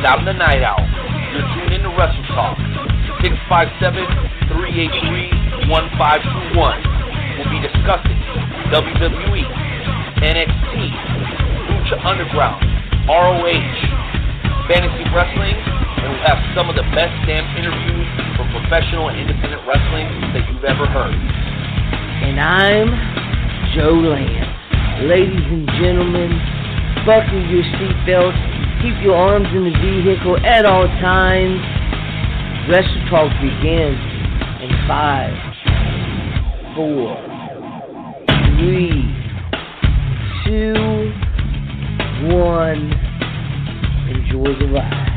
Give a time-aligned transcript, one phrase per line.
[0.00, 0.80] And I'm the Knight Owl.
[0.80, 2.56] You're tuned in to Wrestle Talk.
[4.48, 5.68] 657-383-1521.
[6.56, 8.16] We'll be discussing
[8.72, 9.44] WWE,
[10.24, 10.72] NXT,
[11.68, 12.64] Lucha Underground,
[13.12, 18.08] ROH, fantasy wrestling, and we'll have some of the best damn interviews
[18.40, 21.12] from professional and independent wrestling that you've ever heard.
[21.12, 22.88] And I'm
[23.76, 24.48] Joe Lance.
[25.04, 26.40] Ladies and gentlemen,
[27.04, 28.49] buckle your seatbelts,
[28.82, 31.60] keep your arms in the vehicle at all times.
[32.68, 34.00] Wrestle Talk begins
[34.64, 35.36] in five,
[36.74, 37.16] four,
[38.56, 39.04] three,
[40.46, 41.12] two,
[42.32, 42.92] one.
[44.08, 45.10] Enjoy the ride.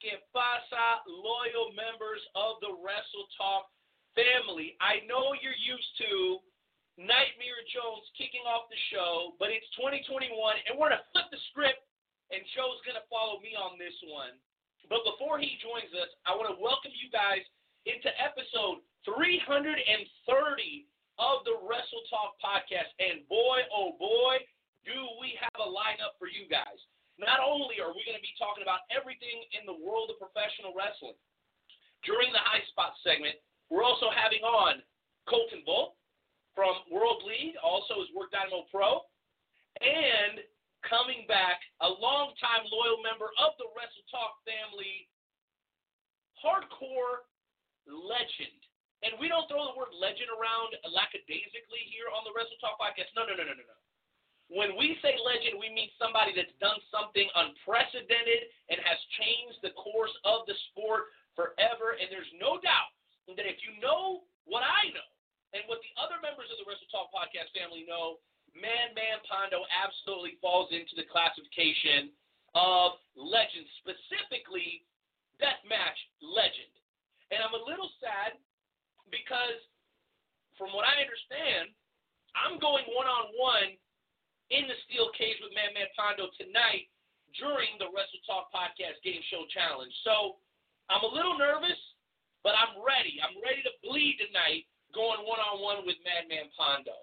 [0.00, 3.68] Que pasa, loyal members of the Wrestle Talk
[4.14, 4.76] family.
[4.82, 6.42] I know you're used to
[7.00, 10.30] Nightmare Jones kicking off the show, but it's 2021,
[10.68, 11.80] and we're going to flip the script,
[12.28, 14.36] and Joe's going to follow me on this one.
[14.90, 17.46] But before he joins us, I want to welcome you guys
[17.86, 20.04] into episode 330
[21.20, 22.90] of the Wrestle Talk podcast.
[23.00, 24.42] And boy, oh boy,
[24.84, 26.80] do we have a lineup for you guys.
[27.20, 30.72] Not only are we going to be talking about everything in the world of professional
[30.72, 31.16] wrestling,
[32.00, 33.36] during the High Spot segment,
[33.70, 34.82] we're also having on
[35.30, 35.94] Colton Bull
[36.58, 39.06] from World League, also his Work Dynamo Pro,
[39.78, 40.42] and
[40.82, 45.06] coming back, a longtime loyal member of the Wrestle Talk family,
[46.42, 47.22] hardcore
[47.86, 48.58] legend.
[49.00, 53.08] And we don't throw the word legend around lackadaisically here on the Wrestle Talk podcast.
[53.16, 53.78] No, no, no, no, no, no.
[54.50, 59.72] When we say legend, we mean somebody that's done something unprecedented and has changed the
[59.78, 61.94] course of the sport forever.
[61.96, 62.90] And there's no doubt
[63.28, 65.08] that if you know what I know
[65.52, 68.22] and what the other members of the Wrestle Talk podcast family know,
[68.54, 72.10] Mad Man Pondo absolutely falls into the classification
[72.54, 74.82] of legend, specifically
[75.38, 76.74] deathmatch legend.
[77.30, 78.34] And I'm a little sad
[79.10, 79.62] because,
[80.58, 81.70] from what I understand,
[82.34, 83.78] I'm going one on one
[84.50, 86.90] in the steel cage with Mad Man Pondo tonight
[87.38, 89.94] during the Wrestle Talk Podcast Game Show Challenge.
[90.02, 90.42] So
[90.90, 91.78] I'm a little nervous,
[92.42, 93.20] but I'm ready.
[93.20, 94.64] I'm ready to bleed tonight
[94.94, 96.96] going one on one with Madman Pondo.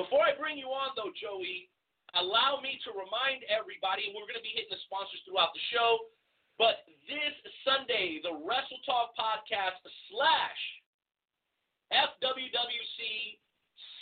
[0.00, 1.68] Before I bring you on, though, Joey,
[2.16, 5.64] allow me to remind everybody, and we're going to be hitting the sponsors throughout the
[5.72, 6.12] show,
[6.60, 10.60] but this Sunday, the Wrestle Talk Podcast slash
[11.92, 13.36] FWWC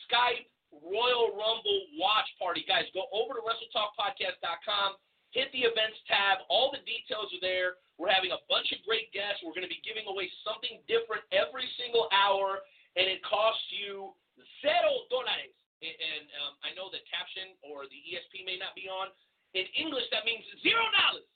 [0.07, 0.47] Skype
[0.83, 2.65] Royal Rumble watch party.
[2.67, 4.99] Guys, go over to WrestleTalkPodcast.com,
[5.31, 6.43] hit the events tab.
[6.49, 7.79] All the details are there.
[7.97, 9.43] We're having a bunch of great guests.
[9.47, 12.63] We're going to be giving away something different every single hour,
[12.99, 14.15] and it costs you
[14.63, 15.55] zero dólares.
[15.85, 19.15] And, and um, I know the caption or the ESP may not be on.
[19.55, 21.29] In English, that means zero dollars.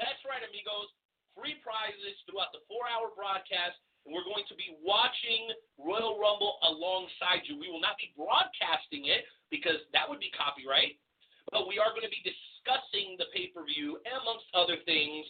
[0.00, 0.88] That's right, amigos.
[1.36, 3.76] Free prizes throughout the four-hour broadcast
[4.06, 5.50] and we're going to be watching
[5.82, 7.58] Royal Rumble alongside you.
[7.58, 10.94] We will not be broadcasting it because that would be copyright,
[11.50, 15.26] but we are going to be discussing the pay per view, amongst other things,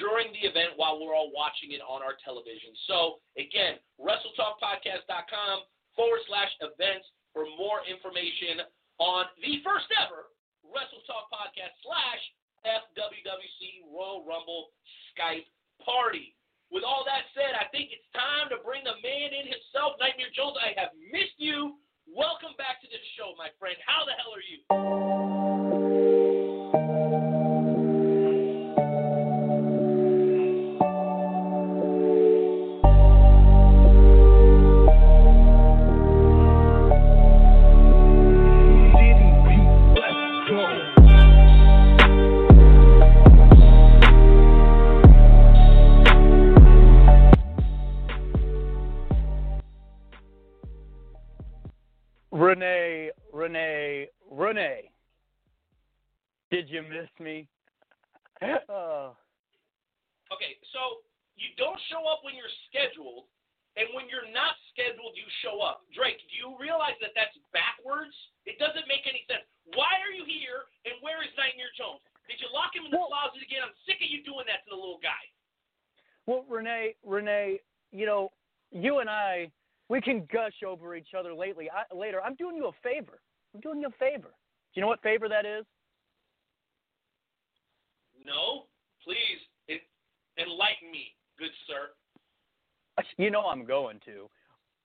[0.00, 2.72] during the event while we're all watching it on our television.
[2.88, 5.56] So, again, WrestleTalkPodcast.com
[5.92, 7.06] forward slash events
[7.36, 8.64] for more information
[8.98, 10.32] on the first ever
[10.64, 12.22] Wrestle Talk Podcast slash
[12.64, 14.72] FWWC Royal Rumble
[15.12, 15.46] Skype
[15.84, 16.34] party.
[16.72, 20.32] With all that said, I think it's time to bring the man in himself, Nightmare
[20.34, 20.56] Jones.
[20.58, 21.78] I have missed you.
[22.08, 23.76] Welcome back to the show, my friend.
[23.84, 25.33] How the hell are you?
[85.14, 85.64] Favor that is?
[88.26, 88.64] No,
[89.04, 89.38] please
[89.68, 91.90] en- enlighten me, good sir.
[93.16, 94.28] You know I'm going to.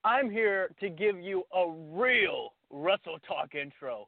[0.03, 4.07] I'm here to give you a real Wrestle Talk intro.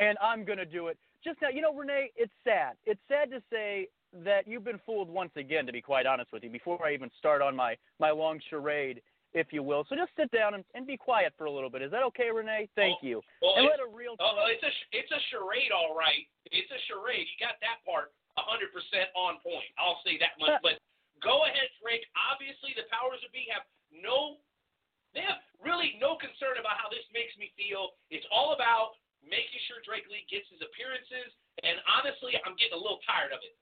[0.00, 1.50] And I'm going to do it just now.
[1.50, 2.72] You know, Renee, it's sad.
[2.84, 3.86] It's sad to say
[4.24, 7.10] that you've been fooled once again, to be quite honest with you, before I even
[7.16, 9.02] start on my, my long charade,
[9.34, 9.84] if you will.
[9.90, 11.82] So just sit down and, and be quiet for a little bit.
[11.82, 12.70] Is that okay, Renee?
[12.78, 13.20] Thank you.
[13.42, 16.24] Well, And it's, let a real oh, it's a it's a charade, all right.
[16.48, 17.26] It's a charade.
[17.26, 18.70] You got that part 100%
[19.14, 19.68] on point.
[19.78, 20.58] I'll say that much.
[20.62, 20.78] But
[21.22, 22.06] go ahead, Drake.
[22.14, 24.42] Obviously, the powers that be have no,
[25.14, 27.94] they have really no concern about how this makes me feel.
[28.10, 31.34] It's all about making sure Drake Lee gets his appearances.
[31.62, 33.54] And honestly, I'm getting a little tired of it.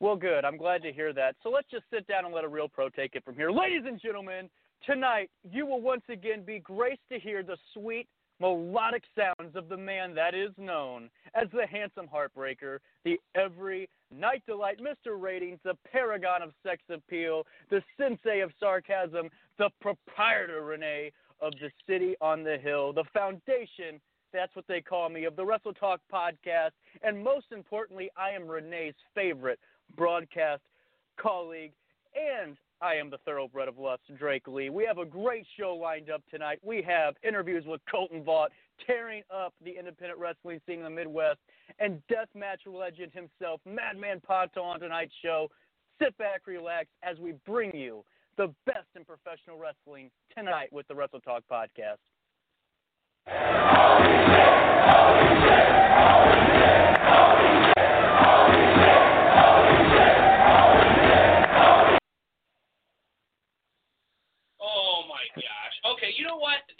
[0.00, 0.46] Well, good.
[0.46, 1.36] I'm glad to hear that.
[1.42, 3.50] So let's just sit down and let a real pro take it from here.
[3.50, 4.48] Ladies and gentlemen,
[4.86, 8.08] tonight you will once again be graced to hear the sweet,
[8.40, 14.42] melodic sounds of the man that is known as the handsome heartbreaker, the every night
[14.46, 15.20] delight, Mr.
[15.20, 21.12] Ratings, the paragon of sex appeal, the sensei of sarcasm, the proprietor, Renee,
[21.42, 24.00] of the city on the hill, the foundation
[24.32, 26.70] that's what they call me, of the Wrestle Talk podcast.
[27.02, 29.58] And most importantly, I am Renee's favorite
[29.96, 30.62] broadcast
[31.20, 31.72] colleague,
[32.14, 34.70] and I am the thoroughbred of lust, Drake Lee.
[34.70, 36.58] We have a great show lined up tonight.
[36.62, 38.48] We have interviews with Colton Vaught,
[38.86, 41.38] tearing up the independent wrestling scene in the Midwest,
[41.78, 45.48] and deathmatch legend himself, Madman Pondo, on tonight's show.
[46.02, 48.02] Sit back, relax, as we bring you
[48.38, 51.98] the best in professional wrestling tonight with the Wrestle Talk podcast.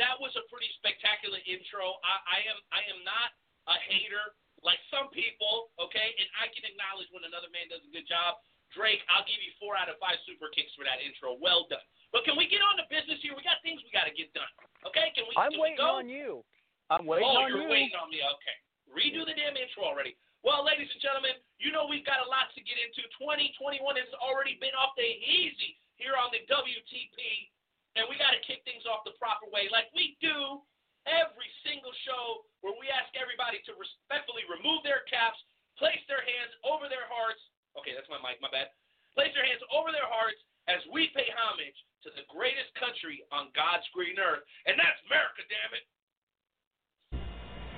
[0.00, 2.00] That was a pretty spectacular intro.
[2.00, 3.36] I, I am I am not
[3.68, 4.32] a hater
[4.64, 6.16] like some people, okay?
[6.16, 8.40] And I can acknowledge when another man does a good job.
[8.72, 11.34] Drake, I'll give you four out of five super kicks for that intro.
[11.36, 11.82] Well done.
[12.14, 13.34] But can we get on to business here?
[13.34, 14.50] We got things we got to get done.
[14.86, 15.10] Okay?
[15.12, 15.34] Can we?
[15.34, 16.00] I'm can waiting we go?
[16.00, 16.46] on you.
[16.90, 18.22] I'm waiting oh, on you're you're waiting on me.
[18.22, 18.56] Okay.
[18.90, 20.18] Redo the damn intro already.
[20.42, 23.04] Well, ladies and gentlemen, you know we've got a lot to get into.
[23.20, 27.52] 2021 has already been off the easy here on the WTP,
[27.98, 30.62] and we got to kick things off the proper way, like we do
[31.08, 35.40] every single show, where we ask everybody to respectfully remove their caps,
[35.80, 37.40] place their hands over their hearts.
[37.74, 38.38] Okay, that's my mic.
[38.44, 38.70] My bad.
[39.16, 40.38] Place their hands over their hearts
[40.68, 45.42] as we pay homage to the greatest country on God's green earth, and that's America.
[45.48, 45.84] Damn it.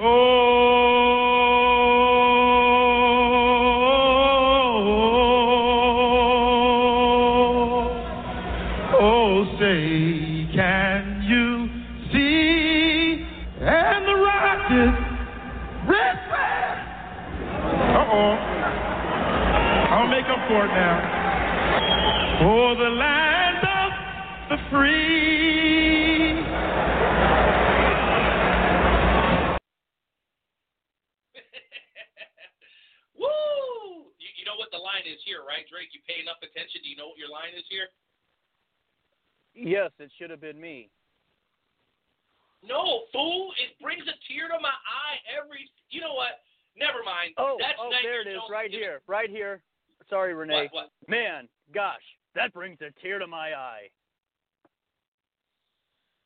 [0.02, 1.21] Oh,
[39.62, 40.90] Yes, it should have been me.
[42.66, 43.54] No, fool!
[43.58, 45.70] It brings a tear to my eye every.
[45.90, 46.42] You know what?
[46.74, 47.34] Never mind.
[47.38, 49.62] Oh, That's oh, there it is, right here, right here.
[50.10, 50.70] Sorry, Renee.
[50.70, 50.90] What?
[50.90, 51.10] What?
[51.10, 52.02] Man, gosh,
[52.34, 53.90] that brings a tear to my eye.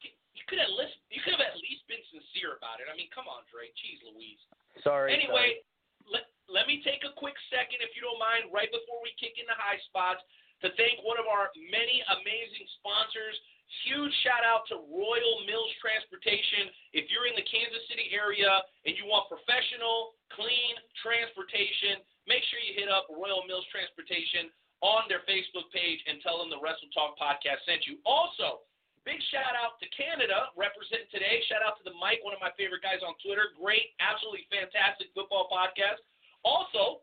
[0.01, 2.87] You could have list, You could have at least been sincere about it.
[2.87, 3.75] I mean, come on, Drake.
[3.75, 4.39] Jeez, Louise.
[4.85, 5.11] Sorry.
[5.11, 5.65] Anyway,
[6.07, 9.41] let, let me take a quick second, if you don't mind, right before we kick
[9.43, 10.23] into high spots,
[10.65, 13.37] to thank one of our many amazing sponsors.
[13.85, 16.71] Huge shout out to Royal Mills Transportation.
[16.95, 21.99] If you're in the Kansas City area and you want professional, clean transportation,
[22.31, 26.47] make sure you hit up Royal Mills Transportation on their Facebook page and tell them
[26.47, 27.99] the Wrestle Talk podcast sent you.
[28.07, 28.63] Also,
[29.03, 31.43] big shout out to Canada, representing today.
[31.51, 33.51] Shout out to the Mike, one of my favorite guys on Twitter.
[33.59, 36.03] Great, absolutely fantastic football podcast.
[36.47, 37.03] Also,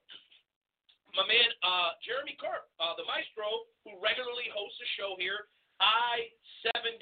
[1.13, 6.29] my man uh, Jeremy Kerr, uh, the maestro, who regularly hosts a show here, I
[6.73, 7.01] 70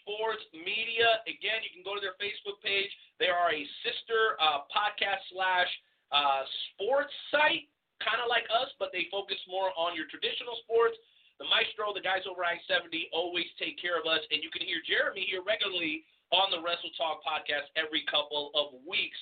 [0.00, 1.24] Sports Media.
[1.28, 2.88] Again, you can go to their Facebook page.
[3.20, 5.70] They are a sister uh, podcast slash
[6.12, 7.68] uh, sports site,
[8.00, 10.96] kind of like us, but they focus more on your traditional sports.
[11.42, 14.62] The Maestro, the guys over I 70 always take care of us, and you can
[14.62, 19.18] hear Jeremy here regularly on the Wrestle Talk podcast every couple of weeks.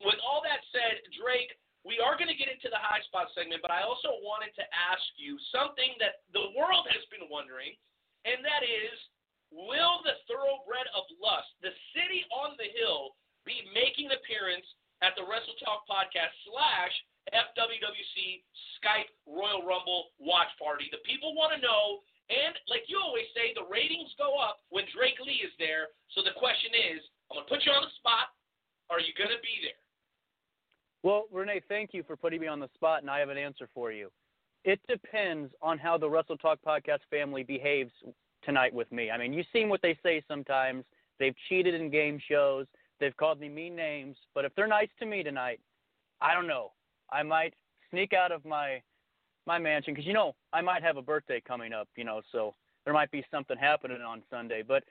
[0.00, 1.52] With all that said, Drake,
[1.84, 4.64] we are going to get into the high spot segment, but I also wanted to
[4.68, 7.72] ask you something that the world has been wondering,
[8.28, 8.96] and that is
[9.48, 13.16] will the thoroughbred of lust, the city on the hill,
[13.48, 14.66] be making an appearance
[15.00, 16.94] at the Wrestle Talk podcast slash
[17.32, 18.44] FWWC
[18.78, 20.92] Skype Royal Rumble watch party?
[20.92, 24.84] The people want to know, and like you always say, the ratings go up when
[24.92, 25.90] Drake Lee is there.
[26.12, 27.00] So the question is,
[27.32, 28.30] I'm going to put you on the spot.
[28.92, 29.80] Are you going to be there?
[31.02, 33.68] Well, Renee, thank you for putting me on the spot, and I have an answer
[33.72, 34.10] for you.
[34.64, 37.92] It depends on how the Wrestle Talk podcast family behaves
[38.44, 39.10] tonight with me.
[39.10, 40.84] I mean, you've seen what they say sometimes.
[41.18, 42.66] They've cheated in game shows.
[42.98, 44.16] They've called me mean names.
[44.34, 45.60] But if they're nice to me tonight,
[46.20, 46.72] I don't know.
[47.10, 47.54] I might
[47.90, 48.82] sneak out of my
[49.46, 51.88] my mansion because you know I might have a birthday coming up.
[51.96, 52.54] You know, so
[52.84, 54.62] there might be something happening on Sunday.
[54.66, 54.84] But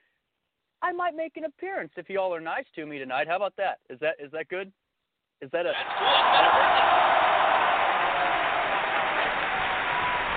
[0.82, 3.28] I might make an appearance if y'all are nice to me tonight.
[3.28, 3.80] How about that?
[3.90, 4.72] Is that is that good?
[5.40, 5.72] Is that a?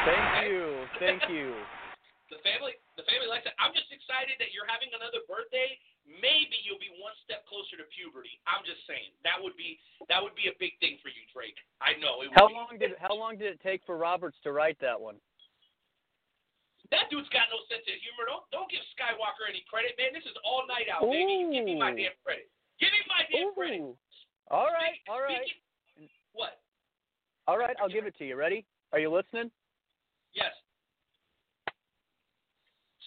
[0.02, 0.62] Thank you,
[0.98, 1.54] thank you.
[2.32, 3.52] The family, the family likes it.
[3.60, 5.76] I'm just excited that you're having another birthday.
[6.08, 8.40] Maybe you'll be one step closer to puberty.
[8.48, 9.76] I'm just saying that would be
[10.08, 11.60] that would be a big thing for you, Drake.
[11.84, 12.24] I know.
[12.24, 12.56] It would How be.
[12.56, 15.20] long did how long did it take for Roberts to write that one?
[16.88, 18.24] That dude's got no sense of humor.
[18.24, 20.16] Don't don't give Skywalker any credit, man.
[20.16, 21.52] This is all Knight Owl, baby.
[21.52, 22.48] Give me my damn credit.
[22.80, 23.92] Give me my damn credit.
[24.52, 24.56] Ooh.
[24.56, 25.48] All right, Speak- all right,
[26.32, 26.60] What?
[27.48, 27.76] all right.
[27.80, 28.36] I'll give it to you.
[28.36, 28.66] Ready?
[28.92, 29.50] Are you listening?
[30.34, 30.52] Yes.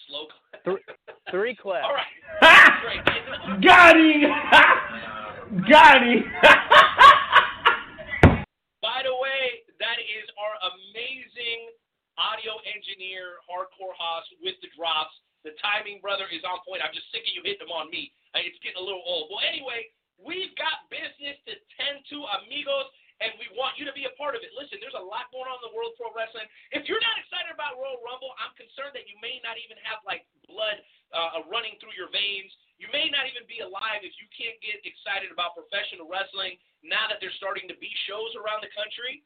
[0.08, 0.26] Slow.
[0.64, 0.84] Three-
[1.30, 1.86] Three claps.
[1.86, 2.06] all right.
[2.82, 3.04] Drake,
[3.62, 4.22] Got him!
[5.70, 6.22] Got him!
[8.82, 11.70] By the way, that is our amazing
[12.18, 15.14] audio engineer, Hardcore Haas, with the drops.
[15.44, 16.82] The timing, brother, is on point.
[16.82, 18.10] I'm just sick of you hitting them on me.
[18.34, 19.30] Uh, It's getting a little old.
[19.30, 19.86] Well, anyway,
[20.20, 22.88] we've got business to tend to, amigos,
[23.24, 24.52] and we want you to be a part of it.
[24.52, 26.44] Listen, there's a lot going on in the world pro wrestling.
[26.76, 30.04] If you're not excited about Royal Rumble, I'm concerned that you may not even have
[30.04, 30.84] like blood
[31.16, 32.52] uh, running through your veins.
[32.76, 37.08] You may not even be alive if you can't get excited about professional wrestling now
[37.08, 39.24] that there's starting to be shows around the country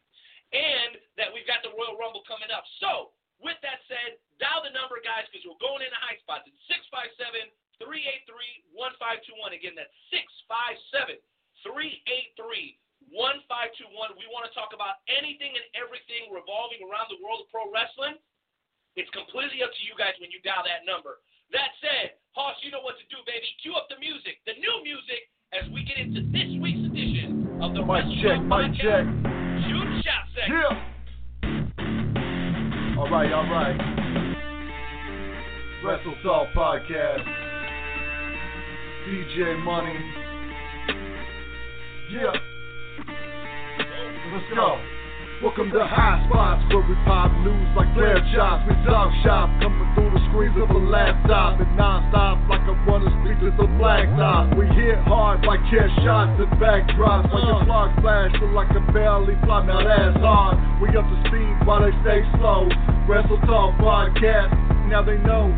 [0.54, 2.62] and that we've got the Royal Rumble coming up.
[2.78, 6.44] So, with that said, dial the number, guys, because we're going into high spots.
[6.44, 7.48] It's 657
[7.80, 8.28] 383
[8.76, 9.56] 1521.
[9.56, 11.16] Again, that's 657
[11.64, 12.76] 383
[13.08, 14.20] 1521.
[14.20, 18.20] We want to talk about anything and everything revolving around the world of pro wrestling.
[18.94, 21.24] It's completely up to you guys when you dial that number.
[21.50, 23.48] That said, Hoss, you know what to do, baby.
[23.62, 27.74] Cue up the music, the new music, as we get into this week's edition of
[27.74, 29.02] the Mic Wrestle check, Talk mic check.
[29.02, 29.66] Podcast.
[29.66, 30.62] Shoot shot segment.
[30.62, 30.90] Yeah.
[32.98, 33.78] All right, all right.
[35.82, 37.39] Wrestle Talk Podcast.
[39.08, 39.96] DJ Money.
[42.12, 42.36] Yeah.
[44.28, 44.76] Let's go.
[45.42, 48.68] Welcome to High Spots, where we pop news like flare shots.
[48.68, 51.60] We talk shop, coming through the screens of a laptop.
[51.64, 54.52] And non-stop like I wanna speak to the blacktop.
[54.52, 57.32] We hit hard like chair shots and backdrops.
[57.32, 59.64] Like a clock flash, feel like a belly flop.
[59.64, 60.60] Now that's hard.
[60.84, 62.68] We up to speed while they stay slow.
[63.08, 64.52] Wrestle Talk Podcast,
[64.92, 65.48] now they know.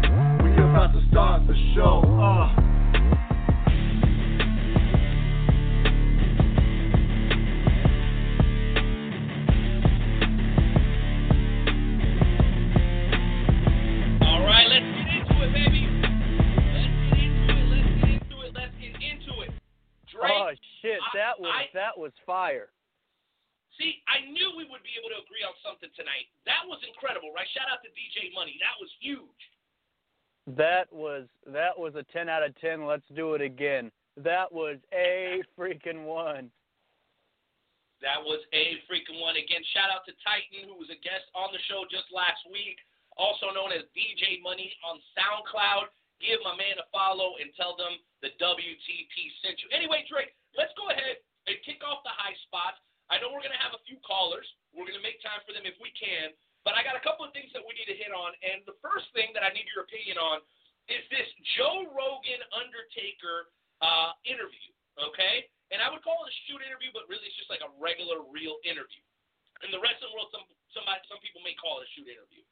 [0.47, 2.07] We about to start the show.
[2.07, 2.72] Uh.
[21.93, 22.73] That was fire.
[23.77, 26.33] see, I knew we would be able to agree on something tonight.
[26.49, 27.49] That was incredible, right?
[27.53, 28.57] Shout out to DJ Money.
[28.65, 29.43] That was huge.
[30.57, 32.89] That was that was a ten out of ten.
[32.89, 33.93] Let's do it again.
[34.17, 36.49] That was a freaking one.
[38.01, 39.37] That was a freaking one.
[39.37, 42.81] Again, shout out to Titan, who was a guest on the show just last week,
[43.15, 45.93] also known as DJ Money on SoundCloud.
[46.19, 47.95] Give my man a follow and tell them
[48.25, 49.71] the WTP sent you.
[49.71, 52.79] Anyway, Drake, let's go ahead and kick off the high spots.
[53.11, 54.47] I know we're going to have a few callers.
[54.73, 56.33] We're going to make time for them if we can.
[56.63, 58.33] But I got a couple of things that we need to hit on.
[58.41, 60.41] And the first thing that I need your opinion on
[60.87, 61.27] is this
[61.59, 63.51] Joe Rogan Undertaker
[63.83, 64.71] uh, interview.
[64.97, 65.51] Okay?
[65.75, 68.23] And I would call it a shoot interview, but really it's just like a regular,
[68.31, 69.03] real interview.
[69.67, 70.45] In the wrestling world, some
[70.75, 72.43] somebody, some people may call it a shoot interview.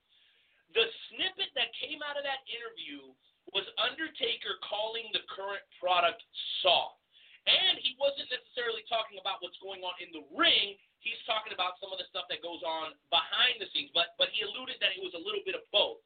[0.77, 3.11] The snippet that came out of that interview
[3.51, 6.23] was Undertaker calling the current product
[6.63, 7.00] soft.
[7.49, 10.77] And he wasn't necessarily talking about what's going on in the ring.
[11.01, 14.29] he's talking about some of the stuff that goes on behind the scenes, but but
[14.37, 16.05] he alluded that it was a little bit of both.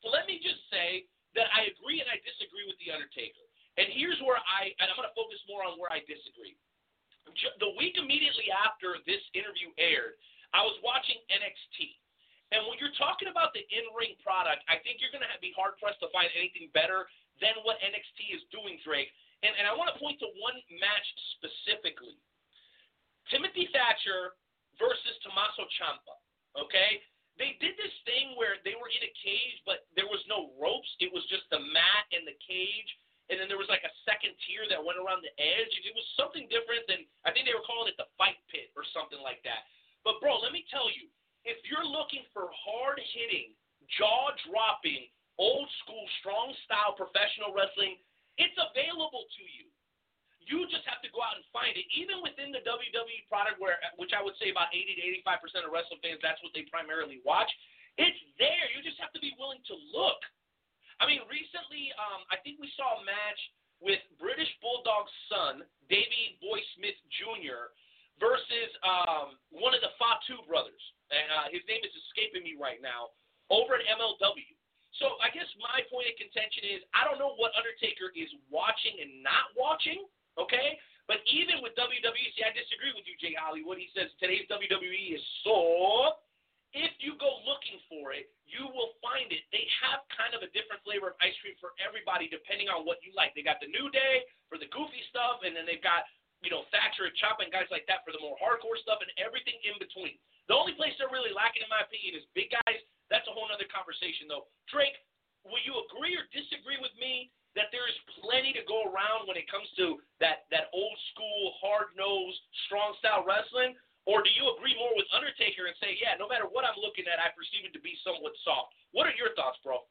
[0.00, 1.04] So let me just say
[1.36, 3.44] that I agree and I disagree with the Undertaker.
[3.76, 6.56] And here's where I and I'm going to focus more on where I disagree.
[7.60, 10.16] The week immediately after this interview aired,
[10.56, 12.00] I was watching NXT.
[12.50, 15.78] And when you're talking about the in-ring product, I think you're going to be hard
[15.78, 17.06] pressed to find anything better
[17.38, 19.14] than what NXT is doing, Drake.
[19.40, 21.06] And, and I want to point to one match
[21.38, 22.16] specifically.
[23.32, 24.36] Timothy Thatcher
[24.76, 26.16] versus Tommaso Ciampa.
[26.58, 27.00] Okay,
[27.38, 30.90] they did this thing where they were in a cage, but there was no ropes.
[31.00, 32.90] It was just the mat and the cage,
[33.30, 35.72] and then there was like a second tier that went around the edge.
[35.80, 38.82] It was something different than I think they were calling it the fight pit or
[38.90, 39.70] something like that.
[40.02, 41.06] But bro, let me tell you,
[41.46, 43.56] if you're looking for hard hitting,
[43.96, 45.08] jaw dropping,
[45.40, 47.96] old school, strong style professional wrestling,
[48.38, 49.66] it's available to you.
[50.40, 51.86] You just have to go out and find it.
[51.94, 55.62] Even within the WWE product, where which I would say about 80 to 85 percent
[55.62, 57.50] of wrestling fans, that's what they primarily watch.
[58.00, 58.66] It's there.
[58.74, 60.18] You just have to be willing to look.
[60.98, 63.40] I mean, recently, um, I think we saw a match
[63.80, 67.72] with British Bulldog's son, Davey Boy Smith Jr.,
[68.20, 70.84] versus um, one of the Fatu brothers.
[71.08, 73.16] And uh, his name is escaping me right now.
[73.48, 74.52] Over at MLW.
[75.00, 79.00] So I guess my point of contention is I don't know what Undertaker is watching
[79.00, 80.04] and not watching.
[80.36, 80.76] Okay?
[81.10, 83.82] But even with WWE, see, I disagree with you, Jay Hollywood.
[83.82, 86.22] He says today's WWE is so.
[86.70, 89.42] If you go looking for it, you will find it.
[89.50, 93.02] They have kind of a different flavor of ice cream for everybody, depending on what
[93.02, 93.34] you like.
[93.34, 96.06] They got the New Day for the goofy stuff, and then they've got
[96.46, 99.10] you know Thatcher and Chop and guys like that for the more hardcore stuff, and
[99.18, 100.14] everything in between.
[100.46, 102.78] The only place they're really lacking, in my opinion, is big guys.
[103.10, 104.46] That's a whole other conversation, though.
[104.70, 104.94] Drake,
[105.42, 109.34] will you agree or disagree with me that there is plenty to go around when
[109.34, 112.38] it comes to that, that old school, hard nosed,
[112.70, 113.74] strong style wrestling?
[114.06, 117.04] Or do you agree more with Undertaker and say, yeah, no matter what I'm looking
[117.10, 118.72] at, I perceive it to be somewhat soft?
[118.94, 119.82] What are your thoughts, bro?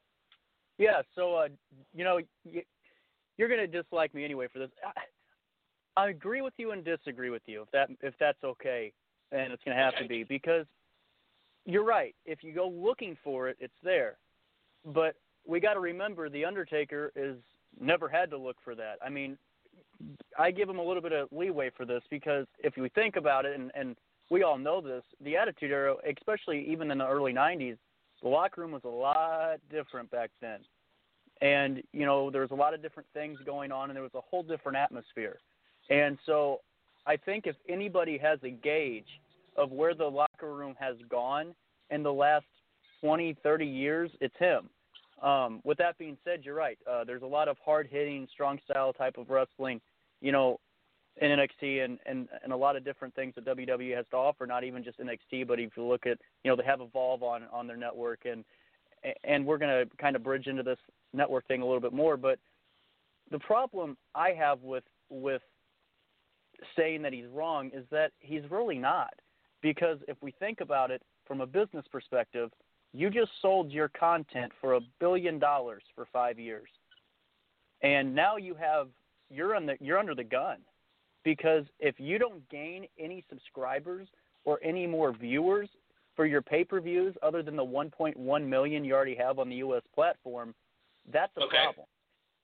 [0.80, 1.48] Yeah, so, uh,
[1.94, 4.72] you know, you're going to dislike me anyway for this.
[4.82, 5.04] I,
[5.96, 8.92] I agree with you and disagree with you, if that if that's okay,
[9.32, 10.02] and it's going to have okay.
[10.04, 10.66] to be because
[11.64, 12.14] you're right.
[12.24, 14.16] If you go looking for it, it's there.
[14.84, 15.14] But
[15.46, 17.36] we got to remember the Undertaker is
[17.78, 18.98] never had to look for that.
[19.04, 19.36] I mean,
[20.38, 23.44] I give him a little bit of leeway for this because if you think about
[23.44, 23.96] it, and, and
[24.30, 27.76] we all know this, the Attitude Era, especially even in the early '90s,
[28.22, 30.60] the locker room was a lot different back then,
[31.42, 34.14] and you know there was a lot of different things going on, and there was
[34.14, 35.38] a whole different atmosphere.
[35.90, 36.60] And so,
[37.06, 39.20] I think if anybody has a gauge
[39.56, 40.04] of where the
[40.40, 41.54] locker room has gone
[41.90, 42.46] in the last
[43.02, 44.68] 20, 30 years, it's him.
[45.22, 46.78] Um, with that being said, you're right.
[46.90, 49.80] Uh, there's a lot of hard hitting, strong style type of wrestling,
[50.20, 50.58] you know,
[51.20, 54.46] in NXT and, and, and a lot of different things that WWE has to offer,
[54.46, 57.42] not even just NXT, but if you look at, you know, they have Evolve on,
[57.52, 58.44] on their network and,
[59.24, 60.78] and we're going to kind of bridge into this
[61.12, 62.16] network thing a little bit more.
[62.16, 62.38] But
[63.30, 65.42] the problem I have with, with
[66.76, 69.12] saying that he's wrong is that he's really not.
[69.62, 72.50] Because if we think about it from a business perspective,
[72.92, 76.68] you just sold your content for a billion dollars for five years,
[77.82, 78.88] and now you have
[79.30, 80.58] you're on the you're under the gun
[81.24, 84.08] because if you don't gain any subscribers
[84.44, 85.68] or any more viewers
[86.16, 90.54] for your pay-per-views other than the 1.1 million you already have on the US platform,
[91.12, 91.56] that's a okay.
[91.64, 91.86] problem.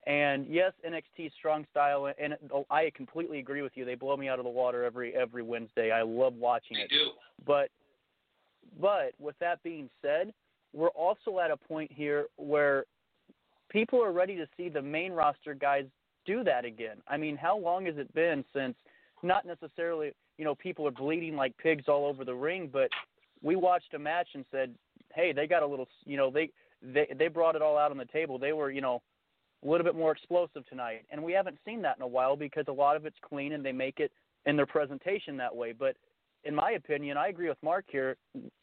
[0.07, 3.85] And yes, NXT strong style, and oh, I completely agree with you.
[3.85, 5.90] They blow me out of the water every every Wednesday.
[5.90, 6.90] I love watching they it.
[6.90, 7.11] Do.
[7.45, 7.71] But
[8.81, 10.33] but with that being said,
[10.73, 12.85] we're also at a point here where
[13.69, 15.87] people are ready to see the main roster guys
[16.25, 16.99] do that again.
[17.09, 18.75] I mean, how long has it been since
[19.23, 22.90] not necessarily, you know, people are bleeding like pigs all over the ring, but
[23.42, 24.75] we watched a match and said,
[25.14, 27.97] "Hey, they got a little, you know, they they they brought it all out on
[27.97, 28.38] the table.
[28.38, 29.03] They were, you know,
[29.64, 32.66] a little bit more explosive tonight." And we haven't seen that in a while because
[32.69, 34.12] a lot of it's clean and they make it
[34.47, 35.73] in their presentation that way.
[35.73, 35.97] But
[36.45, 38.16] in my opinion, I agree with Mark here.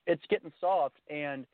[0.07, 1.45] It's getting soft, and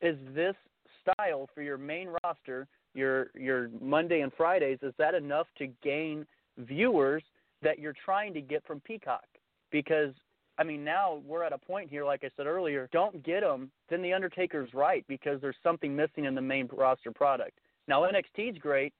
[0.00, 0.54] is this
[1.00, 6.26] style for your main roster, your your Monday and Fridays, is that enough to gain
[6.58, 7.22] viewers
[7.62, 9.24] that you're trying to get from Peacock?
[9.70, 10.12] Because
[10.58, 13.70] I mean, now we're at a point here, like I said earlier, don't get them,
[13.88, 17.58] then the Undertaker's right because there's something missing in the main roster product.
[17.88, 18.92] Now NXT's great,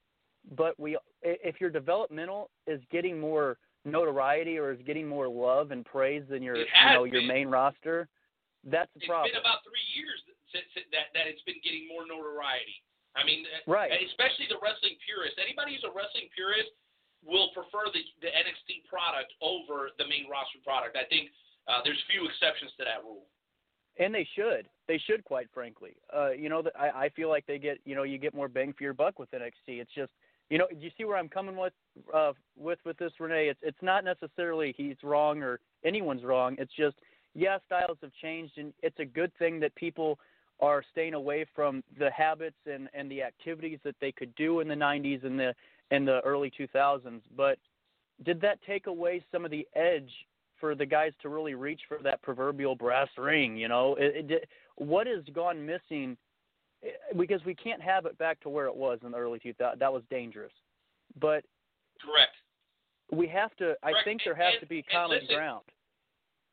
[0.57, 5.85] but we if your developmental is getting more notoriety or is getting more love and
[5.85, 7.13] praise than your you know been.
[7.13, 8.09] your main roster,
[8.65, 9.31] that's the it's problem.
[9.31, 10.19] It's been about three years
[10.55, 12.83] that, that that it's been getting more notoriety.
[13.13, 13.93] I mean, right.
[13.93, 15.37] especially the wrestling purist.
[15.37, 16.73] Anybody who's a wrestling purist
[17.21, 20.97] will prefer the the NXT product over the main roster product.
[20.97, 21.31] I think
[21.69, 23.27] Uh, there's few exceptions to that rule.
[23.99, 24.67] And they should.
[24.89, 25.97] They should, quite frankly.
[26.15, 28.75] Uh, you know, I, I feel like they get, you know, you get more bang
[28.77, 29.81] for your buck with NXT.
[29.81, 30.11] It's just,
[30.51, 31.73] you know, do you see where I'm coming with,
[32.13, 33.49] uh, with with this, Renee?
[33.49, 36.57] It's it's not necessarily he's wrong or anyone's wrong.
[36.59, 36.97] It's just,
[37.35, 40.19] yeah, styles have changed, and it's a good thing that people
[40.61, 44.69] are staying away from the habits and and the activities that they could do in
[44.69, 45.55] the 90s and the
[45.91, 47.21] and the early 2000s.
[47.37, 47.59] But
[48.25, 50.11] did that take away some of the edge
[50.63, 53.59] for the guys to really reach for that proverbial brass ring?
[53.59, 54.49] You know, it, it,
[54.79, 56.15] what has gone missing?
[56.87, 59.59] Eh, because we can't have it back to where it was in the early 2000s.
[59.59, 60.55] That was dangerous.
[61.19, 61.43] But
[61.99, 62.39] correct.
[63.11, 63.75] We have to.
[63.83, 65.67] I think there has and, to be common listen, ground.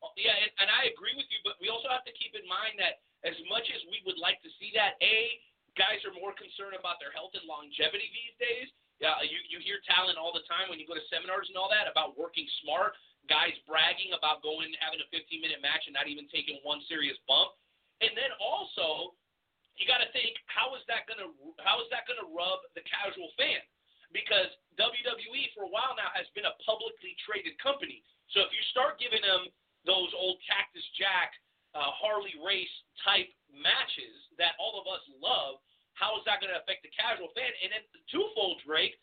[0.02, 2.44] Oh, yeah, and, and I agree with you, but we also have to keep in
[2.50, 5.38] mind that as much as we would like to see that, a
[5.78, 8.68] guys are more concerned about their health and longevity these days.
[9.00, 11.72] Yeah, you you hear talent all the time when you go to seminars and all
[11.72, 13.00] that about working smart.
[13.30, 17.16] Guys bragging about going having a 15 minute match and not even taking one serious
[17.30, 17.54] bump.
[18.02, 19.14] And then also,
[19.78, 21.30] you got to think how is that gonna
[21.62, 23.62] how is that gonna rub the casual fan?
[24.10, 24.50] Because
[24.82, 28.02] WWE for a while now has been a publicly traded company.
[28.34, 29.46] So if you start giving them
[29.86, 31.38] those old Cactus Jack,
[31.78, 32.74] uh, Harley Race
[33.06, 35.62] type matches that all of us love,
[35.94, 37.52] how is that going to affect the casual fan?
[37.62, 38.96] And then the twofold, Drake,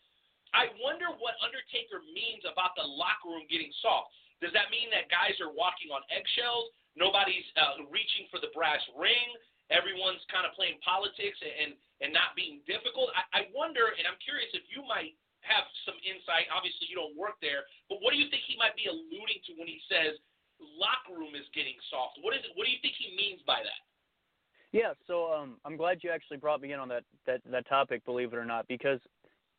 [0.53, 4.13] I wonder what Undertaker means about the locker room getting soft.
[4.39, 6.69] Does that mean that guys are walking on eggshells?
[6.93, 9.33] Nobody's uh, reaching for the brass ring.
[9.73, 13.09] Everyone's kind of playing politics and and not being difficult.
[13.17, 16.45] I, I wonder, and I'm curious if you might have some insight.
[16.53, 19.51] Obviously, you don't work there, but what do you think he might be alluding to
[19.57, 20.13] when he says
[20.61, 22.21] locker room is getting soft?
[22.21, 22.53] What is it?
[22.53, 23.81] What do you think he means by that?
[24.75, 28.03] Yeah, so um, I'm glad you actually brought me in on that, that that topic,
[28.05, 28.99] believe it or not, because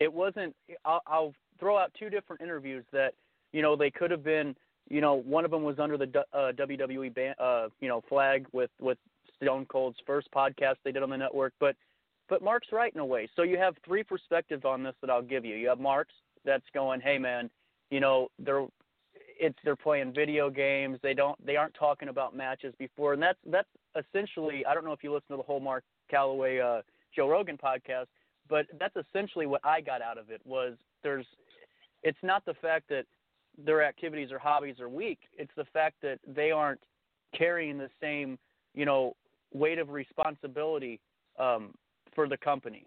[0.00, 0.54] it wasn't.
[0.84, 3.14] I'll, I'll throw out two different interviews that
[3.52, 4.54] you know they could have been.
[4.90, 8.46] You know, one of them was under the uh, WWE ban, uh, you know flag
[8.52, 8.98] with with
[9.42, 11.76] Stone Cold's first podcast they did on the network, but
[12.28, 13.28] but Mark's right in a way.
[13.37, 15.56] So you have three perspectives on this that I'll give you.
[15.56, 17.50] You have Mark's that's going, hey man,
[17.90, 18.66] you know they're
[19.40, 20.98] it's they're playing video games.
[21.02, 24.92] They don't they aren't talking about matches before, and that's that's essentially I don't know
[24.92, 26.82] if you listen to the whole Mark Calaway uh,
[27.14, 28.06] Joe Rogan podcast,
[28.48, 31.26] but that's essentially what I got out of it was there's
[32.02, 33.04] it's not the fact that
[33.64, 35.18] their activities or hobbies are weak.
[35.37, 36.80] It's the fact that they aren't
[37.37, 38.38] carrying the same
[38.74, 39.14] you know
[39.52, 41.00] weight of responsibility
[41.38, 41.74] um,
[42.14, 42.87] for the company.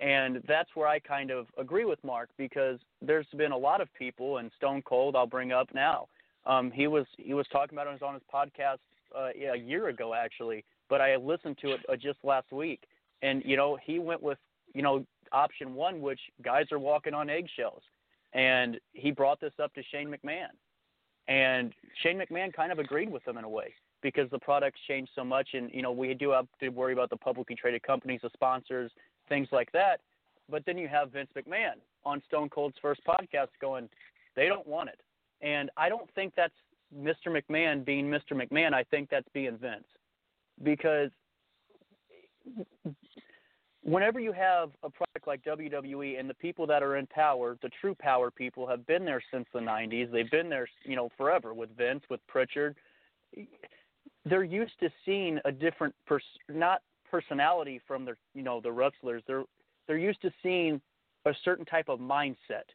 [0.00, 3.88] And that's where I kind of agree with Mark because there's been a lot of
[3.94, 6.08] people, and Stone Cold I'll bring up now.
[6.44, 8.78] Um, he was he was talking about it on his podcast
[9.16, 12.82] uh, a year ago actually, but I listened to it uh, just last week,
[13.22, 14.38] and you know he went with
[14.74, 17.82] you know option one, which guys are walking on eggshells,
[18.32, 20.52] and he brought this up to Shane McMahon,
[21.28, 25.12] and Shane McMahon kind of agreed with him in a way because the products changed
[25.14, 28.20] so much, and you know we do have to worry about the publicly traded companies,
[28.22, 28.90] the sponsors,
[29.28, 30.00] things like that.
[30.50, 33.88] But then you have Vince McMahon on Stone Cold's first podcast going,
[34.36, 35.00] they don't want it.
[35.40, 36.54] And I don't think that's
[36.96, 37.28] Mr.
[37.28, 38.32] McMahon being Mr.
[38.32, 38.74] McMahon.
[38.74, 39.86] I think that's being Vince.
[40.62, 41.10] Because
[43.82, 47.70] whenever you have a product like WWE and the people that are in power, the
[47.80, 50.10] true power people have been there since the 90s.
[50.10, 52.76] They've been there, you know, forever with Vince, with Prichard.
[54.24, 59.22] They're used to seeing a different pers- not personality from the you know the wrestlers.
[59.26, 59.44] They're
[59.86, 60.80] they're used to seeing
[61.26, 62.66] a certain type of mindset.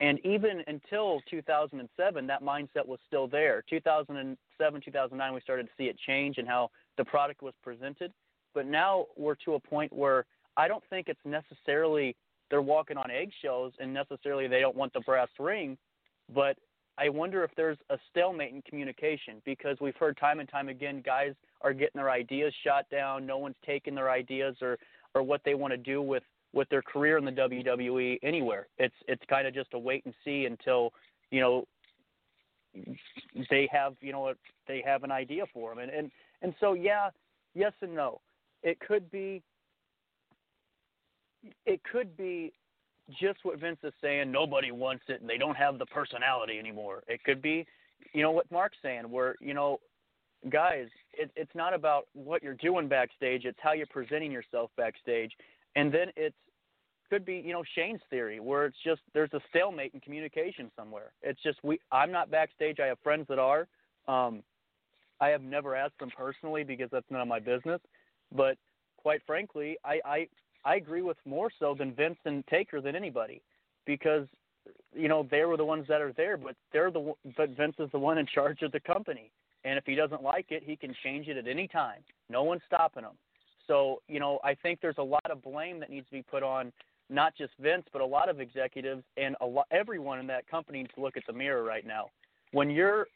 [0.00, 3.64] And even until 2007, that mindset was still there.
[3.68, 8.12] 2007, 2009, we started to see it change and how the product was presented.
[8.54, 10.24] But now we're to a point where
[10.58, 12.14] I don't think it's necessarily
[12.50, 15.78] they're walking on eggshells and necessarily they don't want the brass ring,
[16.34, 16.56] but
[16.98, 21.00] I wonder if there's a stalemate in communication because we've heard time and time again
[21.04, 23.24] guys are getting their ideas shot down.
[23.24, 24.78] No one's taking their ideas or
[25.14, 28.66] or what they want to do with with their career in the WWE anywhere.
[28.78, 30.92] It's it's kind of just a wait and see until
[31.30, 31.64] you know
[33.48, 34.34] they have you know
[34.66, 36.10] they have an idea for them and and
[36.42, 37.10] and so yeah
[37.54, 38.20] yes and no
[38.62, 39.42] it could be
[41.66, 42.52] it could be
[43.20, 47.02] just what Vince is saying nobody wants it and they don't have the personality anymore
[47.08, 47.66] it could be
[48.12, 49.78] you know what Mark's saying where you know
[50.50, 55.32] guys it, it's not about what you're doing backstage it's how you're presenting yourself backstage
[55.74, 56.36] and then it's
[57.10, 61.12] could be you know Shane's theory where it's just there's a stalemate in communication somewhere.
[61.22, 62.80] It's just we I'm not backstage.
[62.80, 63.66] I have friends that are.
[64.06, 64.42] Um,
[65.20, 67.80] I have never asked them personally because that's none of my business.
[68.34, 68.56] But
[68.96, 70.28] quite frankly, I I
[70.64, 73.40] I agree with more so than Vince and Taker than anybody
[73.86, 74.26] because
[74.94, 77.90] you know they were the ones that are there, but they're the but Vince is
[77.92, 79.30] the one in charge of the company,
[79.64, 82.00] And if he doesn't like it, he can change it at any time.
[82.28, 83.16] No one's stopping him.
[83.66, 86.42] So, you know, I think there's a lot of blame that needs to be put
[86.42, 86.72] on
[87.10, 90.78] not just Vince, but a lot of executives and a lot, everyone in that company
[90.78, 92.06] needs to look at the mirror right now.
[92.52, 93.08] When your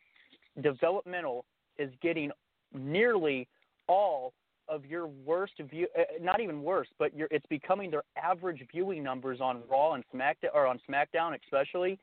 [0.63, 1.45] developmental
[1.79, 2.31] is getting
[2.75, 3.49] nearly
[3.89, 4.33] all
[4.69, 9.03] of your worst view, uh, not even worse, but your, it's becoming their average viewing
[9.03, 11.99] numbers on Raw and SmackDown, or on SmackDown especially.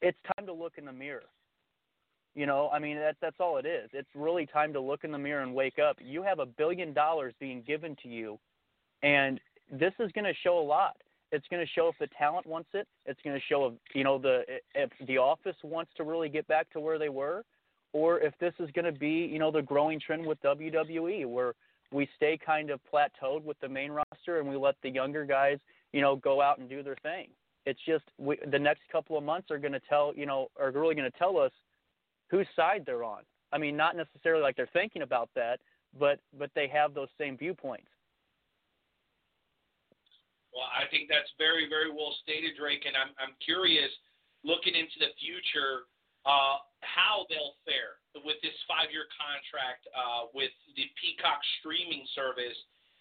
[0.00, 1.24] It's time to look in the mirror.
[2.34, 3.90] You know, I mean that's that's all it is.
[3.92, 5.96] It's really time to look in the mirror and wake up.
[6.00, 8.38] You have a billion dollars being given to you,
[9.02, 10.96] and this is going to show a lot.
[11.32, 12.88] It's going to show if the talent wants it.
[13.06, 14.42] It's going to show if you know the
[14.74, 17.44] if the office wants to really get back to where they were,
[17.92, 21.54] or if this is going to be you know the growing trend with WWE where
[21.92, 25.58] we stay kind of plateaued with the main roster and we let the younger guys
[25.92, 27.28] you know go out and do their thing.
[27.66, 30.70] It's just we, the next couple of months are going to tell you know are
[30.70, 31.52] really going to tell us
[32.30, 33.22] whose side they're on.
[33.52, 35.60] I mean, not necessarily like they're thinking about that,
[35.98, 37.88] but but they have those same viewpoints.
[40.54, 43.90] Well, I think that's very very well stated, Drake, and I'm I'm curious,
[44.44, 45.89] looking into the future,
[46.28, 52.56] uh, how they'll fare with this five-year contract uh, with the Peacock streaming service.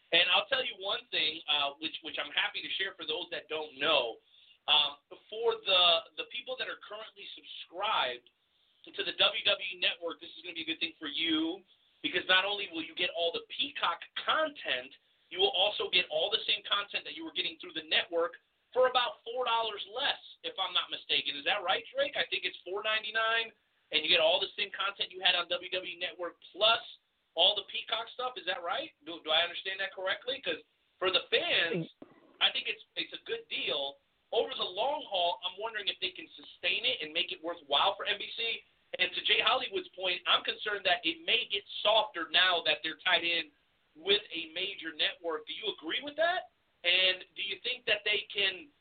[0.09, 3.29] And I'll tell you one thing, uh, which which I'm happy to share for those
[3.29, 4.17] that don't know.
[4.65, 4.97] Um,
[5.29, 5.83] for the
[6.17, 8.25] the people that are currently subscribed
[8.89, 11.61] to the WWE Network, this is going to be a good thing for you
[12.01, 14.89] because not only will you get all the Peacock content,
[15.29, 18.39] you will also get all the same content that you were getting through the network
[18.73, 21.37] for about four dollars less, if I'm not mistaken.
[21.37, 22.13] Is that right, Drake?
[22.15, 23.49] I think it's four ninety nine,
[23.91, 26.81] and you get all the same content you had on WWE Network plus
[27.37, 28.35] all the Peacock stuff.
[28.35, 28.91] Is that right?
[29.05, 30.41] Do, do I understand that correctly?
[30.41, 30.61] Because
[30.99, 31.87] for the fans,
[32.43, 33.97] I think it's it's a good deal.
[34.29, 37.97] Over the long haul, I'm wondering if they can sustain it and make it worthwhile
[37.97, 38.61] for NBC.
[39.01, 43.01] And to Jay Hollywood's point, I'm concerned that it may get softer now that they're
[43.05, 43.49] tied in
[43.97, 45.45] with a major network.
[45.45, 46.53] Do you agree with that?
[46.87, 48.71] And do you think that they can?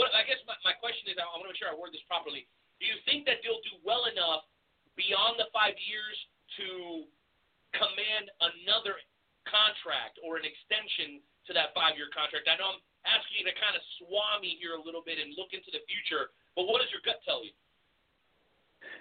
[0.00, 2.02] What I guess my, my question is, I want to make sure I word this
[2.08, 2.48] properly.
[2.82, 4.48] Do you think that they'll do well enough
[4.98, 6.16] beyond the five years
[6.58, 7.06] to
[7.76, 8.98] command another
[9.46, 12.50] contract or an extension to that five-year contract?
[12.50, 15.54] I know I'm asking you to kind of swami here a little bit and look
[15.54, 17.54] into the future, but what does your gut tell you?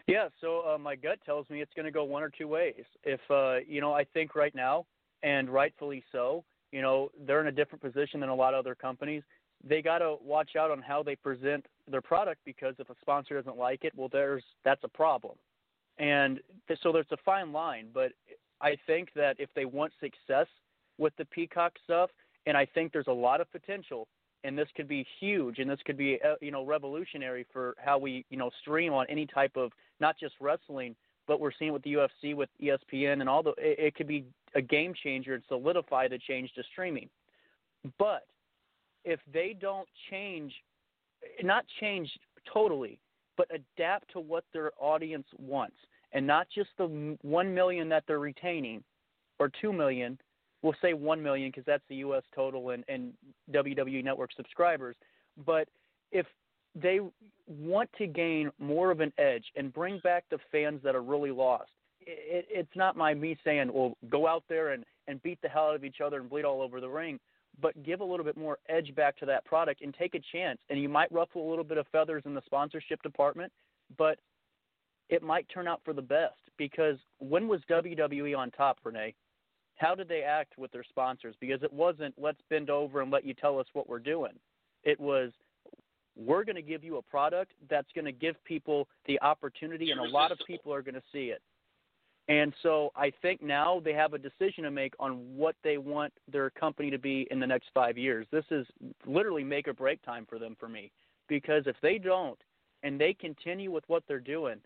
[0.07, 2.83] Yeah, so uh, my gut tells me it's going to go one or two ways.
[3.03, 4.85] If uh, you know, I think right now,
[5.23, 8.73] and rightfully so, you know, they're in a different position than a lot of other
[8.73, 9.21] companies.
[9.63, 13.35] They got to watch out on how they present their product because if a sponsor
[13.39, 15.35] doesn't like it, well, there's that's a problem.
[15.99, 18.11] And th- so there's a fine line, but
[18.59, 20.47] I think that if they want success
[20.97, 22.09] with the Peacock stuff,
[22.47, 24.07] and I think there's a lot of potential
[24.43, 27.97] and this could be huge and this could be uh, you know revolutionary for how
[27.97, 30.95] we you know stream on any type of not just wrestling
[31.27, 34.25] but we're seeing with the UFC with ESPN and all the it, it could be
[34.55, 37.09] a game changer and solidify the change to streaming
[37.97, 38.27] but
[39.03, 40.53] if they don't change
[41.41, 42.09] not change
[42.51, 42.99] totally
[43.35, 45.75] but adapt to what their audience wants
[46.13, 48.83] and not just the 1 million that they're retaining
[49.39, 50.17] or 2 million
[50.63, 52.23] we'll say 1 million because that's the U.S.
[52.33, 53.13] total and, and
[53.51, 54.95] WWE Network subscribers.
[55.45, 55.67] But
[56.11, 56.25] if
[56.75, 56.99] they
[57.47, 61.31] want to gain more of an edge and bring back the fans that are really
[61.31, 65.49] lost, it, it's not my me saying, well, go out there and, and beat the
[65.49, 67.19] hell out of each other and bleed all over the ring,
[67.61, 70.59] but give a little bit more edge back to that product and take a chance.
[70.69, 73.51] And you might ruffle a little bit of feathers in the sponsorship department,
[73.97, 74.19] but
[75.09, 79.13] it might turn out for the best because when was WWE on top, Renee?
[79.77, 81.35] how did they act with their sponsors?
[81.39, 84.33] Because it wasn't let's bend over and let you tell us what we're doing.
[84.83, 85.31] It was
[86.15, 89.99] we're going to give you a product that's going to give people the opportunity, and
[89.99, 91.41] a lot of people are going to see it.
[92.29, 96.13] And so I think now they have a decision to make on what they want
[96.31, 98.25] their company to be in the next five years.
[98.31, 98.65] This is
[99.05, 100.91] literally make or break time for them for me.
[101.27, 102.39] Because if they don't
[102.83, 104.57] and they continue with what they're doing,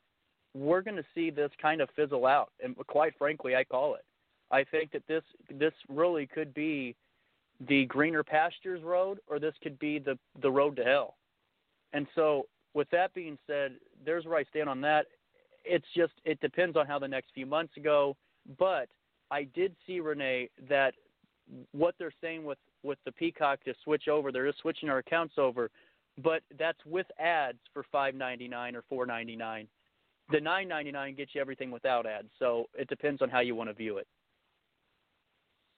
[0.54, 2.52] we're going to see this kind of fizzle out.
[2.64, 4.06] And quite frankly, I call it.
[4.52, 5.24] I think that this
[5.60, 6.96] this really could be
[7.68, 11.17] the greener pastures road, or this could be the the road to hell.
[11.94, 13.74] And so, with that being said,
[14.06, 15.08] there's where I stand on that.
[15.64, 18.16] It's just it depends on how the next few months go.
[18.58, 18.88] But
[19.32, 20.94] I did see Renee that
[21.72, 25.36] what they're saying with with the Peacock to switch over, they're just switching our accounts
[25.38, 25.70] over,
[26.22, 29.68] but that's with ads for five ninety nine or four ninety nine.
[30.32, 33.56] The nine ninety nine gets you everything without ads, so it depends on how you
[33.56, 34.08] want to view it.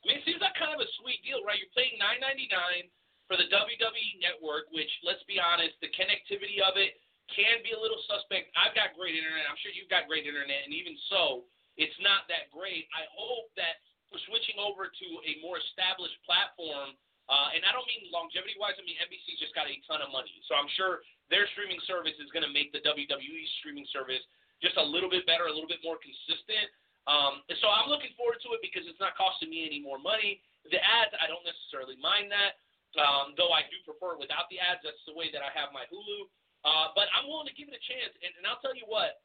[0.04, 1.60] I mean, it seems like kind of a sweet deal, right?
[1.60, 2.89] You're paying nine ninety nine
[3.30, 6.98] for the WWE Network, which, let's be honest, the connectivity of it
[7.30, 8.50] can be a little suspect.
[8.58, 9.46] I've got great internet.
[9.46, 11.46] I'm sure you've got great internet, and even so,
[11.78, 12.89] it's not that great.
[12.89, 16.98] I hope that for switching over to a more established platform,
[17.30, 18.74] uh, and I don't mean longevity wise.
[18.76, 22.18] I mean NBC just got a ton of money, so I'm sure their streaming service
[22.18, 24.26] is going to make the WWE streaming service
[24.65, 26.74] just a little bit better, a little bit more consistent.
[27.06, 30.42] Um, so I'm looking forward to it because it's not costing me any more money.
[30.68, 32.58] The ads, I don't necessarily mind that,
[32.97, 34.82] um, though I do prefer it without the ads.
[34.82, 36.30] That's the way that I have my Hulu.
[36.65, 38.12] Uh, but I'm willing to give it a chance.
[38.19, 39.21] And, and I'll tell you what,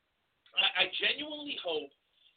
[0.54, 1.90] I, I genuinely hope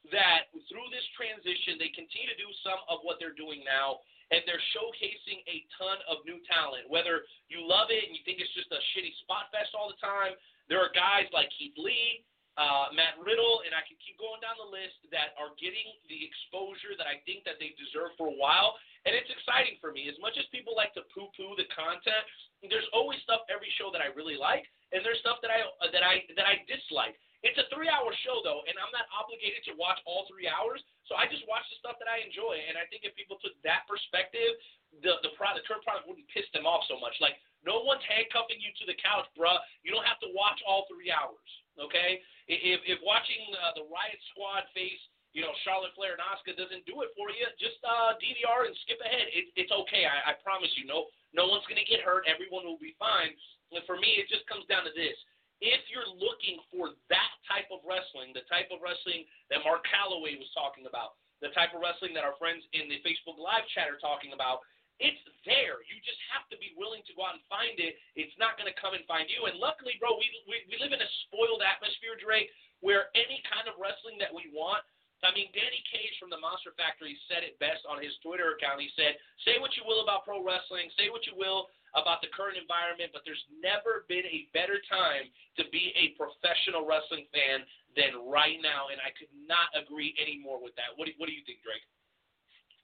[0.10, 4.44] that through this transition, they continue to do some of what they're doing now, and
[4.48, 6.88] they're showcasing a ton of new talent.
[6.88, 10.00] Whether you love it and you think it's just a shitty spot fest all the
[10.00, 10.36] time,
[10.72, 12.24] there are guys like Keith Lee,
[12.58, 16.20] uh, Matt Riddle, and I can keep going down the list that are getting the
[16.26, 18.76] exposure that I think that they deserve for a while,
[19.08, 20.12] and it's exciting for me.
[20.12, 22.28] As much as people like to poo-poo the content,
[22.68, 25.64] there's always stuff every show that I really like, and there's stuff that I
[25.96, 27.16] that I that I dislike.
[27.46, 30.84] It's a three-hour show though, and I'm not obligated to watch all three hours.
[31.08, 33.56] So I just watch the stuff that I enjoy, and I think if people took
[33.64, 34.60] that perspective,
[35.00, 37.16] the the, product, the current product wouldn't piss them off so much.
[37.24, 39.62] Like no one's handcuffing you to the couch, bruh.
[39.86, 41.48] You don't have to watch all three hours.
[41.78, 42.20] Okay?
[42.50, 45.00] If if watching uh, the Riot Squad face,
[45.36, 48.76] you know, Charlotte Flair and Asuka doesn't do it for you, just uh, DVR and
[48.84, 49.28] skip ahead.
[49.32, 50.08] It, it's okay.
[50.08, 50.88] I, I promise you.
[50.88, 52.26] No no one's gonna get hurt.
[52.26, 53.36] Everyone will be fine.
[53.76, 55.18] And for me, it just comes down to this
[55.62, 60.38] if you're looking for that type of wrestling, the type of wrestling that Mark Calaway
[60.38, 63.90] was talking about, the type of wrestling that our friends in the Facebook Live chat
[63.90, 64.62] are talking about,
[64.98, 65.86] it's there.
[65.86, 68.02] You just have to be willing to go out and find it.
[68.18, 69.46] It's not going to come and find you.
[69.46, 72.50] And luckily, bro, we, we, we live in a spoiled atmosphere, Drake,
[72.82, 74.82] where any kind of wrestling that we want,
[75.26, 78.78] I mean, Danny Cage from the Monster Factory said it best on his Twitter account.
[78.78, 82.30] He said, Say what you will about pro wrestling, say what you will about the
[82.30, 85.26] current environment, but there's never been a better time
[85.58, 87.66] to be a professional wrestling fan
[87.98, 90.94] than right now, and I could not agree any more with that.
[90.94, 91.82] What do, what do you think, Drake?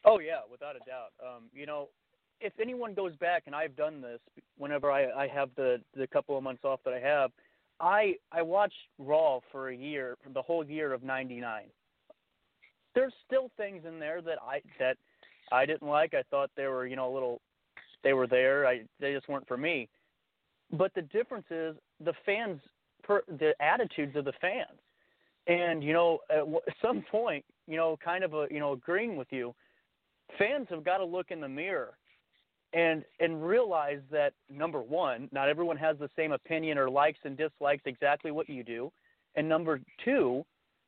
[0.05, 1.13] Oh yeah, without a doubt.
[1.21, 1.89] Um, you know,
[2.41, 4.19] if anyone goes back, and I've done this
[4.57, 7.31] whenever I, I have the the couple of months off that I have,
[7.79, 11.65] I I watched Raw for a year, for the whole year of '99.
[12.95, 14.97] There's still things in there that I that
[15.51, 16.13] I didn't like.
[16.13, 17.41] I thought they were you know a little
[18.03, 18.67] they were there.
[18.67, 19.89] I they just weren't for me.
[20.71, 22.59] But the difference is the fans,
[23.03, 24.79] per, the attitudes of the fans,
[25.47, 26.43] and you know at
[26.81, 29.53] some point, you know, kind of a you know agreeing with you,
[30.37, 31.93] fans have got to look in the mirror
[32.73, 37.37] and and realize that number one, not everyone has the same opinion or likes and
[37.37, 38.91] dislikes exactly what you do,
[39.35, 40.43] and number two,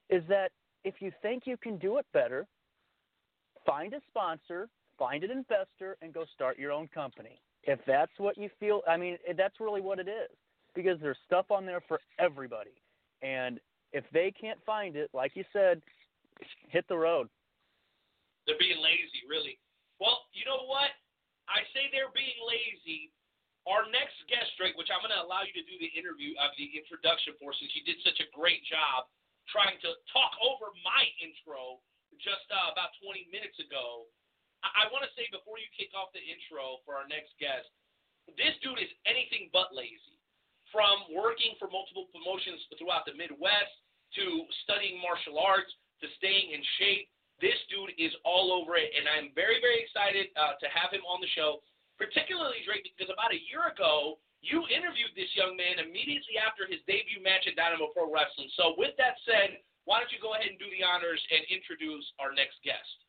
[0.10, 0.52] is that
[0.86, 2.48] if you think you can do it better,
[3.66, 7.42] find a sponsor find an investor and go start your own company.
[7.64, 10.30] If that's what you feel, I mean, that's really what it is
[10.74, 12.76] because there's stuff on there for everybody.
[13.22, 13.60] And
[13.92, 15.82] if they can't find it, like you said,
[16.70, 17.28] hit the road.
[18.46, 19.58] They're being lazy, really.
[19.98, 20.94] Well, you know what?
[21.50, 23.10] I say they're being lazy.
[23.66, 26.54] Our next guest, Drake, which I'm going to allow you to do the interview of
[26.54, 29.10] the introduction for, since you did such a great job
[29.50, 31.82] trying to talk over my intro
[32.22, 34.08] just uh, about 20 minutes ago.
[34.64, 37.68] I, I want to say before you kick off the intro for our next guest,
[38.34, 40.18] this dude is anything but lazy.
[40.74, 43.72] From working for multiple promotions throughout the Midwest
[44.18, 45.72] to studying martial arts
[46.04, 47.08] to staying in shape,
[47.40, 51.04] this dude is all over it, and I'm very, very excited uh, to have him
[51.04, 51.60] on the show.
[51.96, 56.80] Particularly Drake, because about a year ago, you interviewed this young man immediately after his
[56.86, 58.50] debut match at Dynamo Pro Wrestling.
[58.56, 62.06] So, with that said, why don't you go ahead and do the honors and introduce
[62.22, 63.06] our next guest?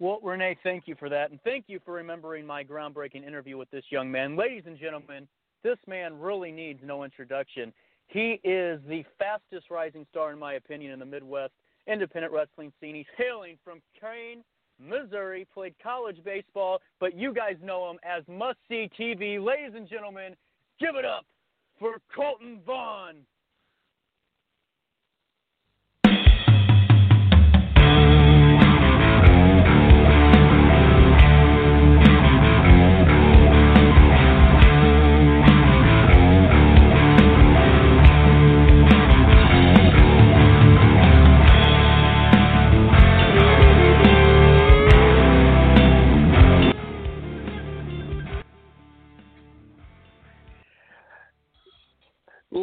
[0.00, 1.30] Well, Renee, thank you for that.
[1.30, 4.36] And thank you for remembering my groundbreaking interview with this young man.
[4.36, 5.28] Ladies and gentlemen,
[5.62, 7.72] this man really needs no introduction.
[8.08, 11.52] He is the fastest rising star, in my opinion, in the Midwest
[11.86, 12.94] independent wrestling scene.
[12.94, 14.42] He's hailing from Crane,
[14.80, 19.44] Missouri, played college baseball, but you guys know him as Must See TV.
[19.44, 20.34] Ladies and gentlemen,
[20.78, 21.24] give it up
[21.78, 23.16] for Colton Vaught.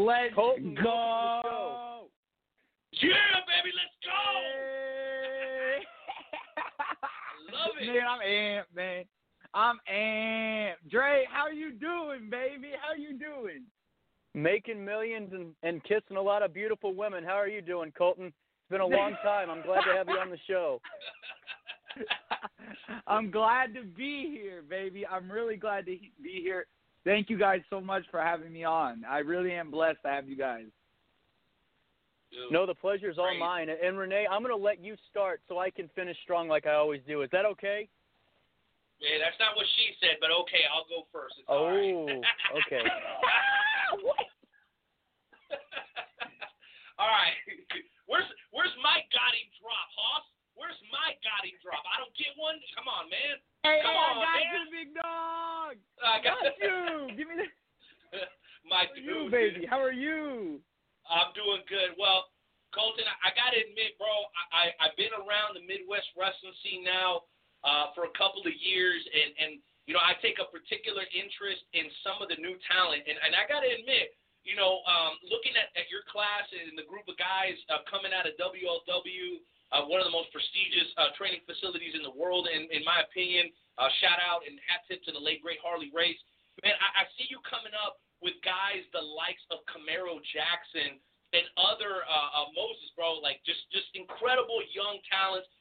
[0.05, 0.83] Let's Colton, go.
[1.43, 2.03] go.
[3.01, 3.13] Yeah,
[3.47, 4.11] baby, let's go.
[7.57, 7.87] Love it.
[7.87, 9.05] Man, I'm amped, man.
[9.53, 10.91] I'm amped.
[10.91, 12.71] Dre, how are you doing, baby?
[12.79, 13.63] How you doing?
[14.33, 17.23] Making millions and, and kissing a lot of beautiful women.
[17.23, 18.27] How are you doing, Colton?
[18.27, 19.49] It's been a long time.
[19.49, 20.79] I'm glad to have you on the show.
[23.07, 25.07] I'm glad to be here, baby.
[25.07, 26.67] I'm really glad to be here.
[27.07, 29.05] Thank you guys so much for having me on.
[29.07, 30.65] I really am blessed to have you guys.
[32.33, 33.69] Dude, No, the pleasure is all mine.
[33.71, 36.73] And Renee, I'm going to let you start so I can finish strong like I
[36.73, 37.21] always do.
[37.21, 37.87] Is that okay?
[38.99, 41.39] Yeah, that's not what she said, but okay, I'll go first.
[41.39, 41.95] It's all right.
[41.95, 42.83] Oh, okay.
[46.99, 47.39] all right.
[48.11, 50.27] Where's Where's my Gotti drop, Hoss?
[50.57, 51.85] Where's my Gotti drop?
[51.85, 52.57] I don't get one.
[52.73, 53.37] Come on, man.
[53.61, 54.49] Hey, Come hey, on, I got man.
[54.49, 55.73] you, big dog.
[56.01, 56.77] I Got you.
[57.15, 57.47] Give me the
[58.71, 59.31] my you, dude.
[59.31, 59.61] baby.
[59.69, 60.57] How are you?
[61.07, 61.95] I'm doing good.
[61.95, 62.27] Well,
[62.75, 66.55] Colton, I, I got to admit, bro, I, I, I've been around the Midwest wrestling
[66.65, 67.23] scene now
[67.63, 69.51] uh, for a couple of years, and, and
[69.87, 73.31] you know, I take a particular interest in some of the new talent, and, and
[73.39, 74.11] I got to admit,
[74.43, 78.11] you know, um, looking at, at your class and the group of guys uh, coming
[78.11, 79.39] out of WLW,
[79.75, 83.03] uh, one of the most prestigious uh, training facilities in the world, in, in my
[83.03, 83.51] opinion.
[83.75, 86.19] Uh, shout out and hat tip to the late great Harley Race.
[86.63, 90.97] Man, I, I see you coming up with guys the likes of Camaro Jackson
[91.35, 93.19] and other uh, uh, Moses, bro.
[93.19, 95.51] Like just just incredible young talents.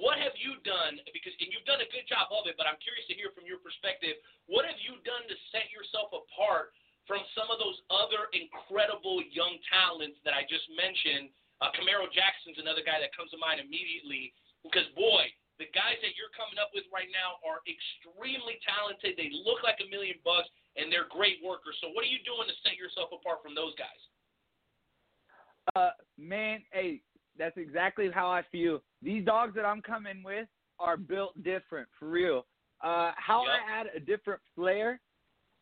[0.00, 0.98] What have you done?
[1.12, 3.46] Because and you've done a good job of it, but I'm curious to hear from
[3.46, 4.18] your perspective.
[4.50, 6.74] What have you done to set yourself apart
[7.06, 11.30] from some of those other incredible young talents that I just mentioned?
[11.64, 15.24] Uh, Camaro Jackson's another guy that comes to mind immediately because boy,
[15.56, 19.16] the guys that you're coming up with right now are extremely talented.
[19.16, 21.80] They look like a million bucks, and they're great workers.
[21.80, 24.00] So what are you doing to set yourself apart from those guys?
[25.74, 27.00] Uh, man, hey,
[27.38, 28.84] that's exactly how I feel.
[29.00, 30.46] These dogs that I'm coming with
[30.78, 32.46] are built different, for real.
[32.84, 33.52] Uh, how Yep.
[33.52, 35.00] I add a different flair.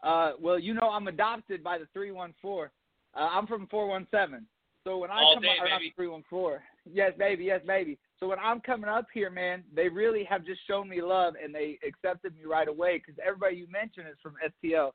[0.02, 2.70] Uh, well, you know, I'm adopted by the 314.
[3.14, 4.46] Uh, I'm from 417.
[4.84, 5.92] So when I All come day, up, baby.
[5.96, 6.60] 314.
[6.92, 7.98] Yes, baby, yes, baby.
[8.20, 11.54] So when I'm coming up here, man, they really have just shown me love and
[11.54, 14.90] they accepted me right away because everybody you mentioned is from STL.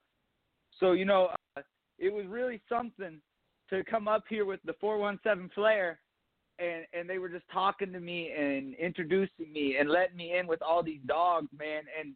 [0.79, 1.61] So you know, uh,
[1.97, 3.19] it was really something
[3.71, 5.99] to come up here with the 417 flair
[6.59, 10.45] and and they were just talking to me and introducing me and letting me in
[10.45, 11.83] with all these dogs, man.
[11.99, 12.13] And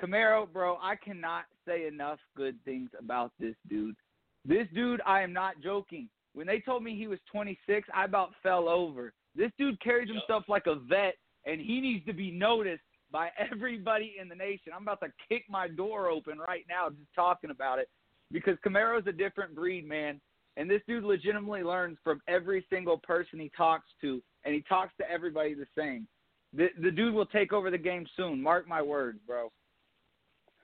[0.00, 3.94] Camaro, bro, I cannot say enough good things about this dude.
[4.44, 6.08] This dude, I am not joking.
[6.34, 9.12] When they told me he was 26, I about fell over.
[9.34, 11.14] This dude carries himself like a vet,
[11.46, 14.72] and he needs to be noticed by everybody in the nation.
[14.74, 17.88] I'm about to kick my door open right now just talking about it
[18.30, 20.20] because Camaro's a different breed, man.
[20.56, 24.92] And this dude legitimately learns from every single person he talks to, and he talks
[24.98, 26.06] to everybody the same.
[26.52, 28.42] The the dude will take over the game soon.
[28.42, 29.50] Mark my words, bro.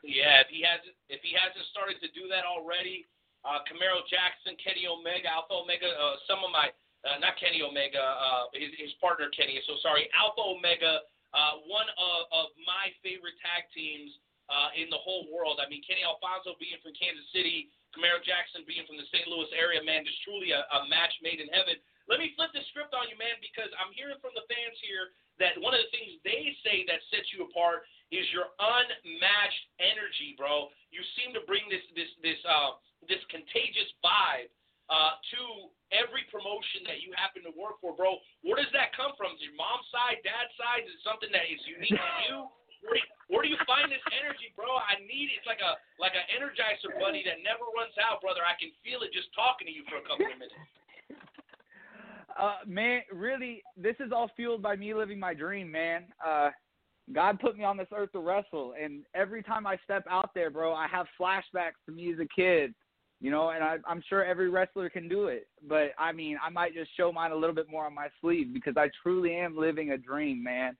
[0.04, 3.06] Yeah, if he hasn't if he hasn't started to do that already,
[3.47, 6.70] uh, Camaro Jackson, Kenny Omega, Alpha Omega, uh, some of my
[7.07, 9.59] uh, not Kenny Omega, uh, his, his partner Kenny.
[9.70, 14.11] So sorry, Alpha Omega, uh, one of, of my favorite tag teams
[14.51, 15.62] uh, in the whole world.
[15.62, 19.28] I mean, Kenny Alfonso being from Kansas City, Camaro Jackson being from the St.
[19.28, 21.78] Louis area, man, just truly a, a match made in heaven.
[22.09, 25.12] Let me flip the script on you, man, because I'm hearing from the fans here
[25.36, 30.32] that one of the things they say that sets you apart is your unmatched energy,
[30.41, 30.72] bro.
[30.89, 34.51] You seem to bring this this this uh, this contagious vibe
[34.88, 38.18] uh, to every promotion that you happen to work for, bro.
[38.44, 39.36] Where does that come from?
[39.36, 40.84] Is your mom's side, dad's side?
[40.88, 42.38] Is it something that is unique to you?
[42.84, 44.70] Where do you, where do you find this energy, bro?
[44.78, 45.34] I need.
[45.34, 48.46] It's like a like an energizer buddy that never runs out, brother.
[48.46, 50.55] I can feel it just talking to you for a couple of minutes.
[52.38, 56.05] Uh, man, really, this is all fueled by me living my dream, man.
[56.24, 56.51] Uh,
[57.12, 60.51] God put me on this earth to wrestle, and every time I step out there,
[60.51, 62.74] bro, I have flashbacks to me as a kid,
[63.20, 65.48] you know, and I, I'm sure every wrestler can do it.
[65.68, 68.52] But I mean, I might just show mine a little bit more on my sleeve
[68.54, 70.76] because I truly am living a dream, man.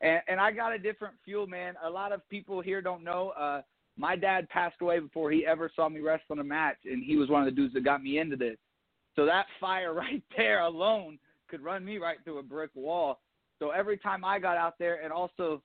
[0.00, 1.74] And and I got a different fuel, man.
[1.84, 3.30] A lot of people here don't know.
[3.30, 3.62] Uh,
[3.96, 7.16] my dad passed away before he ever saw me wrestle in a match, and he
[7.16, 8.56] was one of the dudes that got me into this.
[9.16, 11.18] So that fire right there alone
[11.48, 13.20] could run me right through a brick wall.
[13.58, 15.62] So every time I got out there, and also,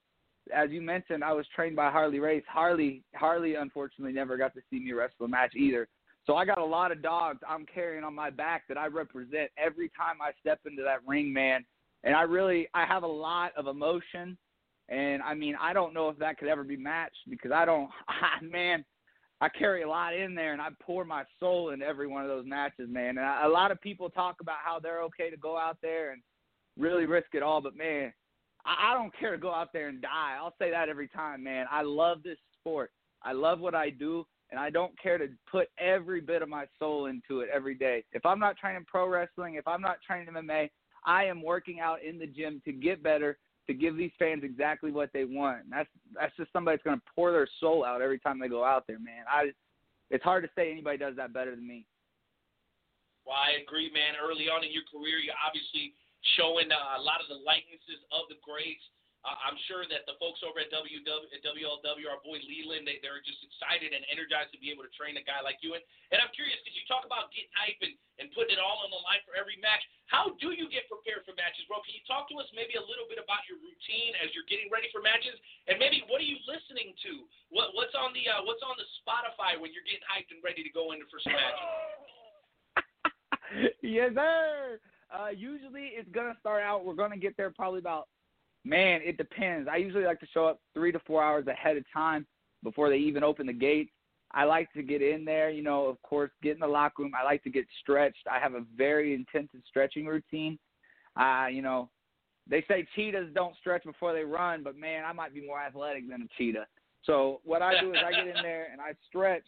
[0.52, 2.42] as you mentioned, I was trained by Harley Race.
[2.48, 5.86] Harley, Harley, unfortunately, never got to see me wrestle a match either.
[6.26, 9.50] So I got a lot of dogs I'm carrying on my back that I represent
[9.58, 11.64] every time I step into that ring, man.
[12.02, 14.36] And I really, I have a lot of emotion,
[14.88, 17.90] and I mean, I don't know if that could ever be matched because I don't,
[18.08, 18.84] I, man.
[19.40, 22.28] I carry a lot in there, and I pour my soul into every one of
[22.28, 23.18] those matches, man.
[23.18, 26.12] And I, a lot of people talk about how they're okay to go out there
[26.12, 26.22] and
[26.78, 28.12] really risk it all, but man,
[28.64, 30.36] I, I don't care to go out there and die.
[30.38, 31.66] I'll say that every time, man.
[31.70, 32.90] I love this sport.
[33.22, 34.24] I love what I do,
[34.54, 38.04] and I don't care to put every bit of my soul into it every day.
[38.12, 40.70] If I'm not training pro wrestling, if I'm not training MMA,
[41.04, 43.36] I am working out in the gym to get better,
[43.66, 45.68] to give these fans exactly what they want.
[45.68, 48.62] That's that's just somebody that's going to pour their soul out every time they go
[48.62, 49.26] out there, man.
[49.26, 49.50] I
[50.10, 51.84] it's hard to say anybody does that better than me.
[53.26, 54.14] Well, I agree, man.
[54.22, 55.98] Early on in your career, you're obviously
[56.38, 58.86] showing uh, a lot of the likenesses of the greats.
[59.24, 61.00] Uh, I'm sure that the folks over at WW,
[61.40, 65.16] WLW, our boy Leland, they, they're just excited and energized to be able to train
[65.16, 65.72] a guy like you.
[65.72, 65.80] And,
[66.12, 68.92] and I'm curious because you talk about getting hype and, and putting it all on
[68.92, 69.80] the line for every match.
[70.12, 71.80] How do you get prepared for matches, bro?
[71.88, 74.68] Can you talk to us maybe a little bit about your routine as you're getting
[74.68, 75.40] ready for matches,
[75.72, 77.24] and maybe what are you listening to?
[77.48, 80.60] What what's on the uh, what's on the Spotify when you're getting hyped and ready
[80.60, 81.68] to go into for some matches?
[83.80, 84.76] yes, sir.
[85.08, 86.84] Uh, usually it's gonna start out.
[86.84, 88.12] We're gonna get there probably about.
[88.64, 89.68] Man, it depends.
[89.70, 92.26] I usually like to show up three to four hours ahead of time
[92.62, 93.90] before they even open the gates.
[94.32, 97.12] I like to get in there, you know, of course, get in the locker room.
[97.18, 98.26] I like to get stretched.
[98.30, 100.58] I have a very intensive stretching routine.
[101.16, 101.88] Uh, you know,
[102.48, 106.08] they say cheetahs don't stretch before they run, but man, I might be more athletic
[106.10, 106.66] than a cheetah.
[107.04, 109.44] So what I do is I get in there and I stretch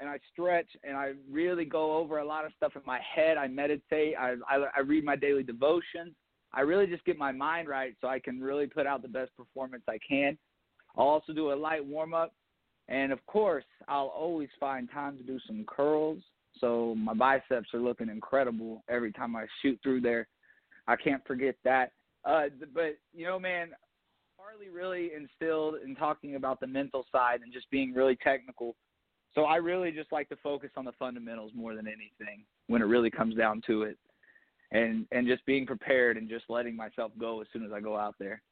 [0.00, 3.36] and I stretch and I really go over a lot of stuff in my head.
[3.36, 4.14] I meditate.
[4.18, 6.14] I, I, I read my daily devotions.
[6.52, 9.36] I really just get my mind right so I can really put out the best
[9.36, 10.38] performance I can.
[10.96, 12.32] I'll also do a light warm up.
[12.88, 16.22] And of course, I'll always find time to do some curls.
[16.60, 20.28] So my biceps are looking incredible every time I shoot through there.
[20.86, 21.92] I can't forget that.
[22.24, 23.70] Uh, but, you know, man,
[24.38, 28.76] Harley really instilled in talking about the mental side and just being really technical
[29.36, 32.86] so I really just like to focus on the fundamentals more than anything when it
[32.86, 33.98] really comes down to it.
[34.74, 37.94] And and just being prepared and just letting myself go as soon as I go
[37.94, 38.42] out there.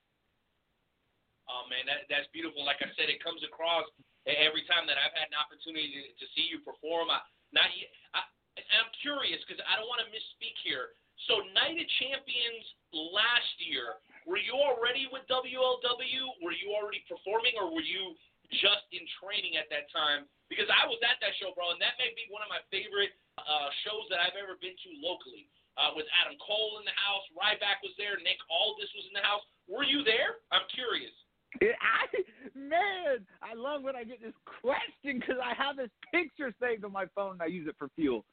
[1.50, 2.62] Oh man, that that's beautiful.
[2.62, 3.84] Like I said, it comes across
[4.24, 7.10] every time that I've had an opportunity to, to see you perform.
[7.10, 7.18] I,
[7.50, 7.66] not
[8.14, 8.22] I,
[8.56, 10.94] I'm curious because I don't want to misspeak here.
[11.26, 16.22] So Night of Champions last year, were you already with WLW?
[16.42, 18.14] Were you already performing, or were you
[18.52, 21.96] just in training at that time because I was at that show, bro, and that
[21.96, 25.48] may be one of my favorite uh, shows that I've ever been to locally.
[25.74, 29.26] Uh, with Adam Cole in the house, Ryback was there, Nick Aldis was in the
[29.26, 29.42] house.
[29.66, 30.38] Were you there?
[30.54, 31.10] I'm curious.
[31.62, 32.06] I
[32.54, 36.92] man, I love when I get this question because I have this picture saved on
[36.92, 38.24] my phone and I use it for fuel.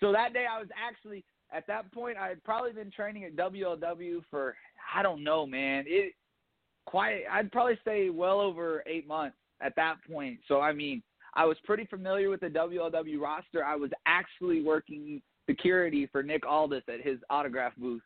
[0.00, 3.36] So that day I was actually at that point I had probably been training at
[3.36, 4.56] WLW for
[4.94, 5.84] I don't know, man.
[5.86, 6.14] It
[6.86, 10.38] quite I'd probably say well over eight months at that point.
[10.46, 11.02] So I mean,
[11.34, 13.64] I was pretty familiar with the WLW roster.
[13.64, 18.02] I was actually working security for Nick Aldis at his autograph booth.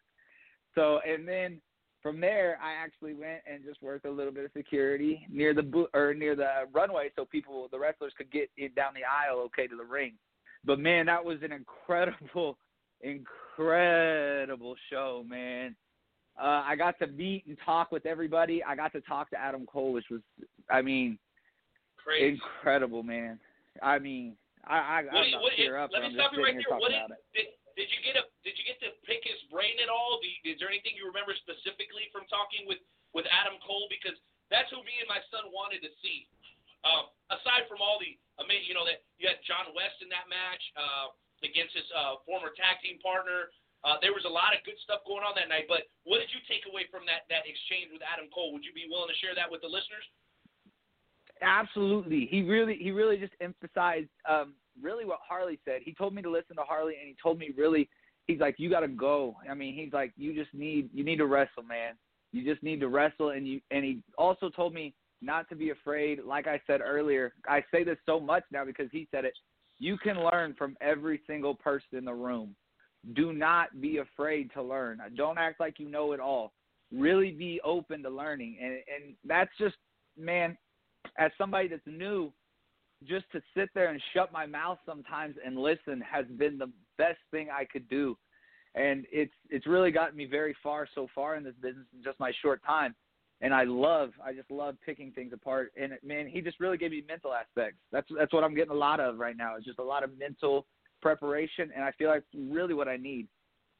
[0.75, 1.61] So and then
[2.03, 5.63] from there, I actually went and just worked a little bit of security near the
[5.63, 9.39] bo- or near the runway, so people, the wrestlers, could get in down the aisle
[9.45, 10.15] okay to the ring.
[10.65, 12.59] But man, that was an incredible,
[13.01, 15.77] incredible show, man.
[16.41, 18.65] Uh, I got to meet and talk with everybody.
[18.65, 20.21] I got to talk to Adam Cole, which was,
[20.71, 21.19] I mean,
[22.03, 22.35] Crazy.
[22.35, 23.39] incredible, man.
[23.83, 25.91] I mean, I, I What, I'm not what, tear up.
[25.91, 26.63] let me stop you right there.
[26.63, 27.03] here What did,
[27.35, 30.21] did did you get a did you get to pick his brain at all?
[30.23, 32.79] Do you, is there anything you remember specifically from talking with
[33.17, 33.89] with Adam Cole?
[33.91, 34.15] Because
[34.53, 36.29] that's who me and my son wanted to see.
[36.83, 40.27] Um, aside from all the amazing, you know that you had John West in that
[40.31, 43.51] match uh, against his uh, former tag team partner.
[43.83, 45.67] Uh, there was a lot of good stuff going on that night.
[45.67, 48.55] But what did you take away from that that exchange with Adam Cole?
[48.55, 50.07] Would you be willing to share that with the listeners?
[51.43, 52.29] Absolutely.
[52.31, 55.81] He really he really just emphasized um really what Harley said.
[55.85, 57.89] He told me to listen to Harley and he told me really
[58.27, 59.37] he's like you got to go.
[59.51, 61.95] I mean, he's like you just need you need to wrestle, man.
[62.33, 65.71] You just need to wrestle and you and he also told me not to be
[65.71, 66.21] afraid.
[66.25, 69.35] Like I said earlier, I say this so much now because he said it.
[69.79, 72.55] You can learn from every single person in the room.
[73.15, 75.01] Do not be afraid to learn.
[75.17, 76.53] Don't act like you know it all.
[76.93, 78.59] Really be open to learning.
[78.63, 79.77] And and that's just
[80.17, 80.57] man,
[81.19, 82.33] as somebody that's new,
[83.07, 87.19] just to sit there and shut my mouth sometimes and listen has been the best
[87.31, 88.17] thing I could do.
[88.75, 92.19] And it's it's really gotten me very far so far in this business in just
[92.19, 92.95] my short time.
[93.43, 95.73] And I love I just love picking things apart.
[95.77, 97.79] And man, he just really gave me mental aspects.
[97.91, 99.57] That's that's what I'm getting a lot of right now.
[99.57, 100.67] It's just a lot of mental
[101.03, 103.27] preparation and I feel like really what I need.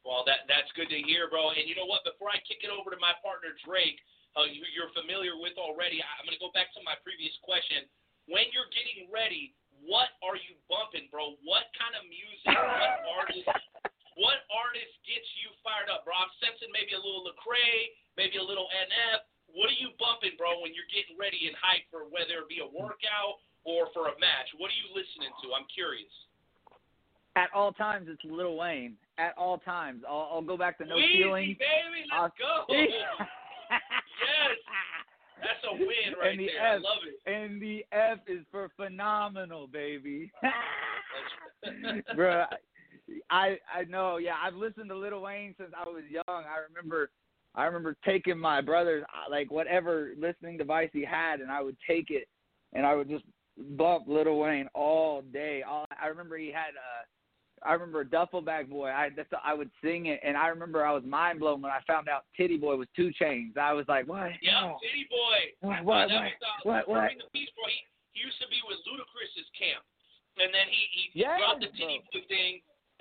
[0.05, 1.49] Well, that that's good to hear, bro.
[1.55, 2.03] And you know what?
[2.03, 3.97] Before I kick it over to my partner Drake,
[4.33, 7.85] uh, who you're familiar with already, I'm going to go back to my previous question.
[8.25, 9.53] When you're getting ready,
[9.83, 11.35] what are you bumping, bro?
[11.43, 12.55] What kind of music?
[12.55, 13.45] What artist?
[14.15, 16.13] What artist gets you fired up, bro?
[16.15, 19.25] I'm sensing maybe a little Lecrae, maybe a little NF.
[19.57, 22.61] What are you bumping, bro, when you're getting ready and hyped for whether it be
[22.61, 24.49] a workout or for a match?
[24.57, 25.53] What are you listening to?
[25.53, 26.09] I'm curious.
[27.35, 28.93] At all times, it's Lil Wayne.
[29.17, 31.49] At all times, I'll, I'll go back to No Weezy, Feeling.
[31.57, 32.69] baby, let's I'll- go.
[35.93, 36.71] yes, that's a win right And the there.
[36.71, 36.81] I F.
[36.83, 37.31] love it.
[37.31, 40.31] And the F is for phenomenal, baby.
[42.15, 42.45] Bro,
[43.29, 44.17] I I know.
[44.17, 46.23] Yeah, I've listened to Lil Wayne since I was young.
[46.27, 47.09] I remember,
[47.55, 52.09] I remember taking my brother's like whatever listening device he had, and I would take
[52.09, 52.27] it,
[52.73, 53.25] and I would just
[53.77, 55.63] bump Lil Wayne all day.
[55.67, 57.05] All I remember he had uh
[57.65, 58.89] I remember Duffel Bag Boy.
[58.91, 61.79] I that's I would sing it, and I remember I was mind blown when I
[61.87, 63.57] found out Titty Boy was 2 Chainz.
[63.57, 64.31] I was like, what?
[64.41, 64.77] Yep, No.
[64.83, 65.39] City Boy.
[65.61, 65.79] What?
[65.79, 66.07] Uh, What?
[66.09, 66.27] that What?
[66.27, 66.83] uh, What?
[66.87, 67.01] What?
[67.09, 67.65] Serving the Peace Bro.
[67.71, 67.79] He,
[68.13, 69.83] he used to be with Ludacris's camp,
[70.39, 71.79] and then he he dropped the bro.
[71.79, 72.53] Titty Boy thing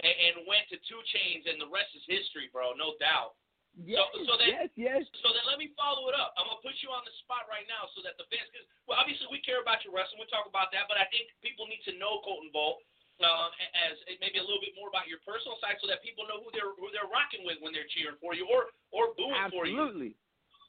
[0.02, 2.72] and, and went to 2 Chainz, and the rest is history, bro.
[2.78, 3.34] No doubt.
[3.72, 5.00] Yes, so then- yes, yes.
[5.24, 6.36] So then let me follow it up.
[6.36, 9.00] I'm gonna put you on the spot right now so that the fans, cause, well,
[9.00, 11.80] obviously we care about your wrestling, we talk about that, but I think people need
[11.88, 12.84] to know Colton Vaught
[13.22, 13.50] um,
[13.88, 16.50] as maybe a little bit more about your personal side, so that people know who
[16.54, 19.78] they're who they're rocking with when they're cheering for you or or booing for you.
[19.78, 20.10] Absolutely.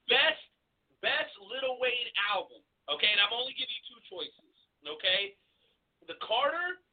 [0.07, 0.41] Best
[1.03, 2.61] best Lil Wayne album.
[2.91, 4.53] Okay, and I'm only giving you two choices.
[4.83, 5.35] Okay,
[6.07, 6.83] the Carter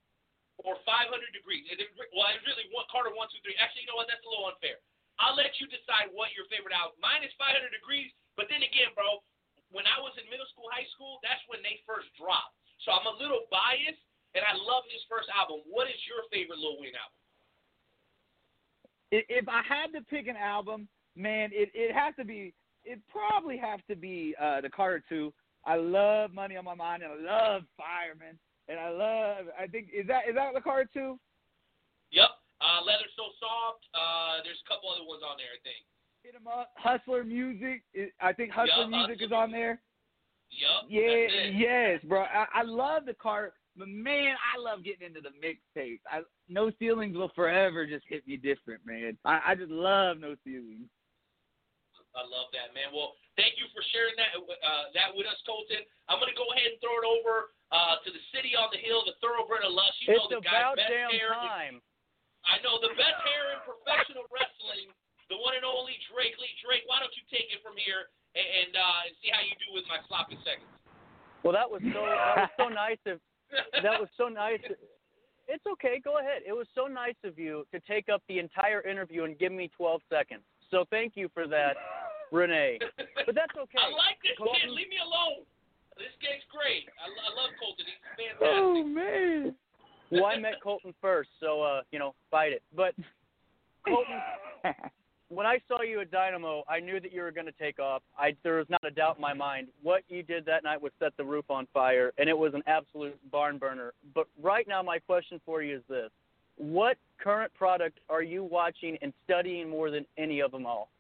[0.63, 1.65] or 500 Degreez.
[2.13, 3.57] Well, it's really one Carter one two three.
[3.57, 4.11] Actually, you know what?
[4.11, 4.79] That's a little unfair.
[5.21, 6.97] I'll let you decide what your favorite album.
[7.01, 8.09] Mine is 500 Degreez,
[8.41, 9.21] but then again, bro,
[9.69, 12.57] when I was in middle school, high school, that's when they first dropped.
[12.87, 14.01] So I'm a little biased,
[14.35, 15.61] and I love his first album.
[15.69, 17.19] What is your favorite Lil Wayne album?
[19.11, 22.55] If I had to pick an album, man, it it has to be.
[22.85, 25.35] It probably have to be uh, the Carter Two.
[25.67, 29.47] I love Money on My Mind, and I love Fireman, and I love.
[29.59, 31.19] I think is that is that the Carter Two?
[32.13, 32.31] Yep.
[32.61, 33.85] Uh, Leather So Soft.
[33.95, 35.83] Uh, there's a couple other ones on there, I think.
[36.23, 36.71] Hit 'em up.
[36.77, 37.83] Hustler Music.
[38.21, 39.81] I think Hustler Yeah, Music Hustler is on there.
[40.51, 40.87] Yup.
[40.89, 42.23] Yeah, yes, bro.
[42.23, 46.03] I, I love the car, but man, I love getting into the mixtapes.
[46.11, 49.17] I No Ceilings will forever just hit me different, man.
[49.25, 50.91] I, I just love No Ceilings.
[52.11, 52.91] I love that, man.
[52.91, 55.87] Well, thank you for sharing that uh, that with us, Colton.
[56.11, 59.07] I'm gonna go ahead and throw it over uh, to the city on the hill,
[59.07, 59.95] the thoroughbred of Lush.
[60.03, 61.31] You It's know the guy about best damn hair.
[61.31, 61.79] time.
[62.49, 64.91] I know the best hair in professional wrestling,
[65.31, 66.51] the one and only Drake Lee.
[66.65, 69.55] Drake, why don't you take it from here and, and, uh, and see how you
[69.61, 70.67] do with my sloppy seconds?
[71.45, 73.21] Well, that was so that was so nice of
[73.83, 74.61] that was so nice.
[75.49, 76.01] It's okay.
[76.03, 76.43] Go ahead.
[76.47, 79.71] It was so nice of you to take up the entire interview and give me
[79.77, 80.43] 12 seconds.
[80.71, 81.75] So thank you for that,
[82.31, 82.79] Renee.
[83.27, 83.79] But that's okay.
[83.83, 84.45] I like this kid.
[84.45, 85.45] Colton- Leave me alone.
[85.97, 86.87] This kid's great.
[86.97, 87.85] I, I love Colton.
[87.85, 88.49] He's fantastic.
[88.49, 89.55] Oh man.
[90.11, 92.63] Well, I met Colton first, so uh, you know, fight it.
[92.75, 92.95] But
[93.87, 94.21] Colton,
[95.31, 98.03] when I saw you at Dynamo, I knew that you were going to take off.
[98.19, 99.69] I there was not a doubt in my mind.
[99.83, 102.63] What you did that night was set the roof on fire, and it was an
[102.67, 103.93] absolute barn burner.
[104.13, 106.11] But right now, my question for you is this:
[106.57, 110.91] What current product are you watching and studying more than any of them all?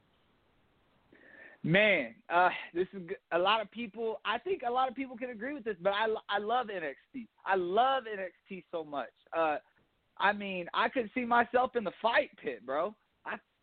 [1.62, 3.02] Man, uh, this is
[3.32, 4.20] a lot of people.
[4.24, 7.26] I think a lot of people can agree with this, but I, I love NXT.
[7.44, 9.10] I love NXT so much.
[9.36, 9.56] Uh,
[10.18, 12.94] I mean, I could see myself in the fight pit, bro.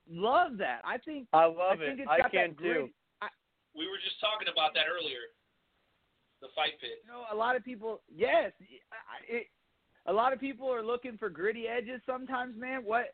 [0.09, 0.81] I love that.
[0.85, 2.03] I think I I love think it.
[2.03, 2.73] it's I got can that do.
[2.73, 2.93] great-
[3.75, 5.19] We were just talking about that earlier.
[6.41, 7.01] The fight pit.
[7.05, 8.01] You know, a lot of people.
[8.13, 8.51] Yes,
[9.27, 9.47] it,
[10.05, 12.81] a lot of people are looking for gritty edges sometimes, man.
[12.85, 13.13] What,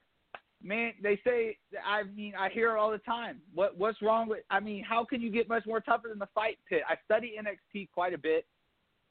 [0.62, 0.94] man?
[1.02, 1.58] They say.
[1.86, 3.42] I mean, I hear it all the time.
[3.54, 4.42] What What's wrong with?
[4.50, 6.84] I mean, how can you get much more tougher than the fight pit?
[6.88, 8.46] I study NXT quite a bit.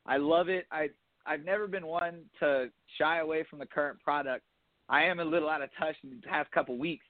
[0.06, 0.66] I love it.
[0.70, 0.88] I
[1.24, 2.68] I've never been one to
[2.98, 4.44] shy away from the current product.
[4.88, 7.04] I am a little out of touch in the past couple weeks,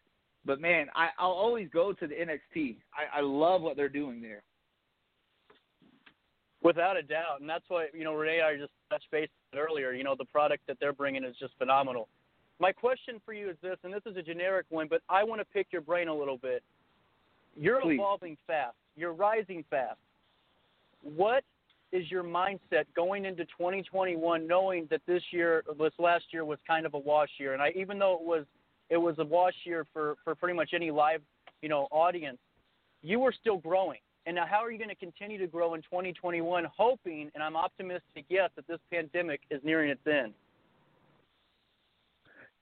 [0.44, 2.76] but man, I, I'll always go to the NXT.
[2.94, 4.42] I, I love what they're doing there.
[6.62, 9.92] Without a doubt, and that's why you know Renee and I just touched base earlier.
[9.92, 12.08] You know the product that they're bringing is just phenomenal.
[12.60, 15.40] My question for you is this, and this is a generic one, but I want
[15.40, 16.62] to pick your brain a little bit.
[17.56, 17.94] You're Please.
[17.94, 18.76] evolving fast.
[18.94, 19.98] You're rising fast.
[21.02, 21.42] What
[21.90, 26.86] is your mindset going into 2021, knowing that this year, this last year was kind
[26.86, 28.44] of a wash year, and I even though it was
[28.92, 31.22] it was a wash year for for pretty much any live
[31.62, 32.38] you know audience,
[33.02, 33.98] you were still growing.
[34.26, 37.56] And now, how are you going to continue to grow in 2021, hoping, and I'm
[37.56, 40.32] optimistic, yes, that this pandemic is nearing its end?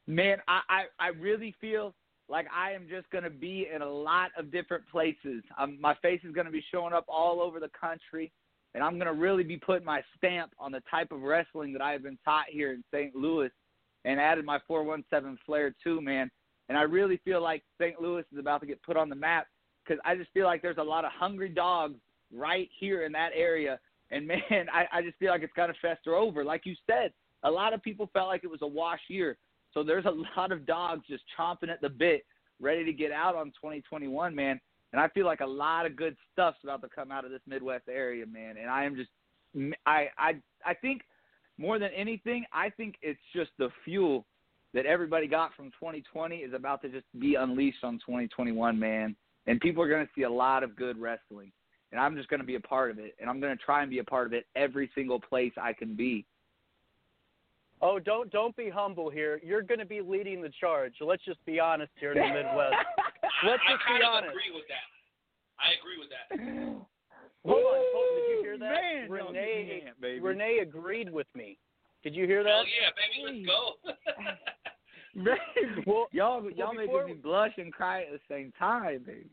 [0.07, 1.93] Man, I, I, I really feel
[2.31, 5.43] like I am just going to be in a lot of different places.
[5.79, 8.33] My face is going to be showing up all over the country,
[8.75, 11.83] and I'm going to really be putting my stamp on the type of wrestling that
[11.83, 13.15] I have been taught here in St.
[13.15, 13.51] Louis
[14.05, 16.31] and added my 417 flair too, man.
[16.69, 18.01] And I really feel like St.
[18.01, 19.49] Louis is about to get put on the map
[19.85, 21.99] because I just feel like there's a lot of hungry dogs
[22.33, 23.79] right here in that area.
[24.11, 26.45] And man, I, I just feel like it's kind of fester over.
[26.45, 29.37] Like you said, a lot of people felt like it was a wash year.
[29.73, 32.25] So there's a lot of dogs just chomping at the bit,
[32.61, 34.61] ready to get out on 2021, man.
[34.93, 37.41] And I feel like a lot of good stuff's about to come out of this
[37.47, 38.57] Midwest area, man.
[38.57, 39.11] And I am just,
[39.87, 40.35] I, I,
[40.65, 41.03] I think
[41.61, 44.25] more than anything, I think it's just the fuel
[44.73, 49.15] that everybody got from 2020 is about to just be unleashed on 2021, man.
[49.47, 51.53] And people are going to see a lot of good wrestling.
[51.93, 53.15] And I'm just going to be a part of it.
[53.21, 55.73] And I'm going to try and be a part of it every single place I
[55.73, 56.25] can be.
[57.83, 59.41] Oh, don't don't be humble here.
[59.43, 60.93] You're going to be leading the charge.
[61.01, 62.77] Let's just be honest here in the Midwest.
[63.47, 64.37] Let's just I be kind of honest.
[64.37, 64.87] agree with that.
[65.57, 66.29] I agree with that.
[67.41, 68.83] Hold on, Colton, did you hear that?
[68.83, 70.21] Man, Renee me baby.
[70.21, 71.59] Renee agreed with me.
[72.03, 72.51] Did you hear that?
[72.51, 73.61] Oh yeah, baby, let's go.
[75.15, 79.27] Baby, Well- y'all well, y'all making me blush and cry at the same time, baby.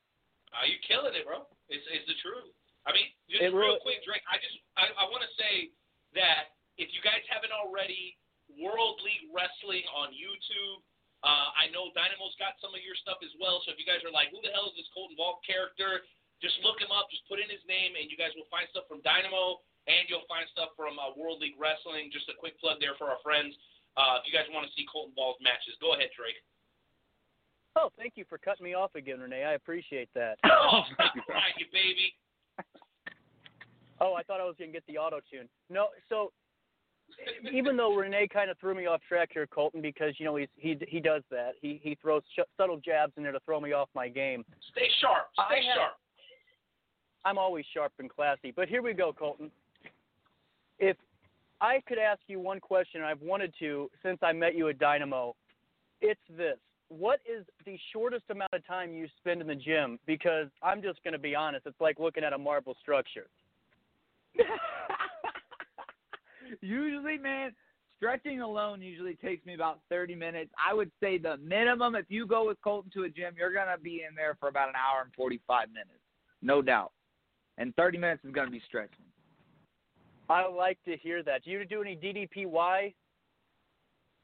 [0.57, 1.45] Are you killing it, bro?
[1.69, 2.49] It's it's the truth.
[2.89, 4.25] I mean, just It real really- quick, Drake.
[4.25, 5.69] I just I, I want to say
[6.17, 8.17] that if you guys haven't already,
[8.57, 10.81] World League Wrestling on YouTube.
[11.25, 13.57] Uh, I know Dynamo's got some of your stuff as well.
[13.65, 16.05] So if you guys are like, who the hell is this Colton Vaught character?
[16.41, 17.09] Just look him up.
[17.09, 20.27] Just put in his name, and you guys will find stuff from Dynamo, and you'll
[20.29, 22.13] find stuff from uh, World League Wrestling.
[22.13, 23.57] Just a quick plug there for our friends.
[23.97, 26.37] Uh, if you guys want to see Colton Vaught's matches, go ahead, Drake.
[27.77, 29.45] Oh, thank you for cutting me off again, Renee.
[29.45, 30.37] I appreciate that.
[30.49, 32.13] Oh, stop crying, you baby.
[33.99, 35.47] Oh, I thought I was going to get the auto tune.
[35.69, 36.31] No, so
[37.51, 40.49] even though Renee kind of threw me off track here, Colton, because you know he's,
[40.55, 41.53] he he does that.
[41.61, 44.43] He he throws sh- subtle jabs in there to throw me off my game.
[44.71, 45.27] Stay sharp.
[45.39, 45.93] I Stay have- sharp.
[47.27, 48.53] I'm always sharp and classy.
[48.55, 49.51] But here we go, Colton.
[50.79, 50.95] If
[51.59, 55.35] I could ask you one question, I've wanted to since I met you at Dynamo,
[55.99, 56.55] it's this.
[56.87, 59.99] What is the shortest amount of time you spend in the gym?
[60.05, 63.27] Because I'm just going to be honest, it's like looking at a marble structure.
[66.61, 67.51] usually, man,
[67.97, 70.51] stretching alone usually takes me about 30 minutes.
[70.65, 73.75] I would say the minimum, if you go with Colton to a gym, you're going
[73.75, 75.99] to be in there for about an hour and 45 minutes,
[76.41, 76.93] no doubt.
[77.57, 79.05] And 30 minutes is going to be stretching.
[80.29, 81.45] I like to hear that.
[81.45, 82.93] Do you do any DDPY?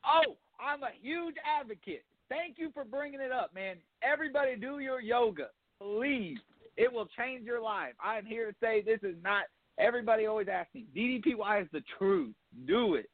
[0.05, 2.03] Oh, I'm a huge advocate.
[2.29, 3.77] Thank you for bringing it up, man.
[4.01, 5.47] Everybody do your yoga,
[5.81, 6.37] please.
[6.77, 7.93] It will change your life.
[8.03, 9.43] I am here to say this is not.
[9.79, 12.33] Everybody always asks me, DDPY is the truth.
[12.67, 13.09] Do it.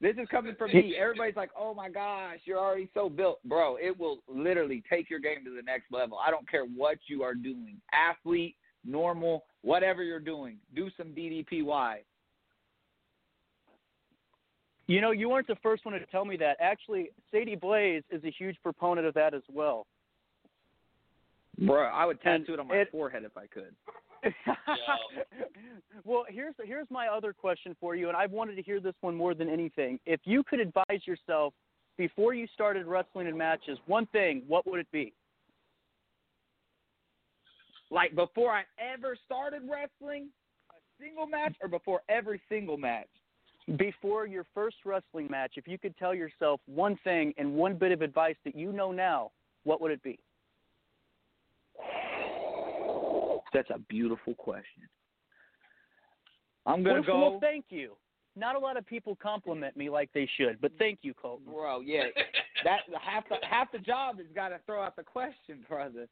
[0.00, 0.94] This is coming from me.
[0.96, 5.18] Everybody's like, "Oh my gosh, you're already so built, bro." It will literally take your
[5.18, 6.18] game to the next level.
[6.24, 8.56] I don't care what you are doing, athlete,
[8.88, 10.56] normal, whatever you're doing.
[10.74, 11.96] Do some DDPY.
[14.86, 16.56] You know, you weren't the first one to tell me that.
[16.60, 19.86] Actually, Sadie Blaze is a huge proponent of that as well.
[21.60, 23.74] Bro, I would And tattoo it on my it- forehead if I could.
[26.04, 29.14] well, here's here's my other question for you, and I've wanted to hear this one
[29.14, 30.00] more than anything.
[30.06, 31.54] If you could advise yourself
[31.96, 35.12] before you started wrestling in matches, one thing, what would it be?
[37.90, 40.28] Like before I ever started wrestling,
[40.70, 43.08] a single match, or before every single match.
[43.76, 47.92] Before your first wrestling match, if you could tell yourself one thing and one bit
[47.92, 49.30] of advice that you know now,
[49.64, 50.18] what would it be?
[53.52, 54.88] That's a beautiful question.
[56.66, 57.96] I'm gonna well, go, well, thank you.
[58.36, 61.52] Not a lot of people compliment me like they should, but thank you, Colton.
[61.52, 61.80] bro.
[61.80, 62.04] Yeah,
[62.64, 66.06] that half the half the job is got to throw out the question, brother.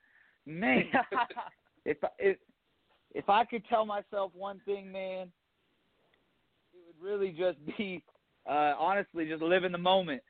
[0.44, 0.84] Man,
[1.86, 2.38] if I- if
[3.14, 5.32] if I could tell myself one thing, man,
[6.74, 8.02] it would really just be
[8.46, 10.22] uh, honestly just live in the moment,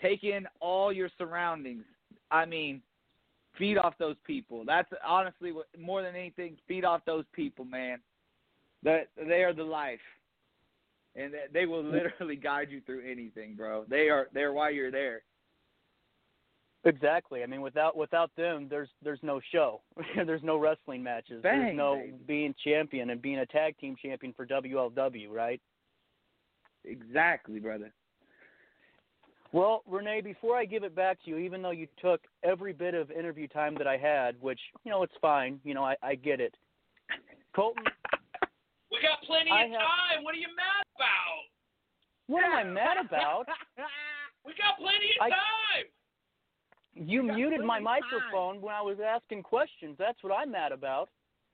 [0.00, 1.84] take in all your surroundings.
[2.30, 2.82] I mean,
[3.58, 4.64] feed off those people.
[4.64, 6.56] That's honestly what more than anything.
[6.66, 7.98] Feed off those people, man.
[8.82, 10.00] That they are the life,
[11.14, 13.84] and they- they will literally guide you through anything, bro.
[13.84, 15.22] They are they're why you're there.
[16.86, 17.42] Exactly.
[17.42, 19.80] I mean, without without them, there's there's no show.
[20.26, 21.42] there's no wrestling matches.
[21.42, 22.14] Bang, there's no baby.
[22.26, 25.60] being champion and being a tag team champion for WLW, right?
[26.84, 27.90] Exactly, brother.
[29.52, 32.92] Well, Renee, before I give it back to you, even though you took every bit
[32.92, 36.16] of interview time that I had, which you know it's fine, you know I, I
[36.16, 36.54] get it.
[37.56, 37.84] Colton,
[38.90, 40.24] We got plenty I of have- time.
[40.24, 41.40] What are you mad about?
[42.26, 43.46] what am I mad about?
[44.44, 45.86] We got plenty of I- time.
[46.94, 48.20] You got muted my plenty of time.
[48.30, 49.96] microphone when I was asking questions.
[49.98, 51.08] That's what I'm mad about.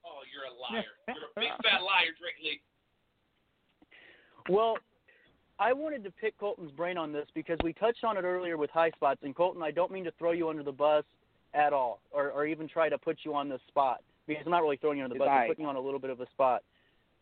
[0.04, 0.84] Oh, you're a liar.
[1.08, 2.60] You're a big fat liar, Drake Lee.
[4.48, 4.78] Well,
[5.58, 8.70] I wanted to pick Colton's brain on this because we touched on it earlier with
[8.70, 9.20] high spots.
[9.22, 11.04] And Colton, I don't mean to throw you under the bus
[11.52, 14.62] at all, or, or even try to put you on the spot because I'm not
[14.62, 15.28] really throwing you under the bus.
[15.28, 16.62] I'm putting you on a little bit of a spot.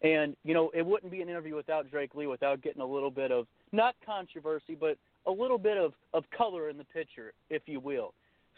[0.02, 3.10] And you know, it wouldn't be an interview without Drake Lee without getting a little
[3.10, 4.96] bit of not controversy, but
[5.28, 8.14] a little bit of of color in the picture, if you will.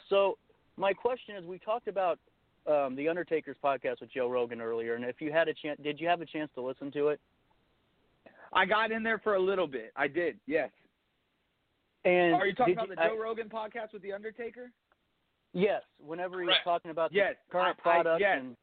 [0.09, 0.39] So
[0.77, 2.19] my question is, we talked about
[2.67, 6.01] um, the Undertaker's podcast with Joe Rogan earlier, and if you had a chance, did
[6.01, 7.21] you have a chance to listen to it?
[8.53, 9.93] I got in there for a little bit.
[9.97, 10.39] I did.
[10.47, 10.71] Yes.
[12.05, 14.71] And Are you talking did about the I- Joe Rogan podcast with the Undertaker?
[15.53, 15.83] Yes.
[16.05, 18.39] Whenever he was talking about Yes, the current I- I- product, yes.
[18.41, 18.57] and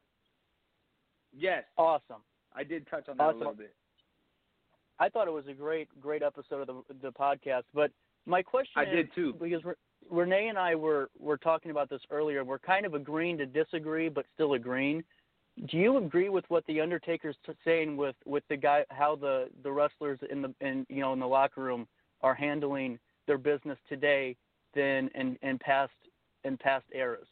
[1.38, 1.64] Yes.
[1.78, 2.24] awesome.
[2.56, 3.36] I did touch on that Awesome.
[3.36, 3.76] a little bit.
[5.00, 7.64] I thought it was a great, great episode of the the podcast.
[7.74, 7.92] But
[8.26, 9.34] my question I is, did too.
[9.40, 9.74] because Re-
[10.10, 12.44] Renee and I were were talking about this earlier.
[12.44, 15.04] We're kind of agreeing to disagree, but still agreeing.
[15.70, 17.36] Do you agree with what the Undertaker's
[17.66, 21.20] saying with with the guy how the the wrestlers in the in you know in
[21.20, 21.88] the locker room
[22.22, 24.36] are handling their business today
[24.76, 25.94] than in in past
[26.44, 27.28] in past eras?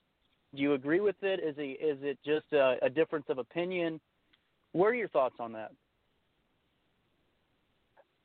[0.55, 1.39] Do you agree with it?
[1.43, 3.99] Is he is it just a, a difference of opinion?
[4.71, 5.71] What are your thoughts on that?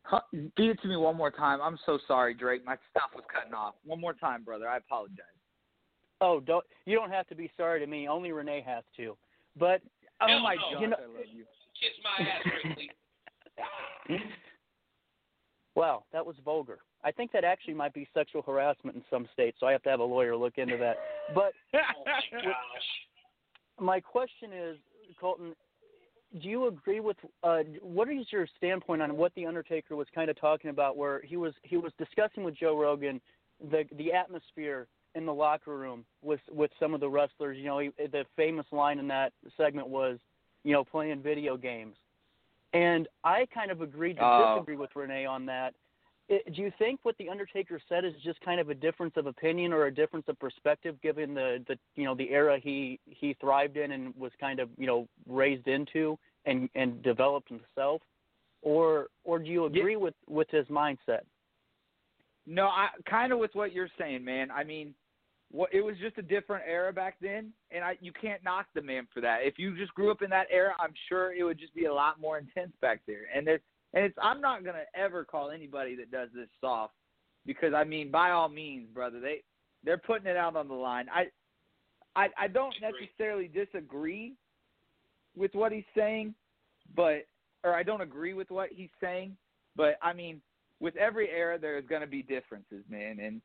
[0.03, 1.61] Huh, Feed it to me one more time.
[1.63, 2.65] I'm so sorry, Drake.
[2.65, 3.75] My stuff was cutting off.
[3.85, 4.69] One more time, brother.
[4.69, 5.25] I apologize.
[6.21, 8.09] Oh, don't you don't have to be sorry to me.
[8.09, 9.17] Only Renee has to.
[9.59, 9.81] But
[10.21, 10.61] Oh Hell my no.
[10.73, 11.45] gosh, You know- I love you.
[11.79, 12.75] Kiss my ass,
[14.07, 14.21] Drake
[15.75, 16.79] wow, that was vulgar.
[17.05, 19.89] I think that actually might be sexual harassment in some states, so I have to
[19.91, 20.97] have a lawyer look into that.
[21.35, 22.51] But Oh my gosh.
[23.79, 24.77] my question is,
[25.19, 25.55] Colton,
[26.41, 30.31] do you agree with uh, what is your standpoint on what the Undertaker was kind
[30.31, 33.21] of talking about, where he was he was discussing with Joe Rogan
[33.71, 37.57] the the atmosphere in the locker room with with some of the wrestlers.
[37.59, 40.19] You know, he, the famous line in that segment was,
[40.63, 41.97] you know, playing video games,
[42.73, 44.55] and I kind of agreed to Oh.
[44.55, 45.75] disagree with Renee on that.
[46.31, 49.73] Do you think what the Undertaker said is just kind of a difference of opinion
[49.73, 53.77] or a difference of perspective, given the the you know the era he he thrived
[53.77, 56.17] in and was kind of you know raised into
[56.47, 58.01] and and developed himself,
[58.63, 59.81] or or do you Yeah.
[59.81, 61.23] agree with with his mindset?
[62.47, 64.53] No, I kind of with what you're saying, man.
[64.53, 64.95] I mean,
[65.51, 68.83] what it was just a different era back then, and I you can't knock the
[68.83, 69.41] man for that.
[69.43, 71.93] If you just grew up in that era, I'm sure it would just be a
[71.93, 73.25] lot more intense back there.
[73.35, 73.61] And there's
[73.95, 76.95] and it's I'm not gonna ever call anybody that does this soft,
[77.47, 79.43] because I mean, by all means, brother, they
[79.85, 81.07] they're putting it out on the line.
[81.13, 81.27] I
[82.17, 84.35] I I don't necessarily disagree
[85.37, 86.35] with what he's saying,
[86.95, 87.27] but
[87.65, 89.37] or I don't agree with what he's saying,
[89.77, 90.41] but I mean,
[90.81, 93.41] with every era there's going to be differences, man, and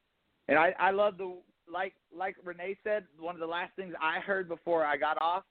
[0.48, 1.36] and I I love the
[1.72, 5.44] like like Renee said, one of the last things I heard before I got off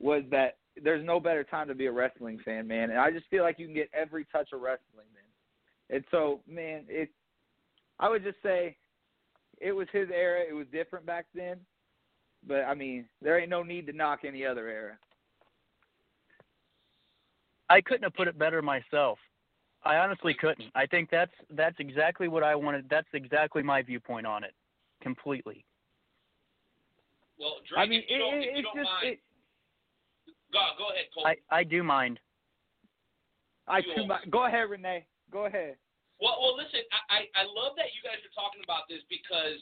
[0.00, 3.26] was that there's no better time to be a wrestling fan, man, and I just
[3.28, 5.96] feel like you can get every touch of wrestling, man.
[5.96, 7.10] And so, man, it
[7.98, 8.76] I would just say
[9.60, 11.58] it was his era, it was different back then,
[12.46, 14.98] but I mean, there ain't no need to knock any other era.
[17.68, 19.18] I couldn't have put it better myself.
[19.84, 20.70] I honestly couldn't.
[20.74, 22.86] I think that's that's exactly what I wanted.
[22.88, 24.52] That's exactly my viewpoint on it,
[25.00, 25.64] completely.
[27.38, 29.12] Well, Drake, I mean, if you it, don't, it, if you it's don't just mind,
[29.14, 29.18] it,
[30.52, 31.26] go, go ahead, Cole.
[31.26, 32.20] I I do mind.
[33.66, 34.26] I You too much.
[34.30, 35.06] Go ahead, Renee.
[35.30, 35.78] Go ahead.
[36.20, 39.58] Well, well, listen, I, I, I love that you guys are talking about this because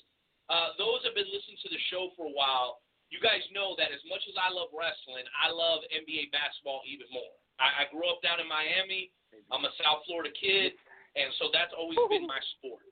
[0.53, 2.84] uh, those have been listening to the show for a while.
[3.09, 7.09] You guys know that as much as I love wrestling, I love NBA basketball even
[7.09, 7.32] more.
[7.57, 9.09] I, I grew up down in Miami.
[9.49, 10.74] I'm a South Florida kid,
[11.16, 12.82] and so that's always been my sport.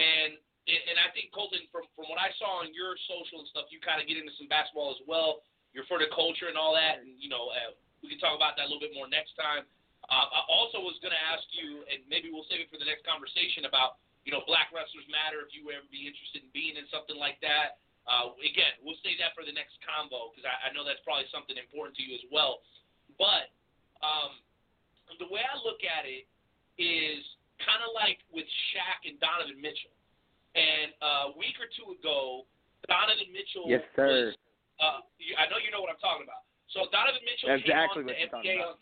[0.00, 0.34] And
[0.66, 3.82] and I think Colton, from from what I saw on your social and stuff, you
[3.82, 5.42] kind of get into some basketball as well.
[5.72, 7.72] You're for the culture and all that, and you know uh,
[8.04, 9.64] we can talk about that a little bit more next time.
[10.10, 12.84] Uh, I also was going to ask you, and maybe we'll save it for the
[12.84, 15.40] next conversation about, you know, Black Wrestlers Matter.
[15.46, 17.78] If you would ever be interested in being in something like that,
[18.10, 21.30] uh, again, we'll save that for the next combo because I, I know that's probably
[21.30, 22.66] something important to you as well.
[23.14, 23.54] But
[24.02, 24.42] um,
[25.22, 26.26] the way I look at it
[26.82, 27.22] is
[27.62, 29.94] kind of like with Shaq and Donovan Mitchell.
[30.58, 32.42] And uh, a week or two ago,
[32.90, 34.34] Donovan Mitchell Yes, sir.
[34.34, 34.41] was.
[34.82, 34.98] Uh,
[35.38, 36.42] I know you know what I'm talking about.
[36.74, 38.76] So Donovan Mitchell Exactly came on the NBA on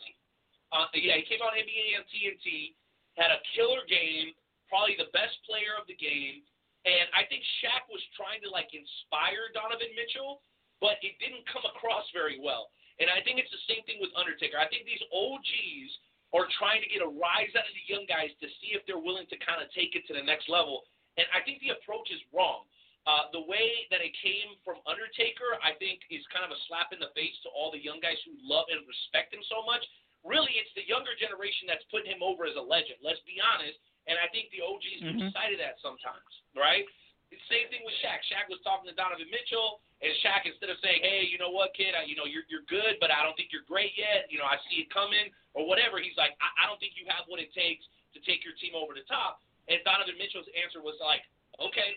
[0.71, 2.79] uh, yeah, he came on NBA on TNT,
[3.19, 4.33] had a killer game,
[4.71, 6.47] probably the best player of the game,
[6.87, 10.41] and I think Shaq was trying to like inspire Donovan Mitchell,
[10.81, 12.73] but it didn't come across very well.
[13.03, 14.57] And I think it's the same thing with Undertaker.
[14.57, 15.91] I think these OGs
[16.33, 19.01] are trying to get a rise out of the young guys to see if they're
[19.01, 20.87] willing to kind of take it to the next level.
[21.19, 22.71] And I think the approach is wrong.
[23.09, 26.93] Uh, the way that it came from Undertaker, I think, is kind of a slap
[26.93, 29.81] in the face to all the young guys who love and respect him so much.
[30.21, 33.01] Really, it's the younger generation that's putting him over as a legend.
[33.01, 33.81] Let's be honest.
[34.05, 35.17] And I think the OGs Mhm.
[35.17, 36.85] lose sight of that sometimes, right?
[37.31, 38.21] It's same thing with Shaq.
[38.29, 41.73] Shaq was talking to Donovan Mitchell, and Shaq instead of saying, "Hey, you know what,
[41.75, 41.95] kid?
[41.95, 44.27] I, you know you're you're good, but I don't think you're great yet.
[44.31, 47.07] You know I see it coming or whatever." He's like, I, "I don't think you
[47.07, 50.83] have what it takes to take your team over the top." And Donovan Mitchell's answer
[50.83, 51.23] was like,
[51.61, 51.97] "Okay,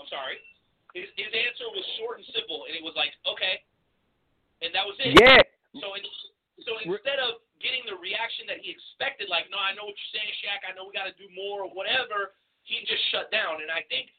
[0.00, 0.40] I'm sorry."
[0.94, 3.64] His his answer was short and simple, and it was like, "Okay,"
[4.60, 5.16] and that was it.
[5.16, 5.40] Yeah.
[5.80, 6.04] So in,
[6.68, 10.14] so instead of getting the reaction that he expected, like, no, I know what you're
[10.18, 10.66] saying, Shaq.
[10.66, 12.34] I know we got to do more or whatever.
[12.66, 13.62] He just shut down.
[13.62, 14.10] And I think,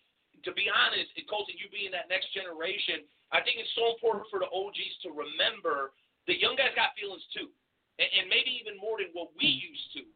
[0.47, 3.03] to be honest, and Colton, you being that next generation,
[3.35, 5.93] I think it's so important for the OGs to remember
[6.25, 7.51] the young guys got feelings too,
[7.99, 10.07] and, and maybe even more than what we used to.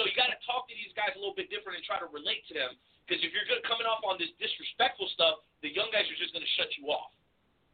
[0.00, 2.08] So you got to talk to these guys a little bit different and try to
[2.08, 2.72] relate to them.
[3.06, 6.30] Because if you're good coming off on this disrespectful stuff, the young guys are just
[6.30, 7.10] going to shut you off.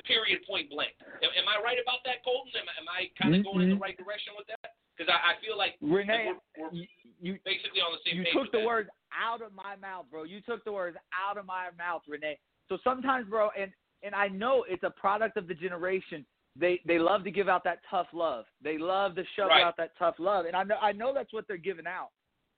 [0.07, 0.41] Period.
[0.49, 0.97] Point blank.
[1.21, 2.55] Am, am I right about that, Colton?
[2.57, 3.51] Am, am I kind of mm-hmm.
[3.51, 4.79] going in the right direction with that?
[4.97, 6.89] Because I, I feel like Renee, we're, we're
[7.21, 8.25] you, basically on the same page.
[8.25, 8.35] you page.
[8.35, 8.67] took the that.
[8.67, 10.25] words out of my mouth, bro.
[10.25, 12.39] You took the words out of my mouth, Renee.
[12.69, 13.71] So sometimes, bro, and
[14.03, 16.25] and I know it's a product of the generation.
[16.57, 18.45] They they love to give out that tough love.
[18.63, 19.63] They love to shove Right.
[19.63, 22.11] out that tough love, and I know I know that's what they're giving out,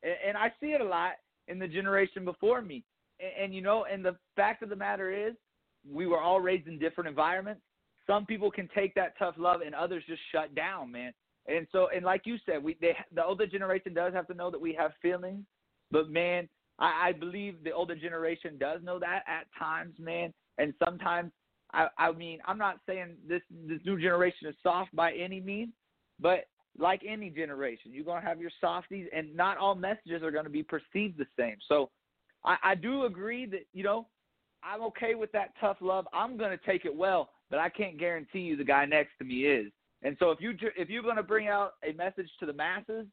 [0.03, 1.13] and, and I see it a lot
[1.51, 2.85] in the generation before me.
[3.19, 5.35] And, and you know, and the fact of the matter is,
[5.91, 7.63] we were all raised in different environments.
[8.07, 11.13] Some people can take that tough love, and others just shut down, man.
[11.47, 14.51] And so, and like you said, we they the older generation does have to know
[14.51, 15.45] that we have feelings,
[15.91, 16.49] but man,
[16.79, 20.33] I, I believe the older generation does know that at times, man.
[20.59, 21.33] And sometimes,
[21.73, 25.73] I I mean, I'm not saying this this new generation is soft by any means,
[26.21, 26.45] but
[26.79, 30.63] like any generation, you're gonna have your softies, and not all messages are gonna be
[30.63, 31.57] perceived the same.
[31.69, 31.91] So,
[32.45, 34.07] I, I do agree that you know
[34.63, 36.07] I'm okay with that tough love.
[36.13, 39.45] I'm gonna take it well, but I can't guarantee you the guy next to me
[39.45, 39.73] is.
[40.03, 43.07] And so if you if you're gonna bring out a message to the masses,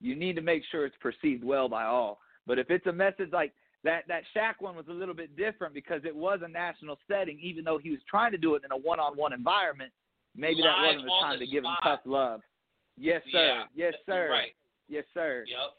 [0.00, 2.18] you need to make sure it's perceived well by all.
[2.46, 3.52] But if it's a message like
[3.84, 7.38] that, that Shaq one was a little bit different because it was a national setting,
[7.40, 9.92] even though he was trying to do it in a one-on-one environment.
[10.36, 12.40] Maybe that Live wasn't the time the to give him tough love.
[13.02, 13.66] Yes, sir.
[13.66, 14.30] Yeah, yes, sir.
[14.30, 14.54] Right.
[14.86, 15.42] Yes, sir.
[15.50, 15.74] Yep.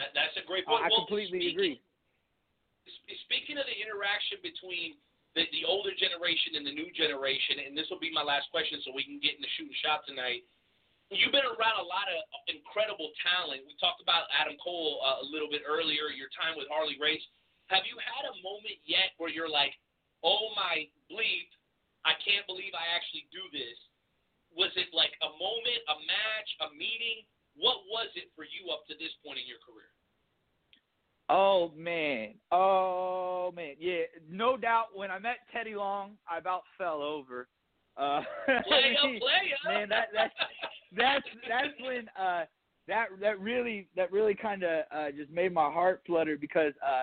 [0.00, 0.80] That, that's a great point.
[0.80, 1.76] I Well, completely speaking, agree.
[3.28, 4.96] Speaking of the interaction between
[5.36, 8.80] the, the older generation and the new generation, and this will be my last question
[8.80, 10.48] so we can get into Shoot and Shout tonight.
[11.12, 13.62] You've been around a lot of incredible talent.
[13.68, 17.22] We talked about Adam Cole uh, a little bit earlier, your time with Harley Race.
[17.68, 19.76] Have you had a moment yet where you're like,
[20.24, 21.52] oh my bleep,
[22.08, 23.76] I can't believe I actually do this?
[24.56, 27.22] Was it like a moment, a match, a meeting?
[27.56, 29.92] What was it for you up to this point in your career?
[31.28, 34.86] Oh man, oh man, yeah, no doubt.
[34.94, 37.48] When I met Teddy Long, I about fell over.
[37.96, 38.20] Uh,
[38.68, 39.72] Play up, play up.
[39.72, 40.34] man, that that's
[40.96, 42.44] that's that's when uh
[42.86, 47.02] that that really that really kind of uh just made my heart flutter because uh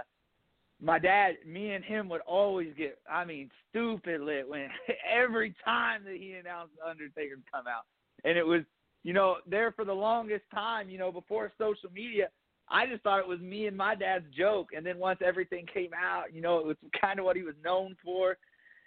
[0.84, 4.67] my dad, me and him would always get, I mean, stupid lit when
[5.11, 7.84] every time that he announced the Undertaker would come out,
[8.25, 8.61] and it was,
[9.03, 12.27] you know, there for the longest time, you know, before social media.
[12.69, 15.91] I just thought it was me and my dad's joke, and then once everything came
[15.93, 18.38] out, you know, it was kind of what he was known for,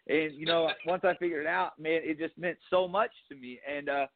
[0.09, 3.37] and you know, once I figured it out, man, it just meant so much to
[3.37, 4.07] me, and uh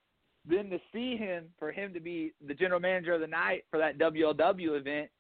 [0.49, 3.79] then to see him, for him to be the general manager of the night for
[3.79, 5.11] that WLW event,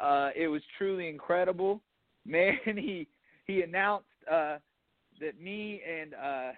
[0.00, 1.80] uh, it was truly incredible.
[2.32, 3.08] Man, he
[3.46, 4.58] he announced uh,
[5.18, 6.52] that me and uh,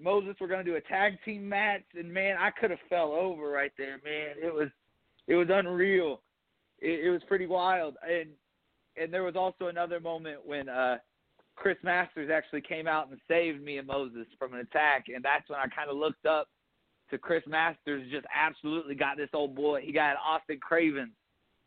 [0.00, 3.12] Moses were going to do a tag team match, and man, I could have fell
[3.12, 4.36] over right there, man.
[4.40, 4.68] It was
[5.26, 6.20] it was unreal.
[6.78, 8.30] It, it was pretty wild, and
[8.96, 10.98] and there was also another moment when uh,
[11.56, 15.48] Chris Masters actually came out and saved me and Moses from an attack, and that's
[15.48, 16.48] when I kind of looked up
[17.10, 18.08] to Chris Masters.
[18.12, 19.80] Just absolutely got this old boy.
[19.82, 21.10] He got Austin Craven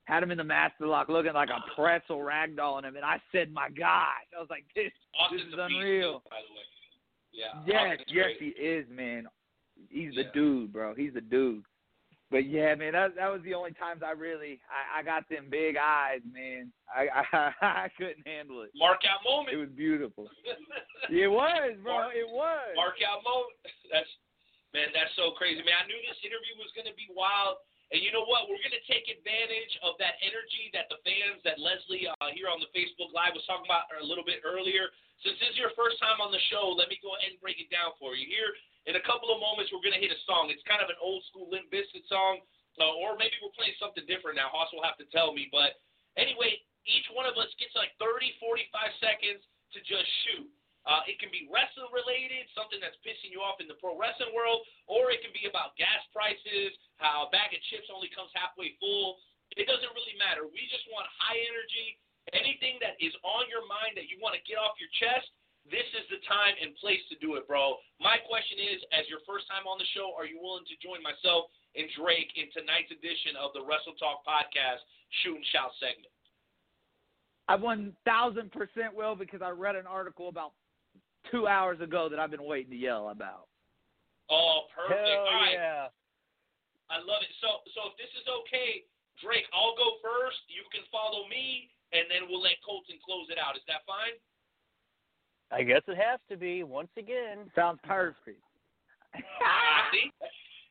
[0.09, 3.21] had him in the master lock looking like a pretzel ragdoll on him, and I
[3.31, 6.53] said, "My gosh!" I was like, "This, Austin's this is a beast, unreal." By the
[6.53, 6.65] way.
[7.31, 7.61] Yeah.
[7.65, 8.41] Yes, yes, great.
[8.41, 9.27] he is, man.
[9.89, 10.31] He's the Yeah.
[10.33, 10.93] dude, bro.
[10.95, 11.63] He's the dude.
[12.31, 15.47] But yeah, man, that that was the only times I really I, I got them
[15.49, 16.71] big eyes, man.
[16.89, 18.69] I, I I couldn't handle it.
[18.75, 19.53] Mark out moment.
[19.53, 20.27] It was beautiful.
[21.09, 21.93] It was, bro.
[22.11, 22.69] Mark- It was.
[22.75, 23.57] Mark out moment.
[23.93, 24.09] That's
[24.77, 25.73] man, that's so crazy, man.
[25.81, 27.57] I knew this interview was gonna be wild.
[27.89, 28.45] And you know what?
[28.45, 32.61] We're gonna take advantage of that energy that the fans, that Leslie uh, here on
[32.61, 34.93] the Facebook Live was talking about a little bit earlier.
[35.25, 37.57] Since this is your first time on the show, let me go ahead and break
[37.57, 38.29] it down for you.
[38.29, 38.53] Here,
[38.85, 40.53] in a couple of moments, we're gonna hit a song.
[40.53, 42.45] It's kind of an old school Limp Bizkit song,
[42.77, 44.53] uh, or maybe we're playing something different now.
[44.53, 45.49] Hoss will have to tell me.
[45.49, 45.81] But
[46.13, 49.41] anyway, each one of us gets like 30, 45 seconds
[49.73, 50.45] to just shoot.
[50.89, 54.33] Uh, it can be wrestling related, something that's pissing you off in the pro wrestling
[54.33, 58.33] world, or it can be about gas prices, how a bag of chips only comes
[58.33, 59.21] halfway full.
[59.53, 60.49] It doesn't really matter.
[60.49, 62.01] We just want high energy,
[62.33, 65.29] anything that is on your mind that you want to get off your chest,
[65.69, 67.77] this is the time and place to do it, bro.
[68.01, 71.05] My question is, as your first time on the show, are you willing to join
[71.05, 74.81] myself and Drake in tonight's edition of the Wrestle Talk Podcast
[75.21, 76.09] Shoot and Shout segment?
[77.45, 80.57] I one thousand percent will because I read an article about
[81.31, 83.47] two hours ago that I've been waiting to yell about.
[84.29, 84.99] Oh, perfect.
[84.99, 85.53] Hell All right.
[85.53, 85.87] yeah.
[86.89, 87.33] I love it.
[87.41, 88.85] So, so if this is okay,
[89.21, 90.41] Drake, I'll go first.
[90.49, 93.57] You can follow me, and then we'll let Colton close it out.
[93.57, 94.17] Is that fine?
[95.49, 97.49] I guess it has to be once again.
[97.57, 98.41] Sounds perfect.
[99.41, 100.13] Ah, see?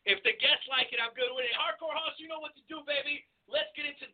[0.06, 1.54] If the guests like it, I'm good with it.
[1.58, 3.26] Hardcore House, you know what to do, baby.
[3.50, 4.06] Let's get into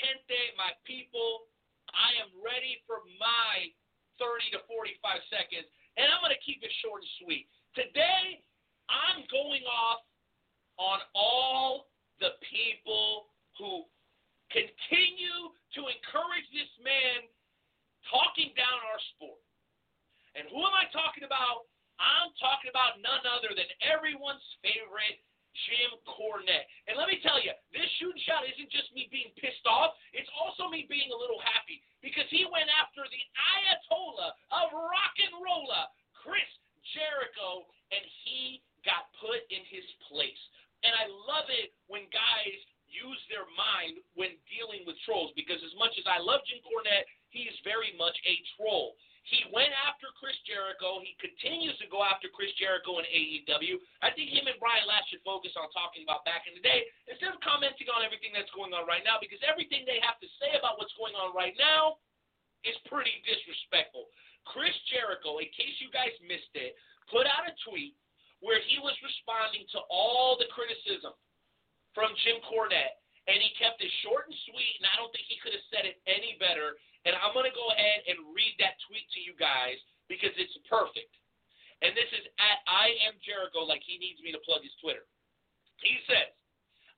[0.00, 1.48] gente, my people,
[1.92, 3.70] I am ready for my
[4.20, 7.48] 30 to 45 seconds, and I'm going to keep it short and sweet.
[7.76, 8.40] Today,
[8.88, 10.04] I'm going off
[10.76, 11.88] on all
[12.20, 13.84] the people who
[14.52, 17.28] continue to encourage this man
[18.08, 19.40] talking down our sport.
[20.36, 21.68] And who am I talking about?
[21.96, 25.24] I'm talking about none other than everyone's favorite
[25.64, 26.68] Jim Cornette.
[26.86, 29.96] And let me tell you, this Shoot and Shout isn't just me being pissed off,
[30.12, 35.14] it's also me being a little happy because he went after the Ayatollah of rock
[35.18, 36.48] and roller, Chris
[36.94, 40.42] Jericho, and he got put in his place.
[40.84, 45.74] And I love it when guys use their mind when dealing with trolls because as
[45.76, 48.96] much as I love Jim Cornette, he is very much a troll.
[49.26, 51.02] He went after Chris Jericho.
[51.02, 53.82] He continues to go after Chris Jericho in AEW.
[53.98, 56.86] I think him and Brian Last should focus on talking about back in the day
[57.10, 60.30] instead of commenting on everything that's going on right now because everything they have to
[60.38, 61.98] say about what's going on right now
[62.62, 64.06] is pretty disrespectful.
[64.46, 66.78] Chris Jericho, in case you guys missed it,
[67.10, 67.98] put out a tweet
[68.38, 71.14] where he was responding to all the criticism
[71.90, 75.40] from Jim Cornette, and he kept it short and sweet, and I don't think he
[75.42, 76.78] could have said it any better.
[77.06, 79.78] And I'm going to go ahead and read that tweet to you guys
[80.10, 81.14] because it's perfect.
[81.80, 85.06] And this is at I am Jericho, like he needs me to plug his Twitter.
[85.78, 86.34] He says,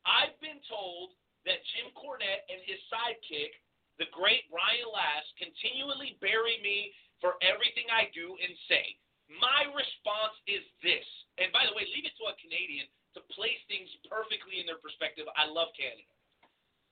[0.09, 1.13] I've been told
[1.45, 3.53] that Jim Cornette and his sidekick,
[4.01, 8.97] the great Brian Last, continually bury me for everything I do and say.
[9.29, 11.05] My response is this.
[11.37, 12.89] And by the way, leave it to a Canadian
[13.19, 15.29] to place things perfectly in their perspective.
[15.35, 16.07] I love Canada.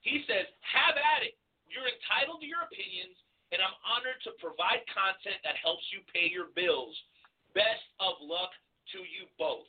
[0.02, 1.38] He says, have at it.
[1.66, 3.16] You're entitled to your opinions,
[3.50, 6.94] and I'm honored to provide content that helps you pay your bills.
[7.54, 8.52] Best of luck
[8.94, 9.66] to you both.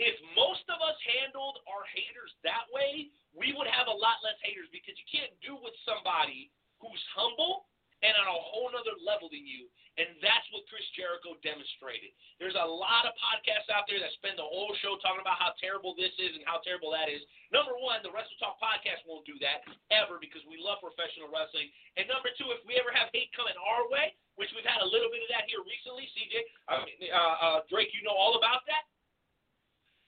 [0.00, 4.40] If most of us handled our haters that way, we would have a lot less
[4.40, 6.48] haters because you can't do with somebody
[6.80, 7.69] who's humble
[8.00, 9.68] and on a whole other level than you.
[10.00, 12.16] And that's what Chris Jericho demonstrated.
[12.40, 15.52] There's a lot of podcasts out there that spend the whole show talking about how
[15.60, 17.20] terrible this is and how terrible that is.
[17.52, 21.68] Number one, the Wrestle Talk podcast won't do that ever because we love professional wrestling.
[22.00, 24.88] And number two, if we ever have hate coming our way, which we've had a
[24.88, 26.34] little bit of that here recently, CJ,
[26.72, 26.80] uh,
[27.12, 28.88] uh, Drake, you know all about that.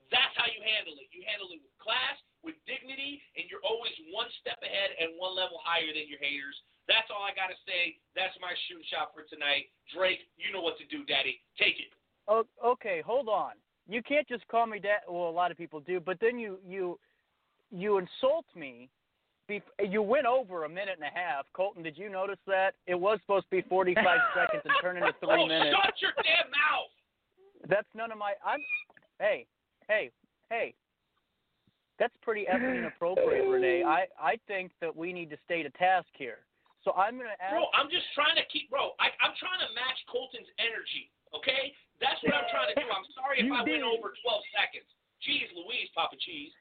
[0.08, 1.08] That's how you handle it.
[1.12, 5.32] You handle it with class, with dignity, and you're always one step ahead and one
[5.32, 6.56] level higher than your haters.
[6.88, 7.96] That's all I got to say.
[8.14, 9.70] That's my shoot shot for tonight.
[9.94, 11.40] Drake, you know what to do, Daddy.
[11.58, 11.94] Take it.
[12.28, 13.52] Oh, okay, hold on.
[13.88, 15.00] You can't just call me dad.
[15.08, 16.98] Well, a lot of people do, but then you you
[17.70, 18.88] you insult me.
[19.82, 21.44] You went over a minute and a half.
[21.52, 22.74] Colton, did you notice that?
[22.86, 23.96] It was supposed to be 45
[24.34, 25.76] seconds and turned into three oh, minutes.
[25.84, 27.68] Shut your damn mouth.
[27.68, 28.32] That's none of my.
[28.46, 28.60] I'm.
[29.18, 29.46] Hey,
[29.88, 30.10] hey,
[30.48, 30.74] hey.
[31.98, 33.82] That's pretty effing inappropriate, Renee.
[33.84, 36.38] I I think that we need to stay to task here.
[36.82, 37.54] So I'm gonna ask.
[37.54, 38.98] Bro, I'm just trying to keep, bro.
[38.98, 41.10] I, I'm trying to match Colton's energy.
[41.30, 41.72] Okay,
[42.02, 42.86] that's what I'm trying to do.
[42.90, 43.80] I'm sorry if I did.
[43.80, 44.88] went over 12 seconds.
[45.22, 46.52] Jeez, Louise, Papa Cheese.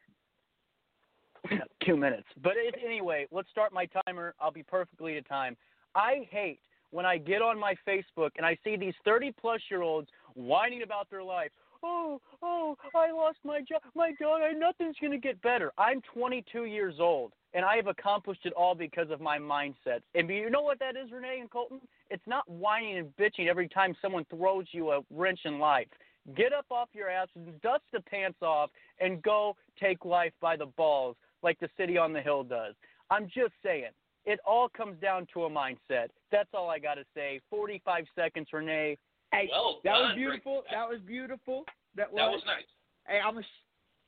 [1.86, 2.28] Two minutes.
[2.42, 4.36] But it, anyway, let's start my timer.
[4.40, 5.58] I'll be perfectly to time.
[5.96, 6.60] I hate
[6.92, 10.84] when I get on my Facebook and I see these 30 plus year olds whining
[10.84, 11.52] about their life.
[11.84, 13.82] Oh, oh, I lost my job.
[13.96, 15.72] My dog, nothing's going to get better.
[15.78, 20.02] I'm 22 years old and I have accomplished it all because of my mindset.
[20.16, 21.82] And you know what that is, Renee and Colton?
[22.10, 25.88] It's not whining and bitching every time someone throws you a wrench in life.
[26.36, 30.56] Get up off your ass and dust the pants off and go take life by
[30.56, 32.76] the balls like the city on the hill does.
[33.10, 33.92] I'm just saying.
[34.24, 36.10] It all comes down to a mindset.
[36.32, 37.42] That's all I got to say.
[37.50, 38.98] 45 seconds, Renee.
[39.32, 40.62] Hey, Well that was beautiful.
[40.62, 40.72] Drake.
[40.72, 41.66] That was beautiful.
[41.96, 42.18] That was.
[42.20, 42.66] That was nice.
[43.08, 43.46] Hey, I'm gonna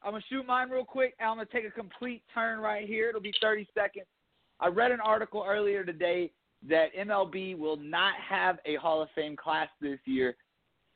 [0.03, 1.15] I'm gonna shoot mine real quick.
[1.19, 3.09] I'm gonna take a complete turn right here.
[3.09, 4.05] It'll be 30 seconds.
[4.59, 6.31] I read an article earlier today
[6.69, 10.35] that MLB will not have a Hall of Fame class this year.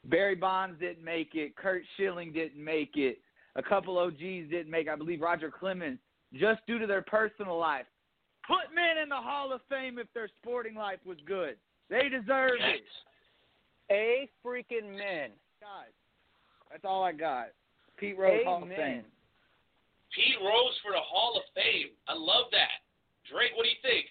[0.06, 1.56] Barry Bonds didn't make it.
[1.58, 3.20] Curt Schilling didn't make it.
[3.56, 4.88] A couple OGs didn't make.
[4.88, 6.00] I believe Roger Clemens,
[6.34, 7.86] just due to their personal life.
[8.48, 11.58] Put men in the Hall of Fame if their sporting life was good.
[11.90, 12.76] They deserve Yes.
[12.78, 12.84] it.
[13.92, 15.32] A freaking men.
[15.62, 15.88] God,
[16.70, 17.48] that's all I got.
[17.98, 19.04] Pete Rose Hall of Fame.
[20.14, 21.90] Pete Rose for the Hall of Fame.
[22.08, 22.84] I love that.
[23.30, 24.06] Drake, what do you think?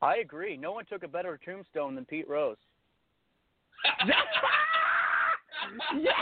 [0.00, 0.56] I agree.
[0.56, 2.56] No one took a better tombstone than Pete Rose.
[3.98, 4.16] yes!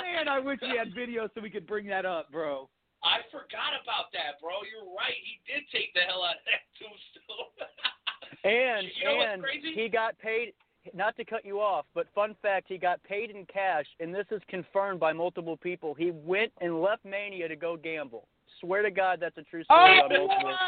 [0.00, 2.68] Man, I wish we had video so we could bring that up, bro.
[3.04, 4.64] I forgot about that, bro.
[4.66, 5.14] You're right.
[5.22, 7.52] He did take the hell out of that tombstone.
[8.44, 9.72] And You know and crazy?
[9.74, 10.52] he got paid.
[10.94, 14.26] Not to cut you off, but fun fact: he got paid in cash, and this
[14.30, 15.92] is confirmed by multiple people.
[15.92, 18.28] He went and left Mania to go gamble.
[18.60, 20.00] Swear to God, that's a true story.
[20.00, 20.56] Oh, on multiple.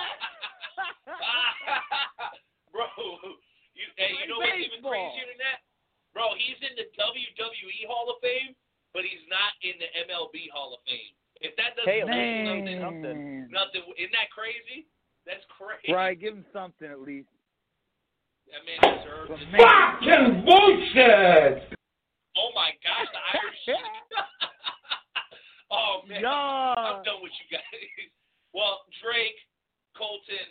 [2.72, 2.84] bro,
[3.74, 5.62] you, hey, you know what's even crazier than that?
[6.12, 8.54] Bro, he's in the WWE Hall of Fame,
[8.92, 11.14] but he's not in the MLB Hall of Fame.
[11.40, 13.48] If that doesn't Hey, tell you nothing, something.
[13.48, 14.84] nothing, isn't that crazy?
[15.24, 15.94] That's crazy.
[15.94, 17.30] Right, give him something at least.
[18.50, 19.50] That man deserves But it.
[19.54, 21.70] man, Fucking bullshit!
[22.38, 23.62] Oh my gosh, the Irish.
[25.70, 26.74] oh man, yeah.
[26.98, 27.64] I'm done with you guys.
[28.50, 29.38] Well, Drake,
[29.94, 30.42] Colton,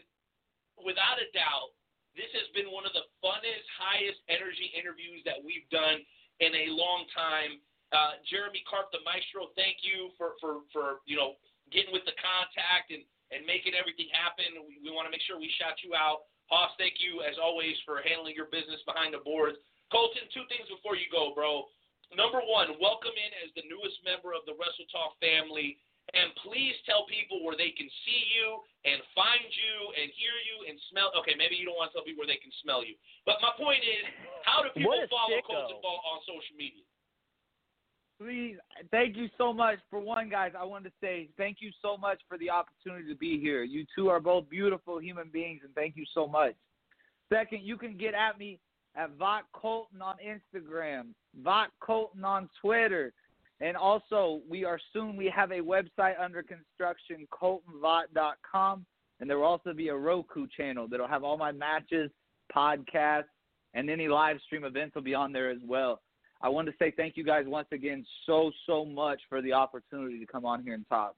[0.79, 1.75] without a doubt,
[2.15, 5.99] this has been one of the funnest, highest energy interviews that we've done
[6.39, 7.59] in a long time.
[7.91, 11.35] Uh, Jeremy Carp, the maestro, thank you for, for, for you know
[11.75, 13.03] getting with the contact and,
[13.35, 14.47] and making everything happen.
[14.63, 16.28] We, we want to make sure we shout you out.
[16.49, 19.61] Hoss, thank you as always for handling your business behind the boards.
[19.93, 21.69] Colton, two things before you go, bro.
[22.09, 25.77] Number one, welcome in as the newest member of the Wrestle Talk family.
[26.17, 30.65] And please tell people where they can see you and find you and hear you
[30.65, 31.13] and smell.
[31.21, 32.97] Okay, maybe you don't want to tell people where they can smell you.
[33.29, 34.09] But my point is,
[34.41, 35.69] how do people follow sicko.
[35.69, 36.81] Colton Vaught on social media?
[38.21, 38.57] Please,
[38.91, 39.79] thank you so much.
[39.89, 43.17] For one, guys, I wanted to say thank you so much for the opportunity to
[43.17, 43.63] be here.
[43.63, 46.53] You two are both beautiful human beings, and thank you so much.
[47.31, 48.59] Second, you can get at me
[48.95, 53.13] at Vaught Colton on Instagram, Vaught Colton on Twitter,
[53.61, 55.15] and also we are soon.
[55.15, 58.85] We have a website under construction, ColtonVaught.com,
[59.21, 62.11] and there will also be a Roku channel that'll have all my matches,
[62.53, 63.25] podcasts,
[63.73, 66.01] and any live stream events will be on there as well.
[66.41, 70.19] I want to say thank you guys once again so so much for the opportunity
[70.19, 71.15] to come on here and talk.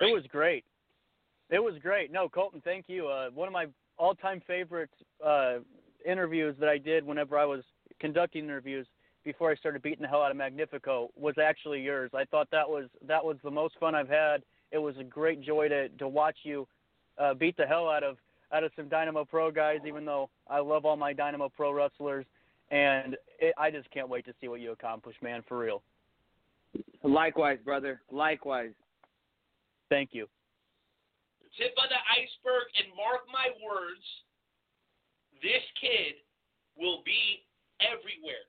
[0.00, 0.64] It was great.
[1.50, 2.10] It was great.
[2.12, 3.08] No, Colton, thank you.
[3.08, 3.66] Uh, one of my
[3.98, 4.90] all-time favorite
[5.24, 5.56] uh,
[6.06, 7.62] interviews that I did whenever I was
[8.00, 8.86] conducting interviews
[9.24, 12.10] before I started beating the hell out of Magnifico was actually yours.
[12.14, 14.42] I thought that was that was the most fun I've had.
[14.72, 16.66] It was a great joy to to watch you
[17.18, 18.16] uh, beat the hell out of
[18.52, 19.80] out of some Dynamo Pro guys.
[19.86, 22.24] Even though I love all my Dynamo Pro wrestlers,
[22.70, 25.42] and it, I just can't wait to see what you accomplish, man.
[25.46, 25.82] For real.
[27.02, 28.00] Likewise, brother.
[28.10, 28.70] Likewise.
[29.90, 30.30] Thank you.
[31.58, 34.06] tip of the iceberg, and mark my words,
[35.42, 36.22] this kid
[36.78, 37.42] will be
[37.82, 38.46] everywhere.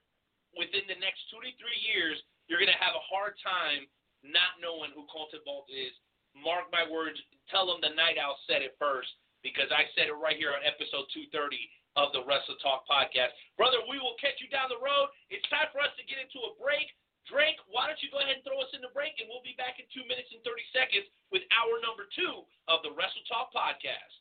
[0.54, 3.90] Within the next two to three years, you're going to have a hard time
[4.22, 5.96] not knowing who Colton Vaught is.
[6.38, 7.18] Mark my words.
[7.50, 9.10] Tell them the Knight Owl said it first
[9.42, 11.58] because I said it right here on episode 230
[12.00, 13.36] of the Wrestle Talk podcast.
[13.60, 15.12] Brother, we will catch you down the road.
[15.28, 16.88] It's time for us to get into a break.
[17.30, 19.56] Drake, why don't you go ahead and throw us in the break, and we'll be
[19.56, 23.54] back in two minutes and 30 seconds with hour number two of the Wrestle Talk
[23.54, 24.12] podcast.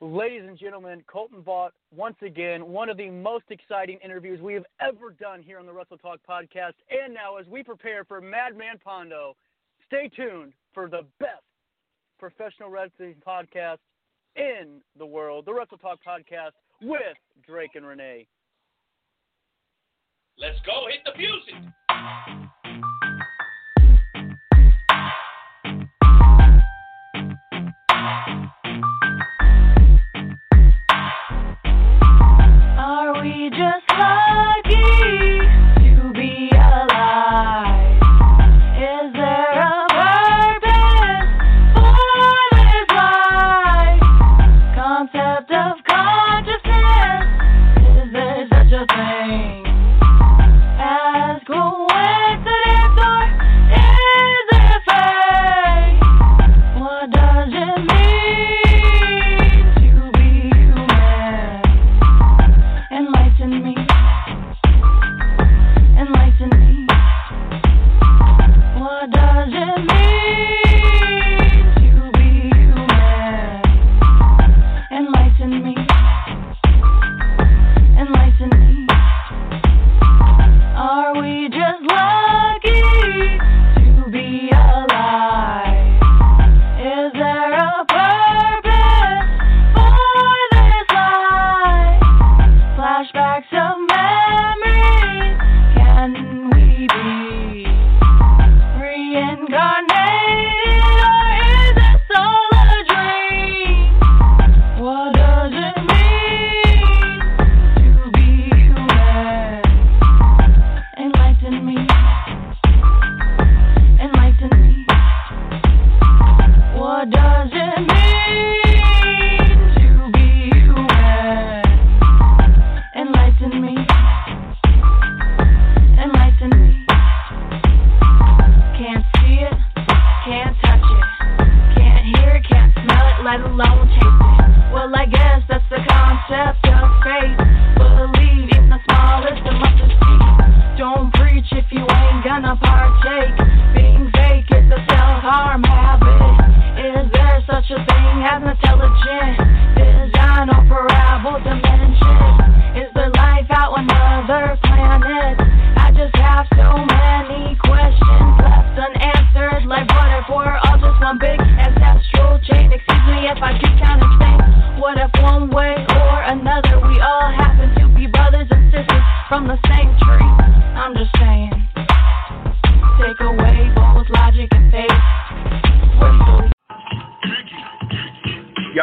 [0.00, 4.66] Ladies and gentlemen, Colton Vaught, once again, one of the most exciting interviews we have
[4.80, 6.74] ever done here on the Wrestle Talk podcast.
[6.90, 9.36] And now, as we prepare for Madman Pondo,
[9.86, 11.44] stay tuned for the best
[12.18, 13.78] professional wrestling podcast
[14.36, 16.52] in the world, the Wrestle Talk podcast
[16.82, 17.00] with
[17.46, 18.26] Drake and Renee.
[20.38, 20.86] Let's go.
[20.90, 21.72] Hit the music.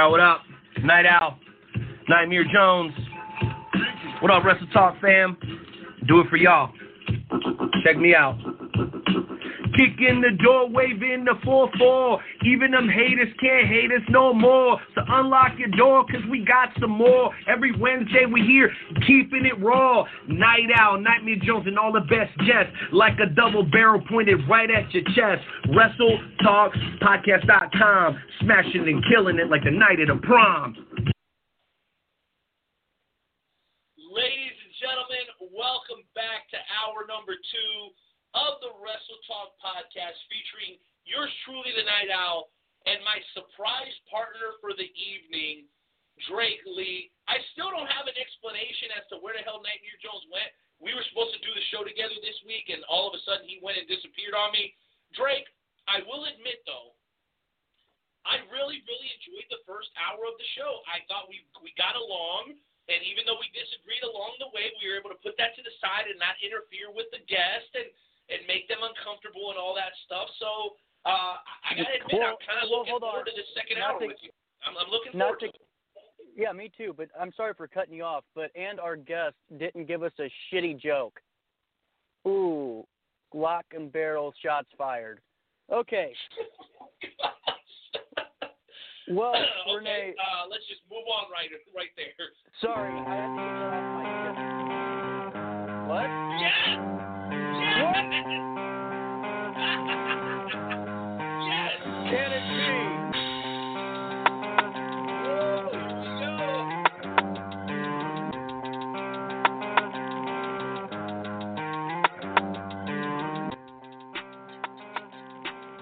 [0.10, 0.42] What up?
[0.84, 1.40] Knight Owl,
[2.10, 2.94] Nightmare Jones.
[4.22, 5.38] What up, Wrestle Talk fam?
[6.08, 6.74] Do it for y'all.
[7.84, 8.38] Check me out.
[9.76, 12.20] Kick in the door, wave in the 4-4.
[12.46, 14.80] Even them haters can't hate us no more.
[14.94, 17.32] So unlock your door, cause we got some more.
[17.48, 18.72] Every Wednesday we here,
[19.08, 20.06] keeping it raw.
[20.28, 22.70] Knight Owl, Nightmare Jones, and all the best jets.
[22.92, 25.42] Like a double barrel pointed right at your chest.
[25.76, 28.20] Wrestle Talk Podcast.com.
[28.42, 30.76] Smashing and killing it like the night of the prom.
[33.98, 37.90] Ladies and gentlemen, welcome back to hour number two
[38.34, 42.50] of the Wrestle Talk podcast featuring yours truly, the Knight Owl,
[42.90, 45.70] and my surprise partner for the evening,
[46.28, 47.14] Drake Lee.
[47.30, 50.50] I still don't have an explanation as to where the hell Nightmare Jones went.
[50.82, 53.48] We were supposed to do the show together this week, and all of a sudden
[53.48, 54.76] he went and disappeared on me.
[55.16, 55.48] Drake,
[55.88, 56.98] I will admit though,
[58.24, 60.80] I really, really enjoyed the first hour of the show.
[60.88, 62.56] I thought we we got along,
[62.88, 65.64] and even though we disagreed along the way, we were able to put that to
[65.64, 67.92] the side and not interfere with the guest and
[68.30, 70.28] and make them uncomfortable and all that stuff.
[70.40, 73.12] So uh, I gotta admit, Well, I'm kind of well, looking hold on.
[73.20, 74.32] forward to the second Not hour to- with you.
[74.64, 75.52] I'm, I'm looking forward to.
[75.52, 75.60] to,
[76.36, 76.94] yeah, me too.
[76.96, 78.24] But I'm sorry for cutting you off.
[78.34, 81.20] But and our guest didn't give us a shitty joke.
[82.26, 82.88] Ooh,
[83.34, 85.20] lock and barrel shots fired.
[85.72, 86.14] Okay.
[89.12, 92.16] Well, okay, Renee, uh, let's just move on right right there.
[92.62, 95.88] sorry, I have to get off my.
[95.92, 96.08] What?
[96.40, 96.93] Yes.
[98.14, 98.22] Yes.
[101.84, 102.94] Can it be?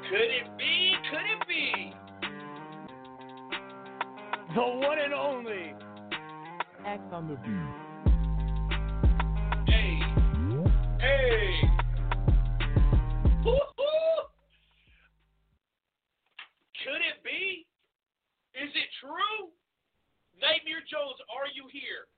[0.09, 0.95] Could it be?
[1.09, 1.93] Could it be?
[4.55, 5.73] The one and only.
[6.85, 7.67] Act on the beat.
[9.67, 9.99] Hey.
[11.01, 11.80] Hey.
[21.29, 22.09] Are you here?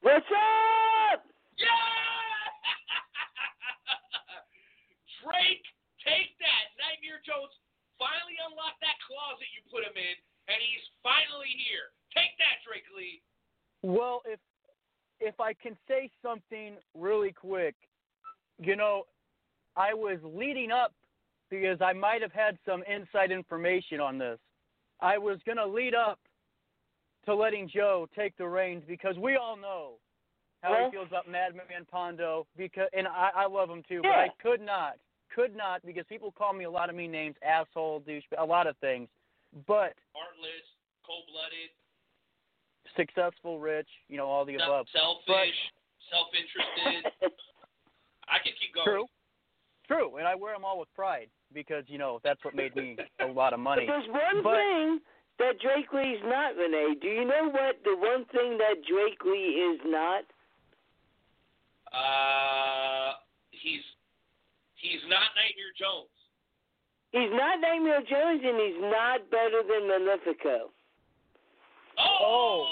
[0.00, 1.26] What's up?
[1.58, 1.66] Yeah!
[5.24, 5.64] Drake,
[6.04, 6.64] take that.
[6.78, 7.50] Nightmare Jones
[7.98, 10.16] finally unlocked that closet you put him in,
[10.48, 11.90] and he's finally here.
[12.14, 13.20] Take that, Drake Lee.
[13.82, 14.38] Well, if
[15.18, 17.74] if I can say something really quick,
[18.58, 19.06] you know,
[19.76, 20.92] I was leading up
[21.50, 24.38] because I might have had some inside information on this.
[25.00, 26.18] I was going to lead up
[27.26, 29.94] to letting Joe take the reins because we all know
[30.62, 34.12] how Well- he feels about Madman Pondo because and I, I love him too, but
[34.12, 34.94] I could not
[35.34, 38.66] could not because people call me a lot of mean names, asshole, douche, a lot
[38.66, 39.08] of things.
[39.66, 40.64] But Heartless,
[41.06, 41.70] cold-blooded,
[42.96, 44.86] successful, rich, you know, all the self- above.
[44.92, 45.54] selfish,
[46.10, 47.12] self-interested.
[48.28, 48.86] I could keep going.
[48.86, 49.06] True.
[49.86, 52.96] True, and I wear them all with pride because you know that's what made me
[53.20, 53.86] a lot of money.
[53.86, 54.04] But money.
[54.08, 54.98] there's one But- thing
[55.38, 56.96] that Drake Lee's not, Renee.
[57.00, 60.24] Do you know what the one thing that Drake Lee is not?
[61.92, 63.12] Uh,
[63.50, 63.82] he's
[64.74, 66.10] he's not Nightmare Jones.
[67.12, 70.70] He's not Nightmare Jones, and he's not better than Malefico.
[71.98, 72.66] Oh.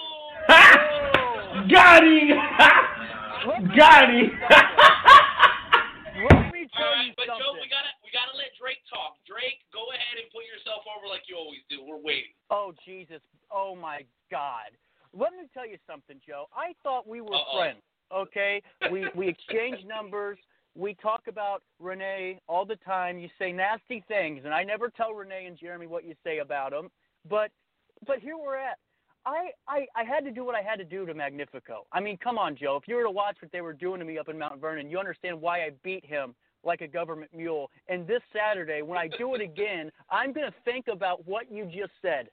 [1.71, 2.29] Got him!
[3.77, 4.31] Got him!
[6.29, 7.41] Let me tell right, you but something.
[7.41, 7.94] Joe, we gotta we gotta let
[8.65, 9.21] Drake talk.
[9.29, 11.85] Drake, go ahead and put yourself over like you always do.
[11.85, 12.33] We're waiting.
[12.49, 13.21] Oh Jesus!
[13.53, 14.73] Oh my God!
[15.13, 16.47] Let me tell you something, Joe.
[16.57, 17.59] I thought we were Uh-oh.
[17.59, 17.85] friends.
[18.09, 20.39] Okay, we we exchange numbers.
[20.75, 23.19] We talk about Renee all the time.
[23.19, 26.71] You say nasty things, and I never tell Renee and Jeremy what you say about
[26.71, 26.91] them.
[27.29, 27.51] But
[28.07, 28.79] but here we're at.
[29.27, 31.87] I, I I had to do what I had to do to Magnifico.
[31.93, 32.79] I mean, come on, Joe.
[32.81, 34.89] If you were to watch what they were doing to me up in Mount Vernon,
[34.91, 36.35] you understand why I beat him
[36.65, 37.71] like a government mule.
[37.89, 41.65] And this Saturday, when I do it again, I'm going to think about what you
[41.67, 42.29] just said.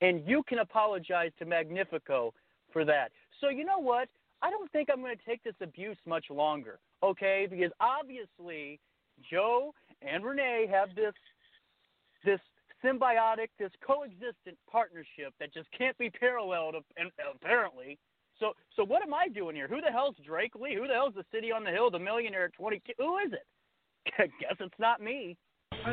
[0.00, 2.32] and you can apologize to Magnifico
[2.72, 3.12] for that.
[3.40, 4.08] So you know what?
[4.42, 7.46] I don't think I'm going to take this abuse much longer, okay?
[7.50, 8.80] Because obviously
[9.30, 11.12] Joe and Renee have this
[12.24, 12.40] this
[12.84, 16.76] symbiotic, this coexistent partnership that just can't be paralleled,
[17.34, 17.98] apparently.
[18.40, 19.68] So, so what am I doing here?
[19.68, 20.74] Who the hell's Drake Lee?
[20.74, 22.92] Who the hell's the city on the hill, the millionaire at 22?
[22.98, 23.46] Who is it?
[24.18, 25.36] I guess it's not me.
[25.74, 25.86] oh,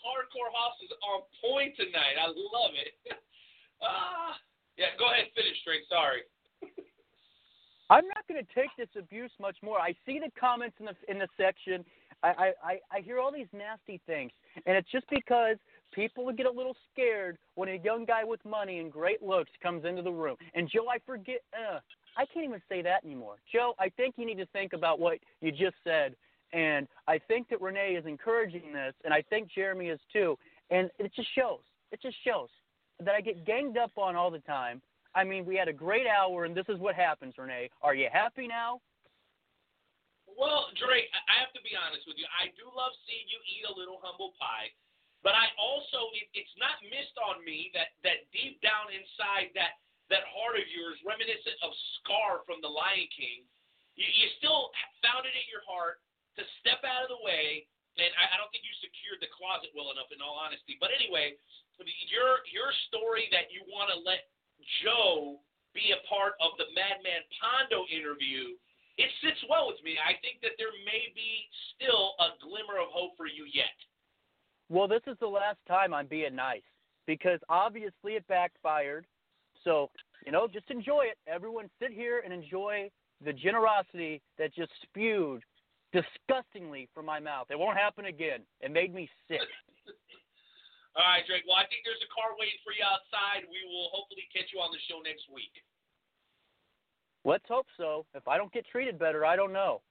[0.00, 2.16] hardcore house is on point tonight.
[2.18, 2.96] I love it.
[3.82, 4.32] ah,
[4.78, 4.96] yeah.
[4.98, 5.82] Go ahead, finish, Drake.
[5.90, 6.22] Sorry.
[7.90, 9.78] I'm not going to take this abuse much more.
[9.78, 11.84] I see the comments in the in the section.
[12.22, 14.32] I, I I hear all these nasty things,
[14.66, 15.56] and it's just because
[15.92, 19.50] people would get a little scared when a young guy with money and great looks
[19.62, 20.36] comes into the room.
[20.54, 21.40] And Joe, I forget.
[21.52, 21.78] Uh,
[22.16, 23.36] I can't even say that anymore.
[23.52, 26.14] Joe, I think you need to think about what you just said.
[26.52, 30.36] And I think that Renee is encouraging this, and I think Jeremy is too.
[30.70, 31.60] And it just shows.
[31.92, 32.48] It just shows
[33.00, 34.82] that I get ganged up on all the time.
[35.14, 37.70] I mean, we had a great hour, and this is what happens, Renee.
[37.82, 38.80] Are you happy now?
[40.38, 42.22] Well, Drake, I have to be honest with you.
[42.30, 44.70] I do love seeing you eat a little humble pie,
[45.26, 49.82] but I also it, it's not missed on me that that deep down inside that
[50.14, 53.42] that heart of yours, reminiscent of Scar from The Lion King,
[53.98, 54.70] you, you still
[55.02, 55.98] found it in your heart
[56.38, 57.66] to step out of the way.
[57.98, 60.78] And I, I don't think you secured the closet well enough, in all honesty.
[60.78, 61.34] But anyway,
[62.14, 64.30] your your story that you want to let
[64.86, 65.42] Joe
[65.74, 68.54] be a part of the Madman Pondo interview
[68.98, 69.94] it sits well with me.
[69.96, 73.74] I think that there may be still a glimmer of hope for you yet.
[74.68, 76.66] Well, this is the last time I'm being nice
[77.06, 79.06] because obviously it backfired.
[79.64, 79.88] So,
[80.26, 81.16] you know, just enjoy it.
[81.30, 82.90] Everyone sit here and enjoy
[83.24, 85.42] the generosity that just spewed
[85.94, 87.48] disgustingly from my mouth.
[87.48, 88.42] It won't happen again.
[88.60, 89.40] It made me sick.
[90.98, 91.46] All right, Drake.
[91.46, 93.46] Well, I think there's a car waiting for you outside.
[93.46, 95.54] We will hopefully catch you on the show next week.
[97.28, 98.06] Let's hope so.
[98.14, 99.82] If I don't get treated better, I don't know.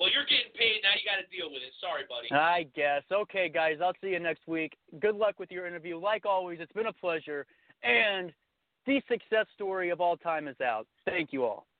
[0.00, 0.96] Well, you're getting paid now.
[0.96, 1.76] You got to deal with it.
[1.76, 2.32] Sorry, buddy.
[2.32, 3.04] I guess.
[3.12, 3.84] Okay, guys.
[3.84, 4.72] I'll see you next week.
[4.96, 6.00] Good luck with your interview.
[6.00, 7.44] Like always, it's been a pleasure.
[7.84, 8.32] And
[8.88, 10.88] the success story of all time is out.
[11.04, 11.68] Thank you all.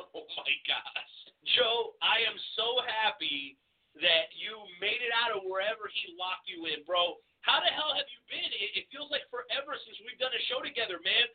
[0.00, 1.14] Oh my gosh,
[1.60, 1.92] Joe!
[2.00, 3.60] I am so happy
[4.00, 7.20] that you made it out of wherever he locked you in, bro.
[7.44, 8.48] How the hell have you been?
[8.48, 11.28] It, it feels like forever since we've done a show together, man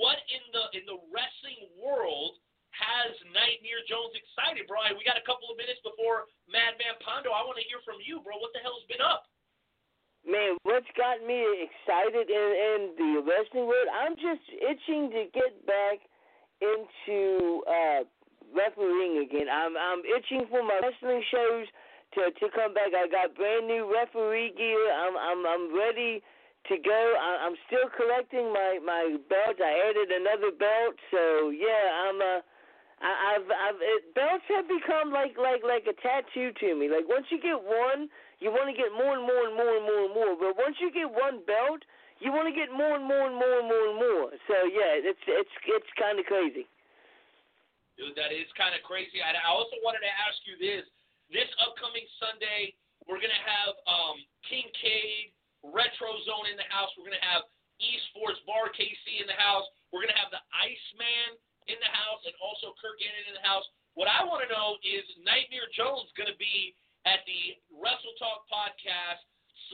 [0.00, 2.38] what in the in the wrestling world
[2.72, 4.80] has Nightmare Jones excited, bro?
[4.96, 7.32] We got a couple of minutes before Madman Pondo.
[7.32, 8.40] I want to hear from you, bro.
[8.40, 9.28] What the hell's been up?
[10.22, 13.90] Man, what's got me excited in, in the wrestling world?
[13.90, 15.98] I'm just itching to get back
[16.62, 18.06] into uh
[18.54, 19.50] refereeing again.
[19.50, 21.66] I'm I'm itching for my wrestling shows
[22.14, 22.94] to to come back.
[22.94, 24.94] I got brand new referee gear.
[24.94, 26.22] I'm I'm I'm ready
[26.68, 27.00] to go.
[27.18, 29.58] I, I'm still collecting my my belts.
[29.58, 32.40] I added another belt, so yeah, I'm uh,
[33.02, 36.86] I, I've I've it, belts have become like like like a tattoo to me.
[36.86, 38.06] Like once you get one,
[38.38, 40.32] you want to get more and more and more and more and more.
[40.38, 41.82] But once you get one belt,
[42.22, 44.30] you want to get more and more and more and more and more.
[44.46, 46.70] So yeah, it's it's it's kind of crazy.
[47.98, 49.18] Dude, that is kind of crazy.
[49.18, 50.86] I, I also wanted to ask you this:
[51.34, 52.78] this upcoming Sunday,
[53.10, 56.90] we're gonna have um, Kincaid Retro Zone in the house.
[56.98, 57.46] We're going to have
[57.78, 59.66] Esports Bar KC in the house.
[59.90, 61.38] We're going to have the Iceman
[61.70, 63.66] in the house and also Kirk Gannon in the house.
[63.94, 66.74] What I want to know is Nightmare Jones going to be
[67.04, 69.20] at the Wrestle Talk podcast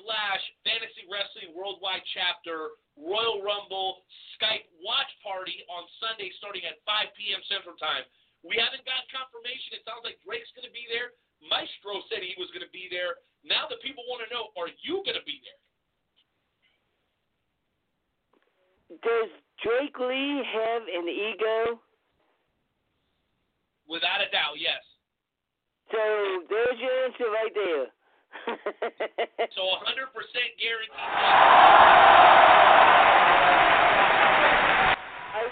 [0.01, 4.03] slash Fantasy Wrestling Worldwide Chapter Royal Rumble
[4.37, 7.43] Skype watch party on Sunday starting at 5 p.m.
[7.47, 8.03] Central Time.
[8.47, 9.75] We haven't got confirmation.
[9.75, 11.15] It sounds like Drake's going to be there.
[11.43, 13.23] Maestro said he was going to be there.
[13.47, 15.59] Now the people want to know, are you going to be there?
[18.89, 19.29] Does
[19.61, 21.81] Drake Lee have an ego?
[23.89, 24.81] Without a doubt, yes.
[25.93, 26.01] So
[26.49, 27.89] there's your answer right there.
[29.57, 30.09] so 100%
[30.61, 30.97] guaranteed.
[35.29, 35.45] I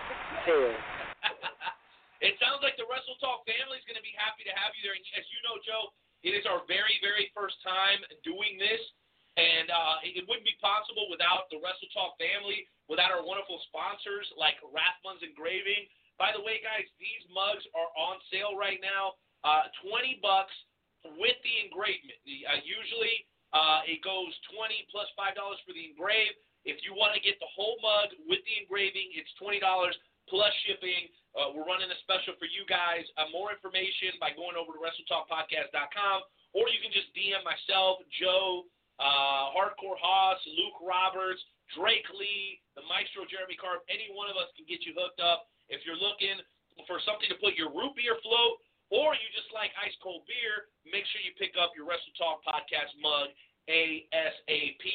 [2.25, 4.83] it sounds like the Wrestle Talk family is going to be happy to have you
[4.85, 4.97] there.
[4.97, 5.93] And as you know, Joe,
[6.25, 8.81] it is our very, very first time doing this.
[9.37, 14.25] And uh, it wouldn't be possible without the Wrestle Talk family, without our wonderful sponsors
[14.41, 15.85] like Rathman's Engraving.
[16.17, 19.21] By the way, guys, these mugs are on sale right now.
[19.45, 20.57] Uh, 20 bucks
[21.21, 22.17] with the engravement.
[22.25, 26.33] Uh, usually uh, it goes 20 plus $5 for the engrave.
[26.67, 29.63] If you want to get the whole mug with the engraving, it's $20
[30.27, 31.13] plus shipping.
[31.37, 33.07] Uh, we're running a special for you guys.
[33.15, 36.19] Uh, more information by going over to WrestleTalkPodcast.com,
[36.57, 38.67] or you can just DM myself, Joe,
[38.99, 41.41] uh, Hardcore Hoss, Luke Roberts,
[41.75, 43.83] Drake Lee, the Maestro Jeremy Carp.
[43.91, 45.51] Any one of us can get you hooked up.
[45.69, 46.39] If you're looking
[46.87, 48.63] for something to put your root beer float,
[48.95, 52.45] or you just like ice cold beer, make sure you pick up your Wrestle Talk
[52.47, 53.35] Podcast mug
[53.67, 54.87] ASAP.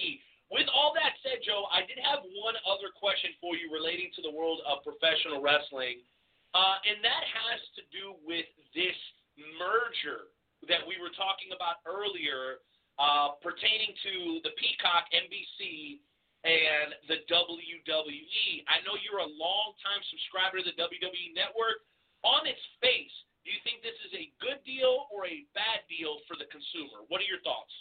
[0.47, 4.21] With all that said, Joe, I did have one other question for you relating to
[4.23, 6.03] the world of professional wrestling,
[6.55, 8.95] uh, and that has to do with this
[9.59, 10.31] merger
[10.67, 12.59] that we were talking about earlier
[12.99, 14.13] uh, pertaining to
[14.43, 16.01] the Peacock NBC
[16.43, 18.49] and the WWE.
[18.65, 21.85] I know you're a long-time subscriber to the WWE Network.
[22.21, 26.21] On its face, do you think this is a good deal or a bad deal
[26.29, 27.01] for the consumer?
[27.09, 27.73] What are your thoughts?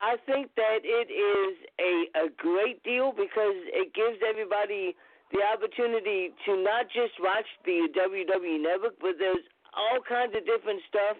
[0.00, 4.96] I think that it is a, a great deal because it gives everybody
[5.32, 9.44] the opportunity to not just watch the WWE Network, but there's
[9.76, 11.16] all kinds of different stuff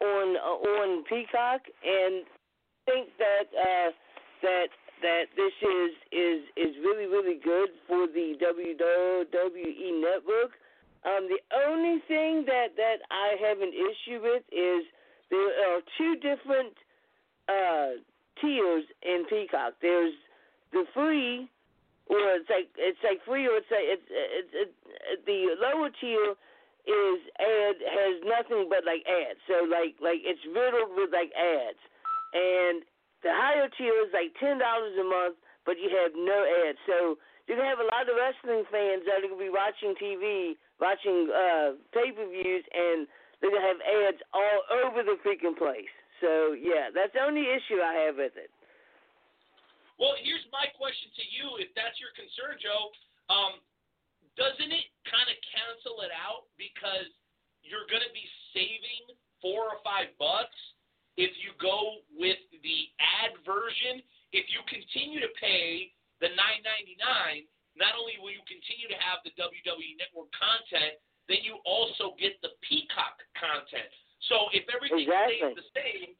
[0.00, 2.24] on uh, on Peacock, and
[2.86, 3.90] think that uh,
[4.42, 4.68] that
[5.02, 10.56] that this is is is really really good for the WWE Network.
[11.04, 14.84] Um, the only thing that that I have an issue with is
[15.30, 16.74] there are two different
[17.48, 18.00] uh,
[18.40, 19.74] tiers in Peacock.
[19.80, 20.14] There's
[20.72, 21.48] the free,
[22.08, 24.08] or it's like it's like free, or it's like it's
[24.52, 24.72] it's,
[25.26, 26.34] the lower tier
[26.90, 29.38] is ad has nothing but like ads.
[29.46, 31.82] So like like it's riddled with like ads,
[32.34, 32.82] and
[33.22, 36.80] the higher tier is like ten dollars a month, but you have no ads.
[36.90, 37.14] So
[37.46, 41.30] you can have a lot of wrestling fans that are gonna be watching TV, watching
[41.30, 43.06] uh pay per views, and
[43.38, 45.90] they're gonna have ads all over the freaking place.
[46.18, 48.50] So yeah, that's the only issue I have with it.
[50.00, 52.88] Well, here's my question to you: If that's your concern, Joe,
[53.28, 53.60] um,
[54.38, 57.08] doesn't it kind of cancel it out because
[57.62, 60.56] you're going to be saving four or five bucks
[61.18, 64.02] if you go with the ad version?
[64.30, 65.90] If you continue to pay
[66.22, 70.98] the nine ninety nine, not only will you continue to have the WWE Network content,
[71.26, 73.90] then you also get the Peacock content.
[74.28, 75.42] So if everything exactly.
[75.42, 76.10] stays the same,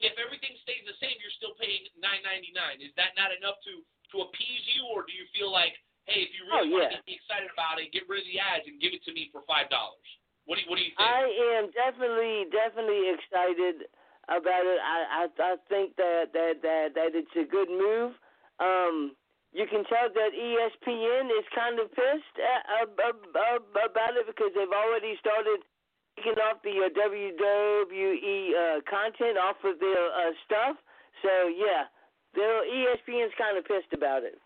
[0.00, 2.80] if everything stays the same, you're still paying nine ninety nine.
[2.80, 3.84] Is that not enough to
[4.16, 5.74] to appease you, or do you feel like,
[6.10, 6.90] hey, if you really oh, want yeah.
[6.90, 9.14] to get me excited about it, get rid of the ads and give it to
[9.14, 10.04] me for five dollars?
[10.44, 11.06] What do you, what do you think?
[11.06, 11.24] I
[11.62, 13.86] am definitely definitely excited
[14.26, 14.78] about it.
[14.82, 18.18] I I, I think that, that that that it's a good move.
[18.58, 19.14] Um,
[19.50, 24.70] you can tell that ESPN is kind of pissed at, uh, about it because they've
[24.70, 25.66] already started
[26.14, 30.76] taking off the uh, WWE uh, content off of their uh, stuff.
[31.22, 31.90] So yeah,
[32.34, 34.38] their ESPN's kind of pissed about it.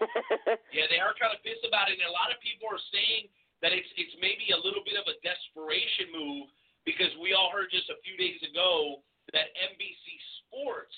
[0.76, 3.28] yeah, they are kind of pissed about it, and a lot of people are saying
[3.60, 6.48] that it's it's maybe a little bit of a desperation move
[6.88, 9.04] because we all heard just a few days ago
[9.36, 10.04] that NBC
[10.42, 10.96] Sports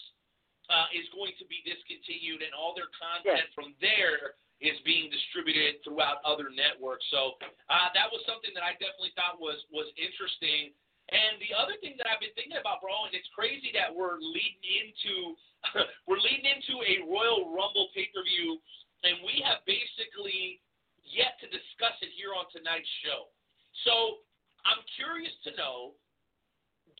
[0.70, 3.54] uh, is going to be discontinued, and all their content Yes.
[3.58, 7.02] from there is being distributed throughout other networks.
[7.10, 7.34] So
[7.66, 10.70] uh, that was something that I definitely thought was was interesting.
[11.10, 14.22] And the other thing that I've been thinking about, bro, and it's crazy that we're
[14.22, 15.34] leading into
[16.08, 18.62] we're leading into a Royal Rumble pay per view,
[19.02, 20.62] and we have basically
[21.02, 23.28] yet to discuss it here on tonight's show.
[23.84, 24.22] So
[24.62, 25.98] I'm curious to know,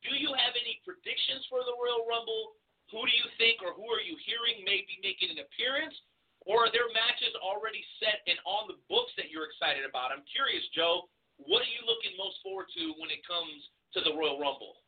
[0.03, 2.59] do you have any predictions for the Royal Rumble?
[2.91, 5.95] Who do you think, or who are you hearing may be making an appearance?
[6.43, 10.11] Or are there matches already set and on the books that you're excited about?
[10.11, 11.07] I'm curious, Joe.
[11.39, 14.83] What are you looking most forward to when it comes to the Royal Rumble?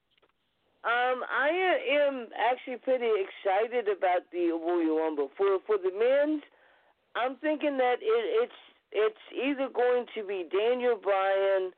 [0.83, 1.49] Um, I
[1.95, 5.31] am actually pretty excited about the Royal Rumble.
[5.39, 6.43] For for the men's,
[7.15, 8.61] I'm thinking that it, it's
[8.93, 11.73] it's either going to be Daniel Bryan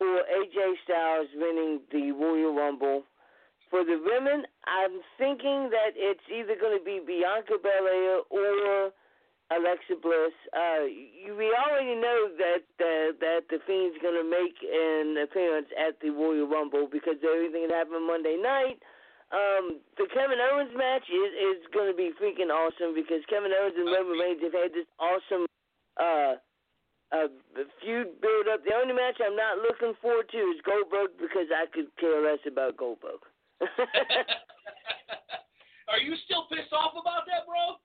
[0.00, 3.02] or AJ Styles winning the Royal Rumble.
[3.70, 8.90] For the women, I'm thinking that it's either going to be Bianca Belair or
[9.50, 10.32] Alexa Bliss.
[10.52, 10.88] Uh,
[11.36, 16.10] we already know that uh, that the Fiend's going to make an appearance at the
[16.10, 18.80] Royal Rumble because everything that happened Monday night.
[19.28, 23.76] Um, the Kevin Owens match is is going to be freaking awesome because Kevin Owens
[23.76, 25.44] and Roman Reigns have had this awesome
[26.00, 26.40] uh,
[27.12, 27.28] uh,
[27.84, 28.64] feud build up.
[28.64, 32.40] The only match I'm not looking forward to is Goldberg because I could care less
[32.48, 33.20] about Goldberg.
[35.92, 37.76] Are you still pissed off about that, bro?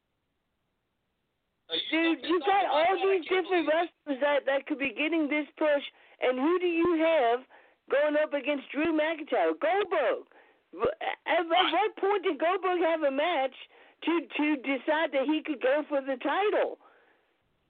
[1.71, 2.95] You Dude, you got all?
[3.03, 5.83] These different wrestlers that that could be getting this push,
[6.21, 7.43] and who do you have
[7.89, 9.59] going up against Drew McIntyre?
[9.59, 10.27] Goldberg.
[10.73, 13.53] At, at what point did Goldberg have a match
[14.05, 16.81] to to decide that he could go for the title?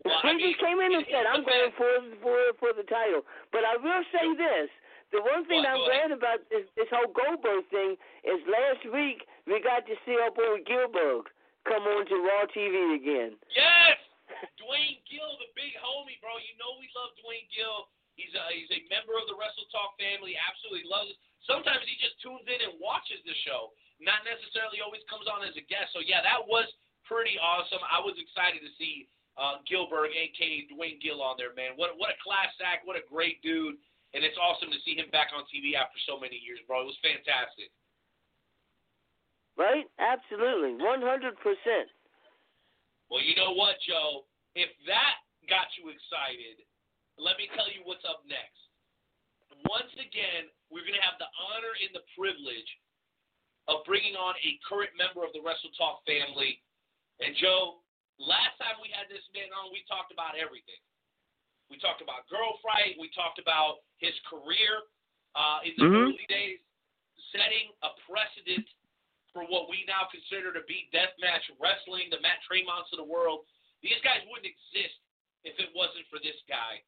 [0.04, 1.92] Well, I he mean, just came in and said, "I'm going for
[2.24, 4.68] for for the title." But I will say this:
[5.12, 5.72] the one thing What?
[5.76, 5.92] I'm ahead.
[5.92, 10.32] glad about this this whole Goldberg thing is last week we got to see our
[10.32, 11.28] boy Gillberg
[11.68, 13.36] come on to Raw TV again.
[13.52, 14.00] Yes,
[14.60, 16.36] Duane Gill, the big homie, bro.
[16.40, 17.88] You know we love Duane Gill.
[18.20, 20.36] He's a he's a member of the Wrestle Talk family.
[20.36, 21.20] Absolutely loves it.
[21.44, 23.76] Sometimes he just tunes in and watches the show.
[24.00, 25.92] Not necessarily always comes on as a guest.
[25.92, 26.68] So yeah, that was
[27.04, 27.84] pretty awesome.
[27.84, 31.76] I was excited to see uh, Gillberg, aka Duane Gill, on there, man.
[31.76, 32.88] What what a class act.
[32.88, 33.80] What a great dude.
[34.14, 36.86] And it's awesome to see him back on TV after so many years, bro.
[36.86, 37.74] It was fantastic.
[39.58, 39.90] Right?
[39.98, 41.02] Absolutely, 100
[41.42, 41.90] percent.
[43.10, 44.26] Well, you know what, Joe?
[44.54, 45.18] If that
[45.50, 46.62] got you excited,
[47.18, 48.62] let me tell you what's up next.
[49.70, 52.68] Once again, we're going to have the honor and the privilege
[53.70, 56.60] of bringing on a current member of the Wrestle Talk family.
[57.22, 57.86] And, Joe,
[58.18, 60.82] last time we had this man on, we talked about everything.
[61.70, 62.98] We talked about Girl Fight.
[63.00, 64.84] We talked about his career
[65.34, 66.14] uh, in the Mhm.
[66.14, 66.60] early days,
[67.32, 68.70] setting a precedent
[69.32, 73.48] for what we now consider to be deathmatch wrestling, the Matt Tremonts of the world.
[73.82, 75.00] These guys wouldn't exist
[75.44, 76.84] if it wasn't for this guy.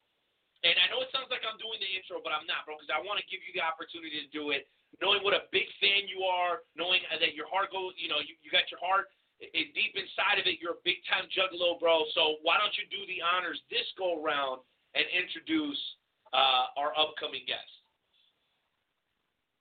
[0.66, 2.90] And I know it sounds like I'm doing the intro, but I'm not, bro, because
[2.90, 4.66] I want to give you the opportunity to do it.
[4.98, 8.34] Knowing what a big fan you are, knowing that your heart goes, you know, you,
[8.42, 9.06] you got your heart
[9.38, 10.58] i- i- deep inside of it.
[10.58, 12.02] You're a big time juggalo, bro.
[12.18, 14.66] So why don't you do the honors this go round
[14.98, 15.78] and introduce
[16.34, 17.70] uh, our upcoming guest?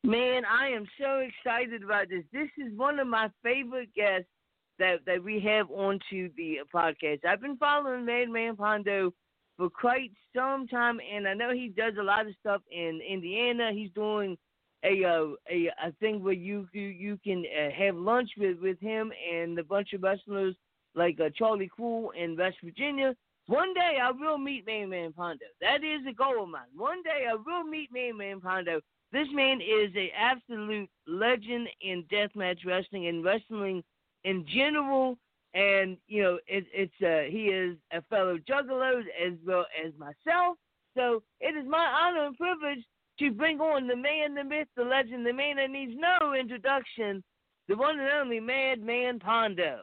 [0.03, 2.23] Man, I am so excited about this.
[2.33, 4.29] This is one of my favorite guests
[4.77, 7.25] that that we have onto the podcast.
[7.25, 9.13] I've been following Madman Pondo
[9.57, 13.71] for quite some time, and I know he does a lot of stuff in Indiana.
[13.73, 14.37] He's doing
[14.83, 18.79] a uh, a a thing where you you, you can uh, have lunch with with
[18.79, 20.55] him and a bunch of wrestlers
[20.95, 23.15] like uh, Charlie Cool in West Virginia.
[23.47, 25.45] One day I will meet Madman Pondo.
[25.61, 26.63] That is a goal of mine.
[26.75, 28.81] One day I will meet Madman Pondo.
[29.11, 33.83] This man is a absolute legend in deathmatch wrestling and wrestling
[34.23, 35.17] in general.
[35.55, 40.57] And you know, it, it's uh, he is a fellow juggalo as well as myself.
[40.97, 42.85] So it is my honor and privilege
[43.19, 47.23] to bring on the man, the myth, the legend, the man that needs no introduction,
[47.69, 49.81] the one and only Madman Pondo.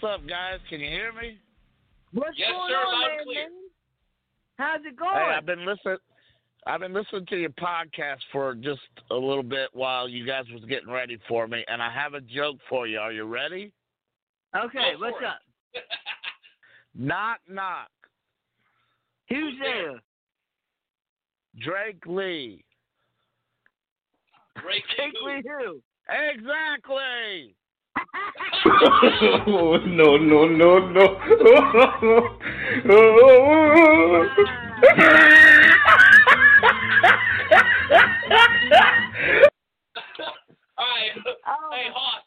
[0.00, 0.58] What's up, guys?
[0.70, 1.36] Can you hear me?
[2.12, 3.24] What's Yes, going sir, on, man?
[3.24, 3.48] clear.
[4.56, 5.10] How's it going?
[5.12, 5.98] Hey, I've been listening.
[6.66, 10.64] I've been listening to your podcast for just a little bit while you guys was
[10.64, 12.98] getting ready for me, and I have a joke for you.
[12.98, 13.72] Are you ready?
[14.56, 15.26] okay, what's it.
[15.26, 15.40] up?
[16.94, 17.88] Knock knock.
[19.28, 20.00] Who's there?
[21.60, 22.64] Drake Lee.
[24.62, 25.80] Drake Take Lee who?
[26.08, 27.54] Exactly.
[29.46, 31.04] Oh, no, no, no, no.
[40.76, 41.12] All right.
[41.46, 41.70] Oh.
[41.72, 42.24] Hey, Hoss.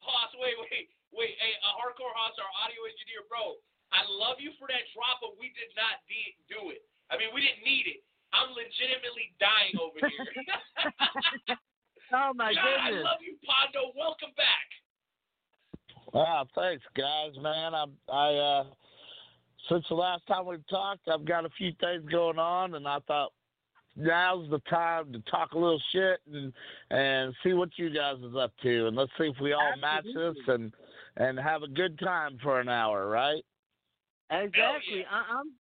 [0.00, 1.34] Hoss, wait, wait, wait.
[1.38, 3.58] Hey, uh, Hardcore Hoss, our audio engineer, bro.
[3.94, 6.82] I love you for that drop, but we did not de- do it.
[7.10, 8.02] I mean, we didn't need it.
[8.34, 10.26] I'm legitimately dying over here.
[12.14, 13.90] Oh my God, I love you, Pondo.
[13.98, 14.63] Welcome back.
[16.14, 17.74] Wow, thanks, guys, man.
[17.74, 18.64] I, I, uh,
[19.68, 22.98] since the last time we've talked, I've got a few things going on, and I
[23.08, 23.32] thought
[23.96, 26.52] now's the time to talk a little shit and
[26.90, 30.04] and see what you guys is up to, and let's see if we all match
[30.04, 30.72] this and
[31.16, 33.42] and have a good time for an hour, right?
[34.30, 35.00] Exactly.
[35.00, 35.04] yeah.
[35.10, 35.52] I, I'm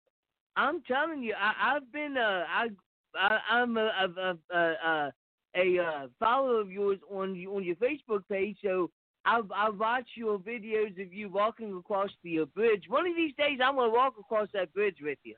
[0.56, 2.68] I'm telling you, I, I've been uh I,
[3.16, 5.14] I I'm a a a, a,
[5.56, 8.92] a uh, follower of yours on on your Facebook page, so
[9.26, 12.84] I've I've watched your videos of you walking across the uh, bridge.
[12.88, 15.36] One of these days, I'm gonna walk across that bridge with you.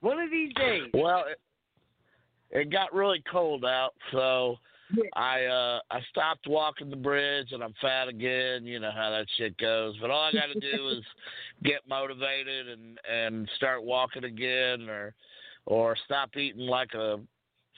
[0.00, 0.88] One of these days.
[0.94, 1.38] Well, it,
[2.50, 4.56] it got really cold out, so
[4.94, 5.04] Yeah.
[5.14, 8.64] I uh I stopped walking the bridge, and I'm fat again.
[8.64, 9.96] You know how that shit goes.
[10.00, 11.04] But all I got to do is
[11.62, 15.14] get motivated and and start walking again, or
[15.66, 17.20] or stop eating like a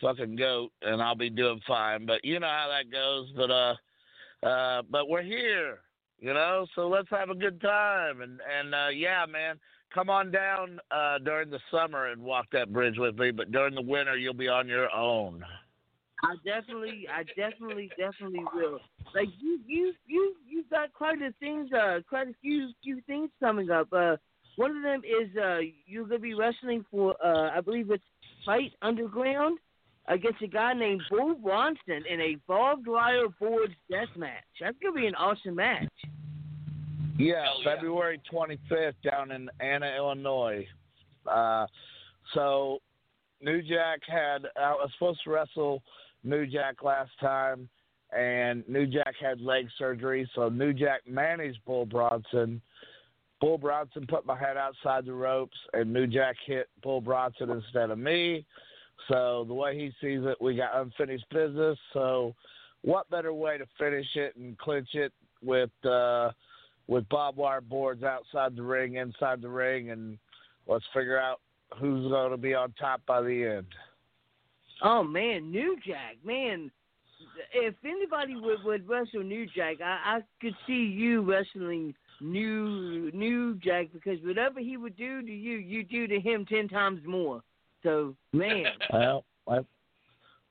[0.00, 2.06] fucking goat, and I'll be doing fine.
[2.06, 3.28] But you know how that goes.
[3.36, 3.74] But uh,
[4.42, 5.80] uh, but we're here,
[6.18, 6.66] you know.
[6.74, 9.58] So let's have a good time, and and uh, yeah, man
[9.94, 13.30] come on down uh, during the summer and walk that bridge with me.
[13.30, 15.44] But during the winter, you'll be on your own.
[16.24, 18.78] I definitely, I definitely, definitely will.
[19.14, 23.30] Like you, you, you, you got quite a things, uh, quite a few, few things
[23.40, 23.88] coming up.
[23.92, 24.16] Uh,
[24.56, 28.04] one of them is uh, you're gonna be wrestling for, uh, I believe it's
[28.46, 29.58] Fight Underground
[30.08, 34.44] against a guy named Bull Bronson in a barbed wire boards death match.
[34.60, 35.88] That's gonna be an awesome match.
[37.18, 37.74] Yeah, yeah.
[37.74, 40.66] February 25th down in Anna, Illinois.
[41.26, 41.66] Uh,
[42.34, 42.78] so
[43.40, 45.82] New Jack had I was supposed to wrestle
[46.24, 47.68] New Jack last time,
[48.16, 52.60] and New Jack had leg surgery, so New Jack managed Bull Bronson.
[53.40, 57.90] Bull Bronson put my head outside the ropes, and New Jack hit Bull Bronson instead
[57.90, 58.46] of me.
[59.08, 61.78] So the way he sees it, we got unfinished business.
[61.92, 62.34] So
[62.82, 65.12] what better way to finish it and clinch it
[65.42, 66.30] with uh,
[66.86, 70.18] with barbed wire boards outside the ring, inside the ring, and
[70.66, 71.40] let's figure out
[71.78, 73.66] who's going to be on top by the end.
[74.82, 76.70] Oh man, New Jack, man.
[77.54, 83.54] If anybody would, would wrestle New Jack, I, I could see you wrestling New New
[83.56, 87.42] Jack because whatever he would do to you, you do to him ten times more.
[87.82, 88.66] So man,
[89.46, 89.66] Well,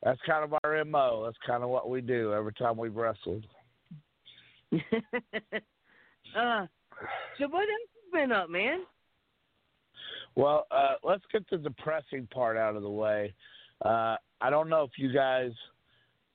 [0.04, 1.24] that's kind of our mo.
[1.26, 3.46] That's kind of what we do every time we've wrestled.
[4.74, 4.78] uh,
[7.38, 8.82] so what else has been up, man?
[10.36, 13.34] Well, uh, let's get the depressing part out of the way.
[13.84, 15.52] Uh, I don't know if you guys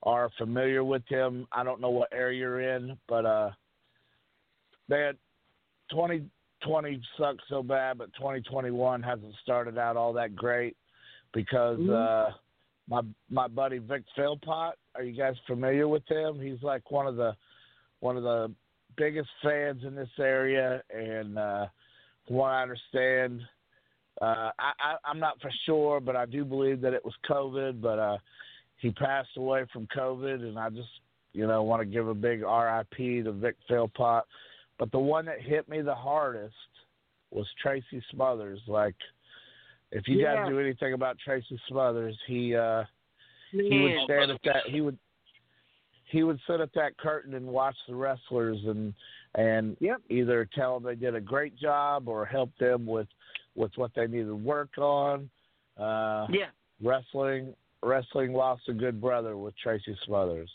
[0.03, 1.47] are familiar with him.
[1.51, 3.51] I don't know what area you're in, but uh,
[4.89, 5.15] man,
[5.91, 10.77] 2020 sucked so bad, but 2021 hasn't started out all that great
[11.37, 12.31] because uh,
[12.89, 14.75] my my buddy Vic Philpott.
[14.95, 16.41] Are you guys familiar with him?
[16.41, 17.37] He's like one of the
[18.01, 18.51] one of the
[18.97, 21.67] biggest fans in this area, and uh,
[22.27, 23.43] from what I understand,
[24.23, 27.83] uh, I, I, I'm not for sure, but I do believe that it was COVID.
[27.83, 28.17] But uh,
[28.79, 30.89] he passed away from COVID, and I just,
[31.35, 34.25] you know, want to give a big RIP to Vic Philpott.
[34.79, 36.55] But the one that hit me the hardest
[37.31, 38.61] was Tracy Smothers.
[38.67, 38.97] Like,
[39.97, 40.37] if you Yeah.
[40.37, 42.85] guys knew anything about Tracy Smothers, he uh,
[43.51, 44.67] he would stand at that.
[44.67, 44.99] He would
[46.05, 48.93] he would sit at that curtain and watch the wrestlers and
[49.35, 50.03] and Yep.
[50.11, 53.09] either tell them they did a great job or help them with
[53.55, 55.31] with what they needed to work on.
[55.79, 56.51] Uh, Yeah.
[56.83, 60.51] Wrestling wrestling lost a good brother with Tracy Smothers.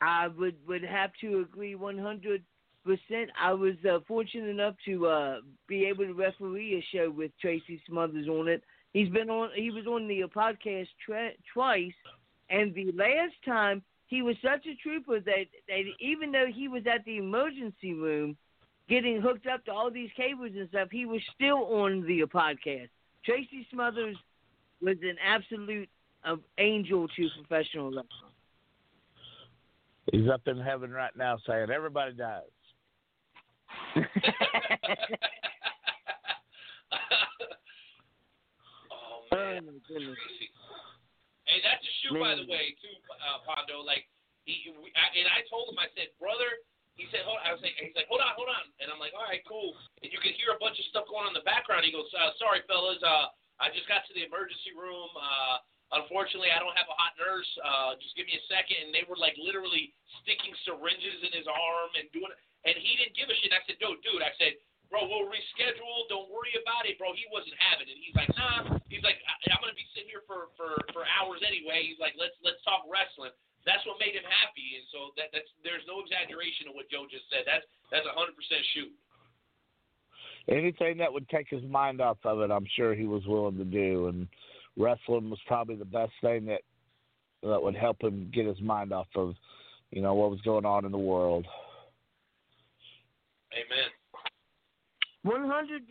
[0.00, 2.42] I would would have to agree one hundred
[2.84, 3.30] percent.
[3.40, 5.36] I was uh, fortunate enough to uh,
[5.66, 8.62] be able to referee a show with Tracy Smothers on it.
[8.92, 9.50] He's been on.
[9.54, 11.92] He was on the podcast tra- twice,
[12.50, 16.82] and the last time he was such a trooper that that even though he was
[16.92, 18.36] at the emergency room
[18.88, 22.88] getting hooked up to all these cables and stuff, he was still on the podcast.
[23.24, 24.16] Tracy Smothers
[24.80, 25.88] was an absolute
[26.24, 28.32] uh, angel to professional wrestling.
[30.10, 32.42] He's up in heaven right now saying everybody dies.
[33.96, 34.02] Oh
[39.32, 40.16] Oh man, goodness.
[40.16, 40.48] Tracy.
[41.48, 42.92] Hey, that's a shoe, by the way, too,
[43.24, 43.80] uh, Pondo.
[43.80, 44.04] Like,
[44.44, 46.60] he, we, I, and I told him, I said, brother.
[47.00, 47.38] He said, hold.
[47.40, 48.68] I was like, he's like, hold on, hold on.
[48.82, 49.72] And I'm like, all right, cool.
[50.02, 51.86] And you can hear a bunch of stuff going on in the background.
[51.86, 52.98] He goes, uh, sorry, fellas.
[53.00, 53.30] Uh,
[53.62, 55.06] I just got to the emergency room.
[55.14, 55.62] Uh,
[56.02, 57.46] unfortunately, I don't have a hot nurse.
[57.62, 58.82] Uh, just give me a second.
[58.82, 59.94] And they were like literally
[60.26, 62.34] sticking syringes in his arm and doing.
[62.68, 63.48] And he didn't give a shit.
[63.56, 64.20] I said, dude, dude.
[64.20, 64.60] I said,
[64.92, 66.04] bro, we'll reschedule.
[66.12, 67.16] Don't worry about it, bro.
[67.16, 67.96] He wasn't having it.
[67.96, 68.76] He's like, nah.
[68.92, 69.16] He's like,
[69.48, 71.88] I'm gonna be sitting here for for for hours anyway.
[71.88, 73.32] He's like, let's let's talk wrestling.
[73.64, 77.08] That's what made him happy, and so that that's there's no exaggeration of what Joe
[77.08, 77.48] just said.
[77.48, 78.92] That's that's a hundred percent shoot.
[80.48, 83.68] Anything that would take his mind off of it, I'm sure he was willing to
[83.68, 84.08] do.
[84.08, 84.28] And
[84.76, 86.64] wrestling was probably the best thing that
[87.42, 89.34] that would help him get his mind off of,
[89.90, 91.46] you know, what was going on in the world.
[93.52, 93.88] Amen.
[95.22, 95.82] One hundred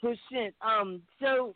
[0.00, 0.54] percent.
[0.60, 1.02] Um.
[1.20, 1.54] So,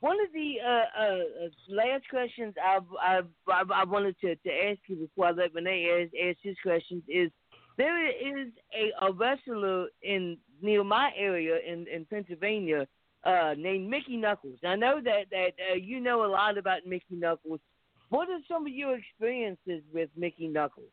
[0.00, 4.78] one of the uh, uh, uh, last questions I, I I wanted to, to ask
[4.86, 7.30] you before I let Renee ask, ask his questions is
[7.78, 12.86] there is a, a wrestler in near my area in in Pennsylvania
[13.24, 14.58] uh, named Mickey Knuckles.
[14.64, 17.60] I know that that uh, you know a lot about Mickey Knuckles.
[18.08, 20.88] What are some of your experiences with Mickey Knuckles?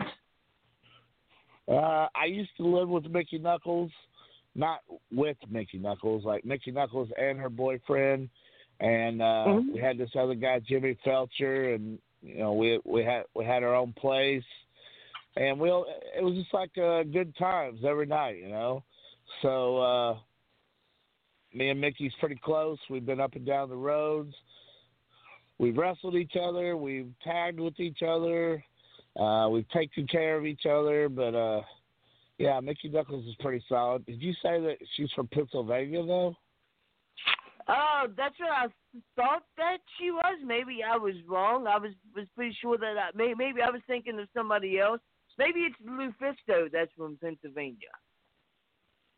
[1.68, 3.92] Uh, I used to live with Mickey Knuckles,
[4.56, 4.82] not
[5.12, 8.30] with Mickey Knuckles, like Mickey Knuckles and her boyfriend,
[8.80, 9.74] and uh, Mhm.
[9.74, 13.64] we had this other guy, Jimmy Felcher, and you know we we had we had
[13.64, 14.44] our own place,
[15.38, 15.86] and we all-
[16.16, 18.84] it was just like uh, good times every night, you know.
[19.42, 20.18] So uh,
[21.54, 22.78] me and Mickey's pretty close.
[22.90, 24.36] We've been up and down the roads.
[25.60, 28.62] we've wrestled each other, we've tagged with each other,
[29.20, 31.62] uh, we've taken care of each other, but uh,
[32.38, 34.06] yeah, Mickey Knuckles is pretty solid.
[34.06, 36.36] Did you say that she's from Pennsylvania though?
[37.68, 38.68] Oh, that's what I
[39.16, 40.40] thought that she was.
[40.46, 41.68] Maybe I was wrong.
[41.68, 45.00] I was was pretty sure that I, maybe maybe I was thinking of somebody else.
[45.38, 47.94] Maybe it's Lufisto that's from Pennsylvania.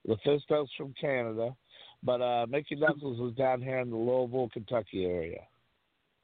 [0.07, 1.55] Lufisto's from Canada,
[2.03, 5.41] but uh, Mickey Knuckles was down here in the Louisville, Kentucky area.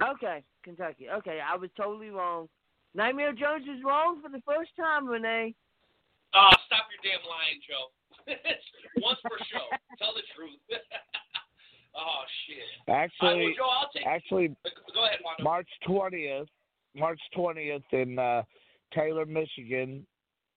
[0.03, 1.07] Okay, Kentucky.
[1.10, 2.48] Okay, I was totally wrong.
[2.93, 5.55] Nightmare Jones was wrong for the first time, Renee.
[6.34, 7.91] Oh, stop your damn lying, Joe.
[9.03, 9.65] Once per show.
[9.97, 10.59] Tell the truth.
[11.95, 12.93] oh shit.
[12.93, 14.47] Actually, uh, Joe, I'll take actually,
[14.93, 15.43] go ahead, Pondo.
[15.43, 16.47] March twentieth,
[16.95, 18.43] March twentieth in uh,
[18.93, 20.05] Taylor, Michigan.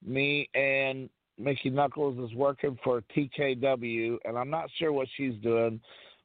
[0.05, 1.09] Me and
[1.39, 5.81] Mickey Knuckles is working for TKW, and I'm not sure what she's doing,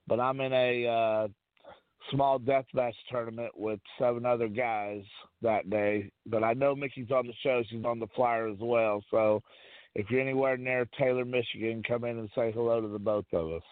[0.07, 1.27] but I'm in a uh,
[2.11, 5.03] small deathmatch tournament with seven other guys
[5.41, 6.11] that day.
[6.25, 9.03] But I know Mickey's on the show; she's on the flyer as well.
[9.11, 9.41] So
[9.95, 13.51] if you're anywhere near Taylor, Michigan, come in and say hello to the both of
[13.51, 13.67] us.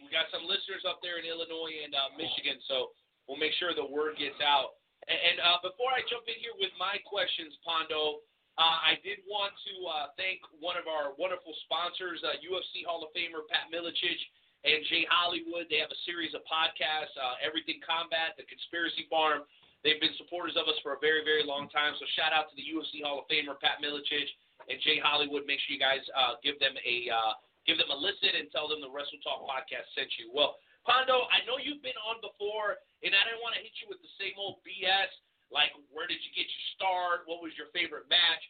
[0.00, 2.96] We got some listeners up there in Illinois and uh, Michigan, so
[3.28, 4.80] we'll make sure the word gets out.
[5.08, 8.24] And, uh, before I jump in here with my questions, Pondo,
[8.60, 13.00] uh, I did want to uh, thank one of our wonderful sponsors, uh, UFC Hall
[13.06, 14.20] of Famer Pat Miletich
[14.66, 15.70] and Jay Hollywood.
[15.70, 19.46] They have a series of podcasts, uh, Everything Combat, The Conspiracy Farm.
[19.86, 21.94] They've been supporters of us for a very, very long time.
[21.98, 24.30] So shout out to the UFC Hall of Famer Pat Miletich
[24.66, 25.46] and Jay Hollywood.
[25.46, 28.66] Make sure you guys uh, give them a uh, give them a listen and tell
[28.66, 30.34] them the Wrestle Talk podcast sent you.
[30.34, 33.86] Well, Pondo, I know you've been on before, and I didn't want to hit you
[33.86, 35.12] with the same old BS
[35.48, 37.24] like where did you get your start?
[37.24, 38.42] What was your favorite match?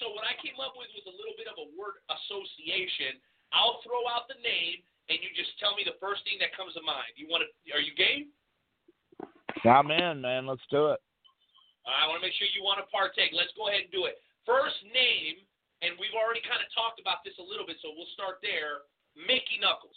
[0.00, 3.20] So what I came up with was a little bit of a word association.
[3.52, 4.80] I'll throw out the name,
[5.12, 7.12] and you just tell me the first thing that comes to mind.
[7.20, 7.48] You want to?
[7.76, 8.32] Are you game?
[9.62, 10.46] I'm in, man.
[10.46, 11.00] Let's do it.
[11.86, 13.30] I want to make sure you want to partake.
[13.36, 14.18] Let's go ahead and do it.
[14.48, 15.40] First name,
[15.84, 18.88] and we've already kind of talked about this a little bit, so we'll start there.
[19.14, 19.96] Mickey Knuckles.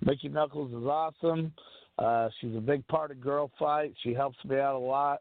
[0.00, 1.52] Mickey Knuckles is awesome.
[2.00, 3.94] Uh, she's a big part of Girl Fight.
[4.02, 5.20] She helps me out a lot,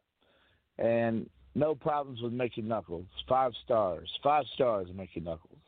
[0.80, 3.06] and no problems with Mickey Knuckles.
[3.28, 4.10] Five stars.
[4.24, 5.60] Five stars, Mickey Knuckles.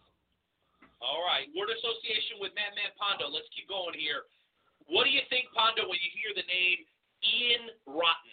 [1.03, 1.51] All right.
[1.51, 3.27] Word association with Madman Pondo.
[3.27, 4.23] Let's keep going here.
[4.87, 6.87] What do you think, Pondo, when you hear the name
[7.23, 8.31] Ian Rotten?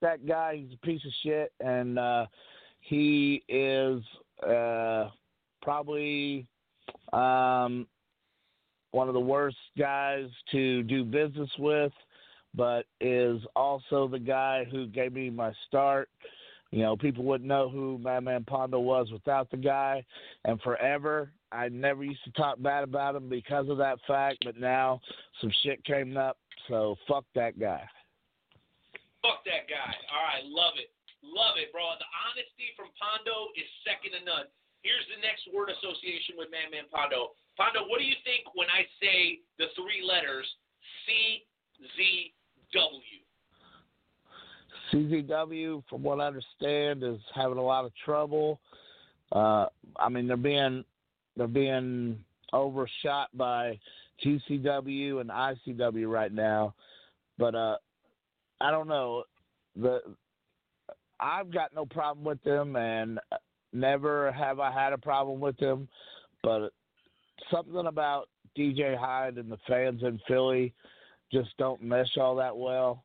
[0.00, 2.26] That guy, he's a piece of shit, and uh,
[2.80, 4.02] he is
[4.46, 5.10] uh,
[5.62, 6.46] probably
[7.12, 7.86] um,
[8.90, 11.92] one of the worst guys to do business with,
[12.54, 16.08] but is also the guy who gave me my start.
[16.72, 20.04] You know, people wouldn't know who Madman Pondo was without the guy,
[20.44, 24.58] and forever I never used to talk bad about him because of that fact, but
[24.58, 25.00] now
[25.40, 26.38] some shit came up,
[26.68, 27.82] so fuck that guy.
[29.22, 29.94] Fuck that guy.
[30.10, 30.90] All right, love it.
[31.22, 31.86] Love it, bro.
[32.02, 34.50] The honesty from Pondo is second to none.
[34.82, 37.38] Here's the next word association with Madman Pondo.
[37.54, 40.50] Pondo, what do you think when I say the three letters
[41.06, 43.22] CZW?
[44.92, 48.60] CZW, from what I understand, is having a lot of trouble.
[49.30, 49.66] Uh,
[49.96, 50.84] I mean, they're being
[51.36, 52.18] they're being
[52.52, 53.78] overshot by
[54.24, 56.74] GCW and ICW right now,
[57.38, 57.76] but uh,
[58.60, 59.24] I don't know.
[59.76, 60.00] The
[61.20, 63.18] I've got no problem with them, and
[63.72, 65.88] never have I had a problem with them.
[66.42, 66.72] But
[67.50, 68.28] something about
[68.58, 70.74] DJ Hyde and the fans in Philly
[71.32, 73.04] just don't mesh all that well.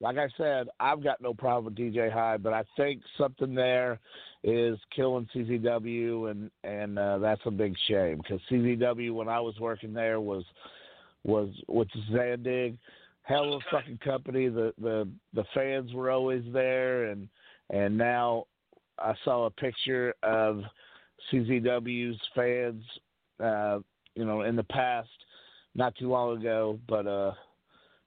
[0.00, 3.98] Like I said, I've got no problem with DJ Hyde, but I think something there
[4.44, 9.58] is killing CZW, and and uh, that's a big shame because CZW when I was
[9.58, 10.44] working there was
[11.24, 12.76] was with Zandig,
[13.22, 14.48] hell of a fucking company.
[14.48, 17.28] The the the fans were always there, and
[17.70, 18.44] and now
[18.98, 20.62] I saw a picture of
[21.32, 22.84] CZW's fans,
[23.42, 23.78] uh,
[24.14, 25.08] you know, in the past,
[25.74, 27.32] not too long ago, but uh,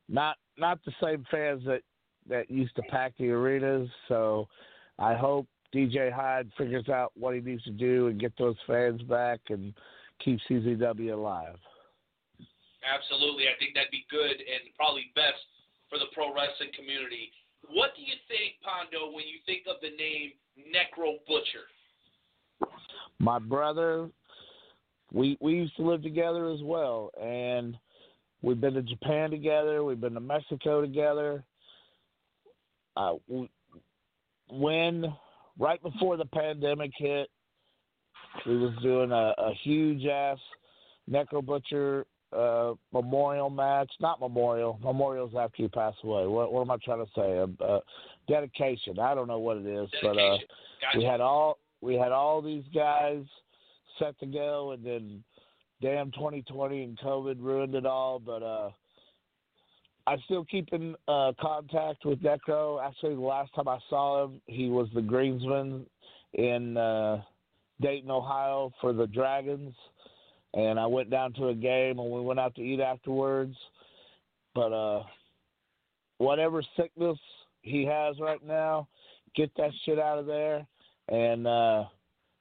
[0.10, 1.82] not not the same fans that
[2.28, 3.90] that used to pack the arenas.
[4.08, 4.48] So
[4.98, 9.02] I hope DJ Hyde figures out what he needs to do and get those fans
[9.04, 9.74] back and
[10.24, 11.56] keep CZW alive.
[12.84, 15.44] Absolutely, I think that'd be good and probably best
[15.90, 17.32] for the pro wrestling community.
[17.70, 21.68] What do you think, Pondo, when you think of the name Necro Butcher?
[23.20, 24.10] My brother,
[25.12, 27.78] we we used to live together as well, and
[28.42, 29.84] we've been to Japan together.
[29.84, 31.44] We've been to Mexico together.
[32.96, 33.14] Uh,
[34.50, 35.14] when
[35.58, 37.30] right before the pandemic hit,
[38.46, 40.38] we was doing a, a huge ass
[41.10, 42.06] Necro Butcher
[42.36, 43.92] uh, memorial match.
[44.00, 44.80] Not memorial.
[44.84, 46.28] Memorial's after you pass away.
[46.28, 47.40] What, what am I trying to say?
[47.40, 47.80] Uh, uh,
[48.28, 49.00] dedication.
[49.00, 50.38] I don't know what it is, but uh,
[50.82, 50.98] Gotcha.
[50.98, 53.24] we had all we had all these guys
[53.98, 55.24] set to go, and then
[55.82, 58.20] damn 2020 and COVID ruined it all.
[58.20, 58.70] But uh,
[60.08, 62.86] I'm still keeping uh, contact with Necro.
[62.86, 65.86] Actually, the last time I saw him, he was the greensman
[66.34, 67.22] in uh,
[67.82, 69.74] Dayton, Ohio, for the Dragons,
[70.54, 73.56] and I went down to a game, and we went out to eat afterwards.
[74.56, 75.04] But uh,
[76.18, 77.18] whatever sickness
[77.62, 78.88] he has right now,
[79.36, 80.66] get that shit out of there.
[81.08, 81.86] And uh,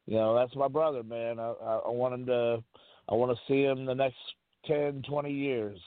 [0.06, 1.39] you know, that's my brother, man.
[1.39, 2.62] I, I, I want him to.
[3.09, 4.21] I want to see him the next
[4.65, 5.81] ten, twenty years.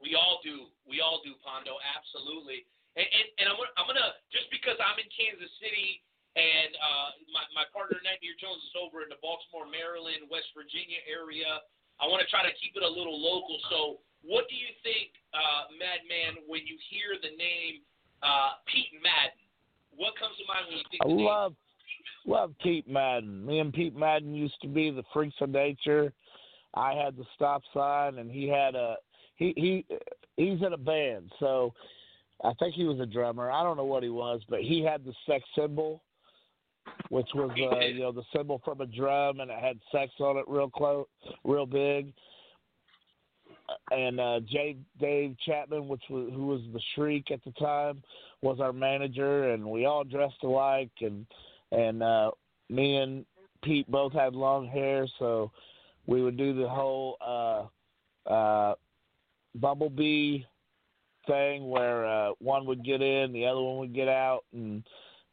[0.00, 0.70] We all do.
[0.88, 1.76] We all do, Pondo.
[1.82, 2.64] Absolutely.
[2.96, 6.02] And and, and I'm gonna, I'm gonna just because I'm in Kansas City
[6.38, 11.02] and uh, my my partner Nightmare Jones is over in the Baltimore, Maryland, West Virginia
[11.10, 11.62] area.
[11.98, 13.58] I want to try to keep it a little local.
[13.68, 13.78] So,
[14.24, 17.84] what do you think, uh, Madman, when you hear the name
[18.22, 19.36] uh, Pete Madden?
[19.92, 21.26] What comes to mind when you think I the name?
[21.26, 21.52] love
[22.24, 23.44] love Pete Madden.
[23.44, 26.14] Me and Pete Madden used to be the freaks of nature.
[26.74, 28.96] I had the stop sign, and he had a
[29.36, 29.86] he he
[30.36, 31.74] he's in a band, so
[32.44, 33.50] I think he was a drummer.
[33.50, 36.02] I don't know what he was, but he had the sex symbol,
[37.08, 40.36] which was uh, you know the symbol from a drum, and it had sex on
[40.36, 41.06] it, real close,
[41.44, 42.12] real big.
[43.92, 44.76] And uh, J.
[45.00, 48.02] Dave Chapman, which was who was the Shriek at the time,
[48.42, 51.26] was our manager, and we all dressed alike, and
[51.72, 52.30] and uh,
[52.68, 53.24] me and
[53.62, 55.52] Pete both had long hair, so
[56.10, 58.74] we would do the whole uh, uh,
[59.54, 60.42] bumblebee
[61.26, 64.82] thing where uh, one would get in, the other one would get out, and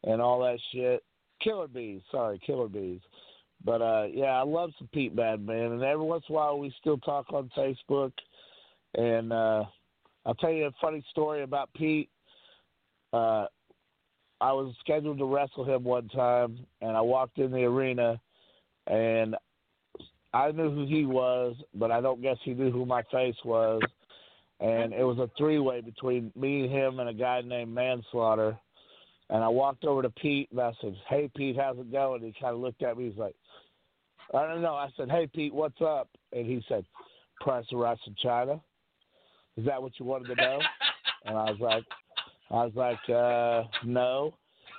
[0.04, 1.02] and all that shit.
[1.42, 3.00] Killer bees, sorry, killer bees.
[3.64, 6.58] But uh, yeah, I love some Pete Bad Man, and every once in a while
[6.60, 8.12] we still talk on Facebook.
[8.94, 9.64] And uh,
[10.24, 12.08] I'll tell you a funny story about Pete.
[13.12, 13.46] Uh,
[14.40, 18.20] I was scheduled to wrestle him one time, and I walked in the arena,
[18.86, 19.34] and
[20.32, 23.80] I knew who he was, but I don't guess he knew who my face was.
[24.60, 28.58] And it was a three way between me, him, and a guy named Manslaughter.
[29.30, 32.22] And I walked over to Pete and I said, Hey, Pete, how's it going?
[32.22, 33.08] He kind of looked at me.
[33.08, 33.36] He's like,
[34.34, 34.74] I don't know.
[34.74, 36.08] I said, Hey, Pete, what's up?
[36.32, 36.84] And he said,
[37.40, 38.60] Price of rice in China.
[39.56, 40.58] Is that what you wanted to know?
[41.24, 41.84] and I was like,
[42.50, 44.34] I was like, uh, no.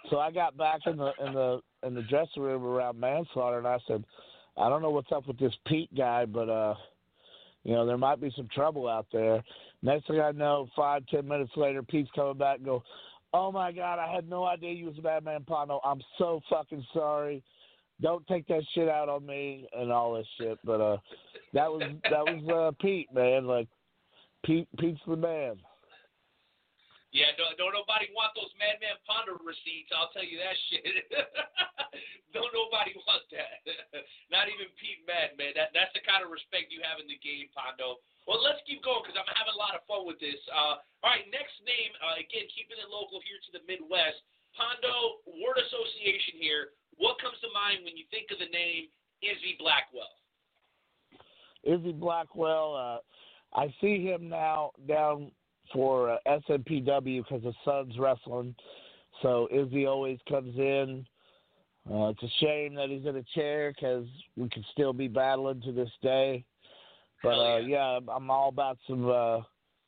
[0.10, 3.68] So I got back in the in the in the dressing room around manslaughter, and
[3.68, 4.04] I said,
[4.60, 6.76] I don't know what's up with this Pete guy, but uh,
[7.64, 9.44] you know there might be some trouble out there.
[9.82, 12.84] Next thing I know, five ten minutes later, Pete's coming back and go,
[13.34, 15.80] Oh my God, I had no idea you was a bad man, Pano.
[15.84, 17.44] I'm so fucking sorry.
[18.02, 20.58] Don't take that shit out on me and all this shit.
[20.64, 20.98] But uh,
[21.54, 23.46] that was that was uh, Pete, man.
[23.46, 23.68] Like
[24.46, 25.58] Pete, Pete's the man.
[27.10, 29.90] Yeah, don't, don't nobody want those Madman Pondo receipts.
[29.90, 31.10] I'll tell you that shit.
[32.38, 33.66] don't nobody want that.
[34.34, 35.58] Not even Pete Madman.
[35.58, 37.98] That that's the kind of respect you have in the game, Pondo.
[38.30, 40.38] Well, let's keep going because I'm having a lot of fun with this.
[40.54, 41.98] Uh, all right, next name.
[41.98, 44.22] Uh, again, keeping it local here to the Midwest.
[44.54, 46.78] Pondo word association here.
[47.02, 48.94] What comes to mind when you think of the name
[49.26, 50.14] Izzy Blackwell?
[51.66, 52.78] Izzy Blackwell.
[52.78, 53.02] Uh,
[53.58, 55.34] I see him now down
[55.74, 58.56] for uh, SMPW because his son's wrestling.
[59.22, 61.06] So Izzy always comes in.
[61.92, 64.06] Uh, it's a shame that he's in a chair because
[64.38, 66.46] we could still be battling to this day.
[67.24, 69.40] But uh, yeah, I'm all about some uh,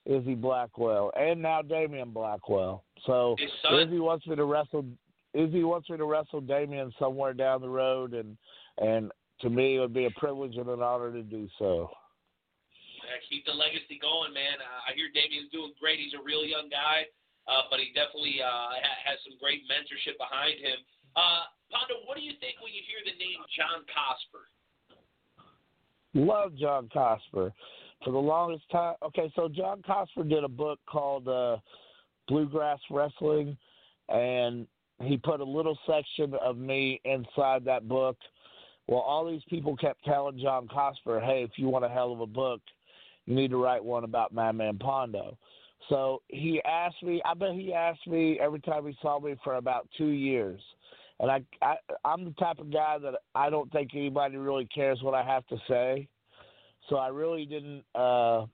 [0.06, 2.84] Izzy Blackwell and now Damian Blackwell.
[3.06, 3.36] So
[3.82, 4.86] Izzy wants me to wrestle.
[5.34, 8.36] Izzy wants me to wrestle Damian somewhere down the road, and
[8.80, 11.90] and to me it would be a privilege and an honor to do so.
[13.12, 14.56] Uh, keep the legacy going, man.
[14.64, 16.00] Uh, I hear Damien's doing great.
[16.00, 17.12] He's a real young guy,
[17.44, 20.80] uh, but he definitely uh, ha- has some great mentorship behind him.
[21.20, 24.48] Uh, Pondo, what do you think when you hear the name John Cosper?
[26.16, 27.52] Love John Cosper.
[28.04, 31.58] For the longest time, okay, so John Cosper did a book called uh,
[32.28, 33.58] Bluegrass Wrestling,
[34.08, 34.68] and
[35.04, 38.18] he put a little section of me inside that book.
[38.88, 42.22] Well, all these people kept telling John Cosper, hey, if you want a hell of
[42.22, 42.62] a book,
[43.26, 45.38] you need to write one about Madman Pondo.
[45.90, 49.56] So he asked me, I bet he asked me every time he saw me for
[49.56, 50.62] about two years.
[51.20, 55.02] And I, I I'm the type of guy that I don't think anybody really cares
[55.02, 56.08] what I have to say.
[56.90, 58.46] So I really didn't uh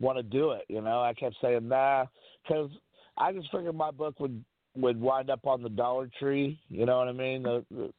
[0.00, 1.02] want to do it, you know.
[1.02, 2.06] I kept saying nah
[2.48, 2.70] cuz
[3.18, 4.42] I just figured my book would
[4.76, 7.42] would wind up on the Dollar Tree, you know what I mean?
[7.42, 7.92] The, the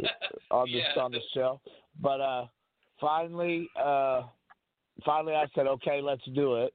[0.50, 1.02] on the Yeah.
[1.02, 1.60] on the shelf.
[2.00, 2.46] But uh
[3.00, 4.22] finally uh
[5.04, 6.72] finally I said, okay, let's do it.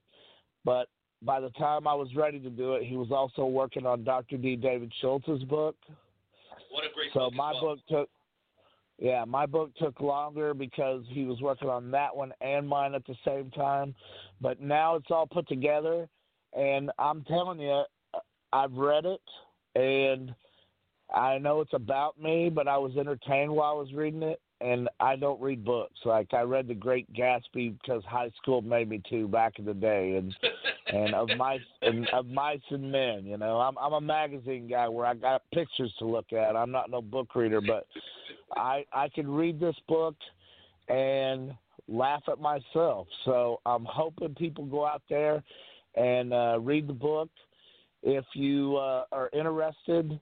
[0.65, 0.87] But
[1.21, 4.37] by the time I was ready to do it, he was also working on Dr.
[4.37, 4.55] D.
[4.55, 5.75] David Schultz's book.
[6.71, 7.61] What a great So book my well.
[7.61, 8.09] book took,
[8.97, 13.05] yeah, my book took longer because he was working on that one and mine at
[13.05, 13.95] the same time.
[14.41, 16.07] But now it's all put together,
[16.53, 17.83] and I'm telling you,
[18.51, 19.21] I've read it,
[19.75, 20.33] and
[21.13, 24.39] I know it's about me, but I was entertained while I was reading it.
[24.61, 25.99] And I don't read books.
[26.03, 29.73] Like I read The Great Gatsby because high school made me to back in the
[29.73, 30.35] day, and
[30.87, 33.25] and of mice and of mice and men.
[33.25, 36.57] You know, I'm I'm a magazine guy where I got pictures to look at.
[36.57, 37.87] I'm not no book reader, but
[38.57, 40.15] I I can read this book
[40.89, 41.53] and
[41.87, 43.07] laugh at myself.
[43.25, 45.43] So I'm hoping people go out there
[45.95, 47.29] and uh, read the book.
[48.03, 50.19] If you uh, are interested,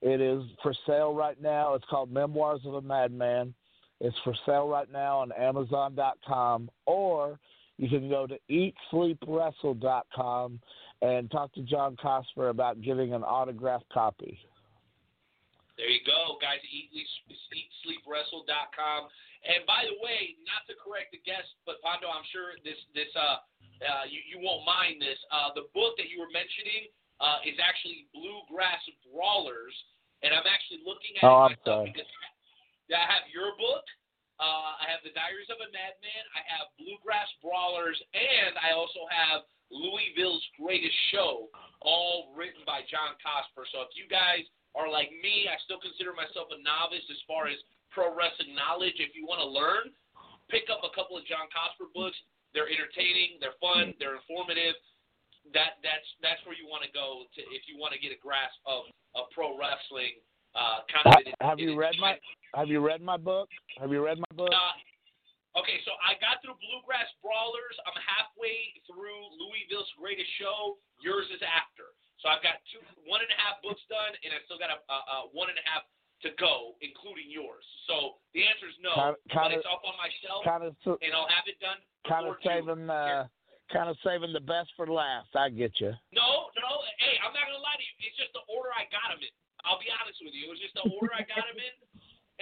[0.00, 1.74] it is for sale right now.
[1.74, 3.54] It's called Memoirs of a Madman.
[4.02, 7.38] It's for sale right now on Amazon.com, or
[7.78, 10.58] you can go to EatSleepWrestle.com
[11.02, 14.40] and talk to John Cosper about giving an autographed copy.
[15.78, 16.58] There you go, guys.
[16.66, 19.06] Eat, eatsleepwrestle.com.
[19.46, 23.10] And by the way, not to correct the guest, but Pondo, I'm sure this this
[23.14, 23.38] uh,
[23.86, 25.18] uh you, you won't mind this.
[25.30, 26.90] Uh, the book that you were mentioning
[27.22, 29.74] uh, is actually Bluegrass Brawlers,
[30.26, 31.90] and I'm actually looking at Oh, it I'm myself sorry.
[31.90, 32.06] because
[32.90, 33.86] I have your book.
[34.42, 36.24] Uh, I have The Diaries of a Madman.
[36.34, 41.46] I have Bluegrass Brawlers, and I also have Louisville's Greatest Show,
[41.78, 43.62] all written by John Cosper.
[43.70, 44.42] So if you guys
[44.74, 47.56] are like me, I still consider myself a novice as far as
[47.94, 48.98] pro wrestling knowledge.
[48.98, 49.94] If you want to learn,
[50.50, 52.16] pick up a couple of John Cosper books.
[52.52, 54.76] They're entertaining, they're fun, they're informative.
[55.56, 58.20] That that's that's where you want to go to if you want to get a
[58.20, 58.86] grasp of,
[59.16, 60.20] of pro wrestling.
[60.52, 61.12] Uh, kind of.
[61.16, 62.16] Ha- have you read my
[62.54, 63.48] Have you read my book?
[63.80, 64.52] Have you read my book?
[64.52, 67.76] Uh, okay, so I got through Bluegrass Brawlers.
[67.88, 70.76] I'm halfway through Louisville's Greatest Show.
[71.00, 71.96] Yours is after.
[72.20, 72.78] So I've got two,
[73.10, 75.58] one and a half books done, and I still got a, a, a one and
[75.58, 75.82] a half
[76.22, 77.66] to go, including yours.
[77.90, 81.10] So the answer is no, Kind- but it's up on my shelf, kind of and
[81.10, 81.82] I'll have it done.
[82.06, 83.26] Kind of saving, uh,
[83.74, 85.34] kind of saving the best for last.
[85.34, 85.90] I get you.
[86.14, 86.70] No, no.
[87.02, 87.94] Hey, I'm not gonna lie to you.
[88.06, 89.34] It's just the order I got them in.
[89.62, 90.50] I'll be honest with you.
[90.50, 91.74] It was just the order I got them in,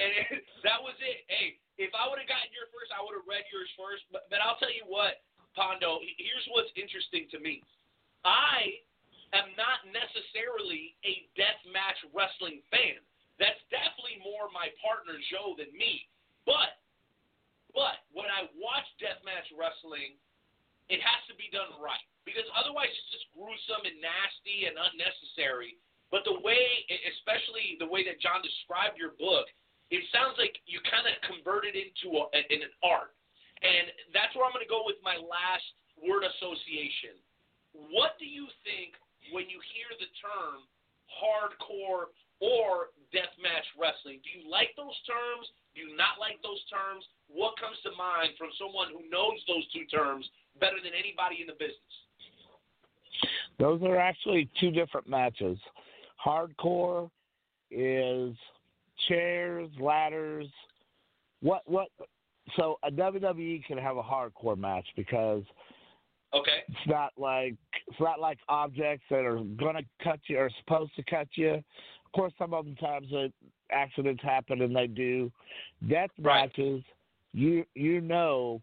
[0.00, 0.10] and
[0.66, 1.24] that was it.
[1.28, 4.04] Hey, if I would have gotten your first, I would have read yours first.
[4.08, 6.00] But but I'll tell you what, Pondo.
[6.16, 7.64] Here's what's interesting to me.
[8.24, 8.80] I
[9.32, 13.00] am not necessarily a death match wrestling fan.
[13.40, 16.08] That's definitely more my partner Joe than me.
[16.44, 16.80] But
[17.72, 20.18] but when I watch deathmatch wrestling,
[20.90, 25.78] it has to be done right because otherwise it's just gruesome and nasty and unnecessary.
[26.10, 29.46] But the way, especially the way that John described your book,
[29.94, 33.14] it sounds like you kind of converted into a, in an art,
[33.62, 35.66] and that's where I'm going to go with my last
[35.98, 37.18] word association.
[37.74, 38.98] What do you think
[39.30, 40.66] when you hear the term
[41.10, 42.10] hardcore
[42.42, 44.22] or deathmatch wrestling?
[44.22, 45.46] Do you like those terms?
[45.74, 47.06] Do you not like those terms?
[47.30, 50.26] What comes to mind from someone who knows those two terms
[50.58, 51.94] better than anybody in the business?
[53.58, 55.58] Those are actually two different matches.
[56.24, 57.10] Hardcore
[57.70, 58.34] is
[59.08, 60.48] chairs, ladders.
[61.40, 61.88] What what?
[62.56, 65.44] So a WWE can have a hardcore match because
[66.32, 66.62] Okay.
[66.68, 67.54] it's not like
[67.88, 71.54] it's not like objects that are gonna cut you or supposed to cut you.
[71.54, 73.32] Of course, some of them times that
[73.70, 75.32] accidents happen and they do.
[75.88, 76.82] Death matches,
[77.32, 78.60] you you know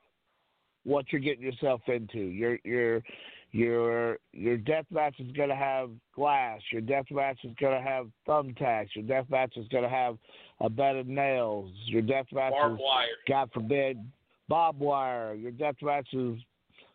[0.83, 2.19] what you're getting yourself into.
[2.19, 3.01] Your your
[3.51, 6.59] your your death match is gonna have glass.
[6.71, 8.89] Your death match is gonna have thumbtacks.
[8.95, 10.17] Your death match is gonna have
[10.59, 11.71] a bed of nails.
[11.85, 13.05] Your death match Barbed is wire.
[13.27, 13.97] God forbid
[14.49, 15.33] barbed wire.
[15.33, 16.39] Your death match is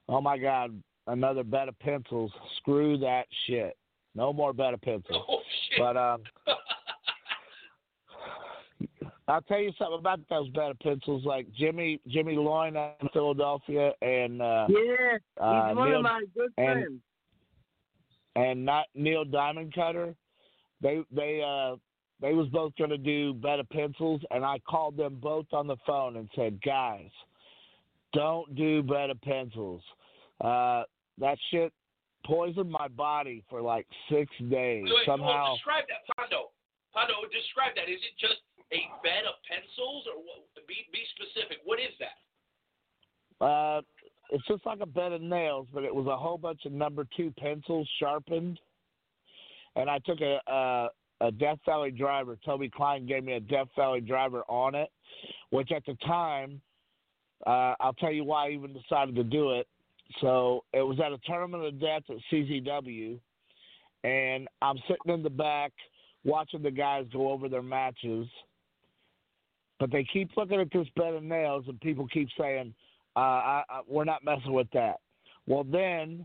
[0.09, 2.31] oh my God another bed of pencils.
[2.59, 3.77] Screw that shit.
[4.15, 5.25] No more bed of pencils.
[5.29, 5.79] Oh shit.
[5.79, 6.23] But um,
[9.33, 13.93] I'll tell you something about those better pencils, like Jimmy Jimmy Loin out in Philadelphia
[14.03, 17.01] and uh, Yeah, he's uh, one Neil, of my good and- friends.
[18.37, 20.15] and not Neil Diamond Cutter.
[20.81, 21.77] They they uh
[22.21, 25.77] they was both going to do better pencils, and I called them both on the
[25.87, 27.11] phone and said, guys,
[28.13, 29.83] don't do better pencils.
[30.41, 30.85] Uh,
[31.19, 31.73] that shit
[32.25, 34.85] poisoned my body for like six days.
[34.85, 35.27] Wait, wait, Somehow.
[35.47, 36.51] well, describe that, Pondo.
[36.95, 37.91] Pondo, describe that.
[37.91, 38.39] Is it just
[38.73, 41.59] a bed of pencils, or what, be be specific?
[41.65, 42.19] What is that?
[43.45, 43.81] Uh,
[44.31, 47.07] it's just like a bed of nails, but it was a whole bunch of number
[47.17, 48.59] two pencils sharpened.
[49.77, 50.89] And I took a a,
[51.21, 52.39] a Death Valley driver.
[52.45, 54.91] Toby Klein gave me a Death Valley driver on it,
[55.51, 56.61] which at the time
[57.45, 59.67] Uh, I'll tell you why I even decided to do it.
[60.21, 63.19] So it was at a tournament of death at CZW,
[64.05, 65.73] and I'm sitting in the back
[66.23, 68.29] watching the guys go over their matches.
[69.83, 72.73] But they keep looking at this bed of nails, and people keep saying,
[73.17, 75.01] uh, I, I, "We're not messing with that."
[75.49, 76.25] Well, then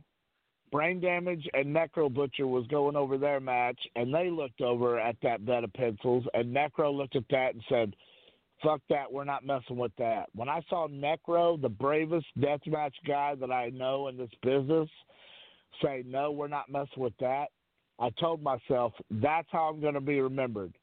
[0.71, 5.15] Brain Damage and Necro Butcher was going over their match, and they looked over at
[5.23, 7.95] that bed of pencils, and Necro looked at that and said,
[8.61, 13.33] "Fuck that, we're not messing with that." When I saw Necro, the bravest deathmatch guy
[13.33, 14.87] that I know in this business,
[15.81, 17.47] say, "No, we're not messing with that,"
[17.97, 20.75] I told myself that's how I'm going to be remembered.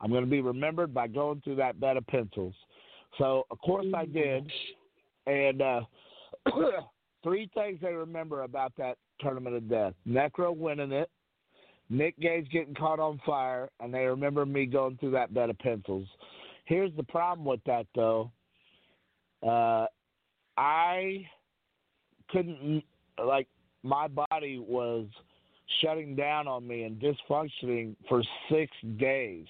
[0.00, 2.54] I'm going to be remembered by going through that bed of pencils.
[3.18, 4.50] So, of course, I did,
[5.26, 5.80] and uh,
[7.22, 11.10] three things they remember about that tournament of death: Necro winning it,
[11.88, 15.58] Nick Gage getting caught on fire, and they remember me going through that bed of
[15.58, 16.06] pencils.
[16.66, 18.30] Here's the problem with that, though.
[19.46, 19.86] Uh,
[20.58, 21.26] I
[22.30, 22.82] couldn't
[23.24, 23.46] like
[23.82, 25.06] my body was
[25.80, 29.46] shutting down on me and dysfunctioning for six days.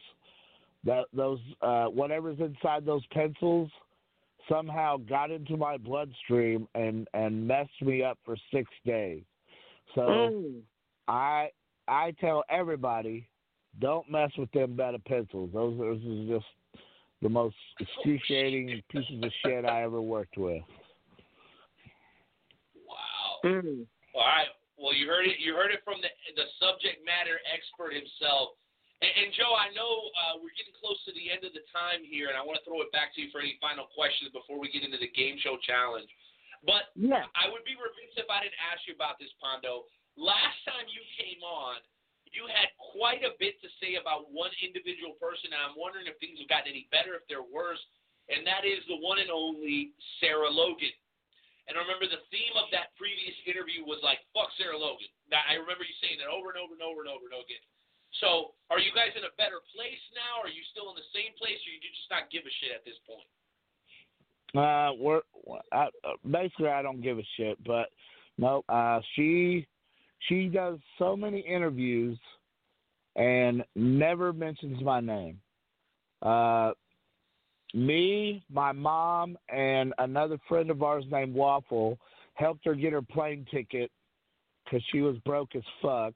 [0.87, 3.71] That those uh, whatever's inside those pencils
[4.49, 9.23] somehow got into my bloodstream and and messed me up for six days.
[9.95, 10.63] So Mm.
[11.09, 11.51] I
[11.89, 13.29] I tell everybody,
[13.81, 15.51] don't mess with them bed of pencils.
[15.53, 16.47] Those those are just
[17.23, 20.63] the most excruciating pieces of shit I ever worked with.
[22.87, 23.41] Wow.
[23.45, 23.87] Mm.
[24.15, 24.49] All right.
[24.79, 25.39] Well, you heard it.
[25.39, 28.51] You heard it from the the subject matter expert himself.
[29.05, 32.01] And, and Joe, I know uh, we're getting close to the end of the time
[32.01, 34.57] here, and I want to throw it back to you for any final questions before
[34.57, 36.09] we get into the game show challenge.
[36.65, 37.29] But Yeah.
[37.37, 39.85] I would be remiss if I didn't ask you about this, Pondo.
[40.17, 41.85] Last time you came on,
[42.33, 46.17] you had quite a bit to say about one individual person, and I'm wondering if
[46.17, 47.81] things have gotten any better, if they're worse,
[48.33, 50.93] and that is the one and only Sarah Logan.
[51.69, 55.11] And I remember the theme of that previous interview was like, fuck Sarah Logan.
[55.31, 57.47] Now, I remember you saying that over and over and over and over and over
[57.47, 57.63] again.
[58.21, 60.41] So, are you guys in a better place now?
[60.43, 62.85] Are you still in the same place, or you just not give a shit at
[62.85, 63.29] this point?
[64.55, 65.21] Uh, we're
[65.73, 67.89] I, uh, basically I don't give a shit, but
[68.39, 69.67] no, uh, she
[70.29, 72.19] she does so many interviews
[73.17, 75.41] and never mentions my name.
[76.23, 76.73] Uh,
[77.75, 81.99] me, my mom, and another friend of ours named Waffle
[82.35, 83.91] helped her get her plane ticket
[84.65, 86.15] because she was broke as fuck.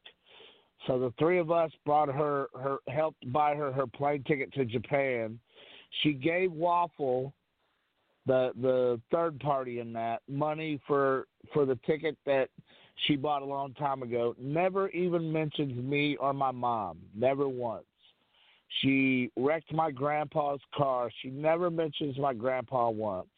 [0.87, 4.65] So the three of us brought her her helped buy her her plane ticket to
[4.65, 5.39] Japan.
[6.03, 7.33] She gave Waffle
[8.27, 12.49] the the third party in that money for for the ticket that
[13.07, 14.35] she bought a long time ago.
[14.39, 16.99] Never even mentions me or my mom.
[17.15, 17.85] Never once.
[18.81, 21.11] She wrecked my grandpa's car.
[21.23, 23.29] She never mentions my grandpa once.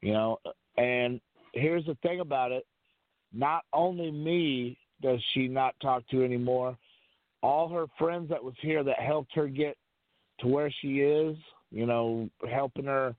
[0.00, 0.38] You know,
[0.76, 1.20] and
[1.52, 2.66] here's the thing about it.
[3.32, 6.76] Not only me does she not talk to anymore,
[7.42, 9.76] all her friends that was here that helped her get
[10.40, 11.36] to where she is,
[11.70, 13.14] you know, helping her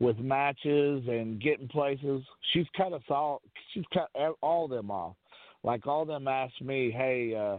[0.00, 2.22] with matches and getting places.
[2.52, 3.42] She's cut us all.
[3.72, 4.10] She's cut
[4.42, 5.16] all of them off.
[5.64, 7.58] Like all of them asked me, "Hey, uh,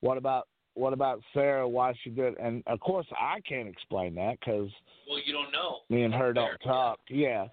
[0.00, 1.68] what about what about Sarah?
[1.68, 4.70] Why she did?" And of course, I can't explain that because
[5.08, 5.80] Well, you don't know.
[5.90, 6.98] me and her don't talk.
[7.08, 7.48] Yeah,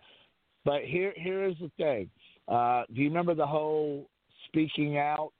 [0.63, 2.09] but here here is the thing.
[2.47, 4.09] Uh, do you remember the whole
[4.47, 5.31] speaking out?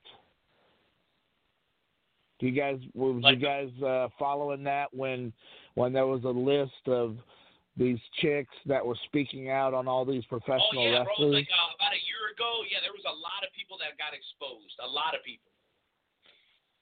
[2.43, 5.31] You guys was you guys uh, following that when
[5.75, 7.15] when there was a list of
[7.77, 11.07] these chicks that were speaking out on all these professional oh yeah, bro.
[11.07, 11.19] Wrestlers?
[11.19, 12.51] was like uh, about a year ago.
[12.69, 14.75] Yeah, there was a lot of people that got exposed.
[14.83, 15.51] A lot of people.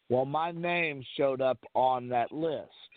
[0.09, 2.89] Well, my name showed up on that list,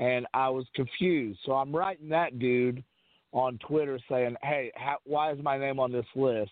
[0.00, 1.38] and I was confused.
[1.46, 2.82] So I'm writing that dude
[3.30, 6.50] on Twitter saying, "Hey, how, why is my name on this list?"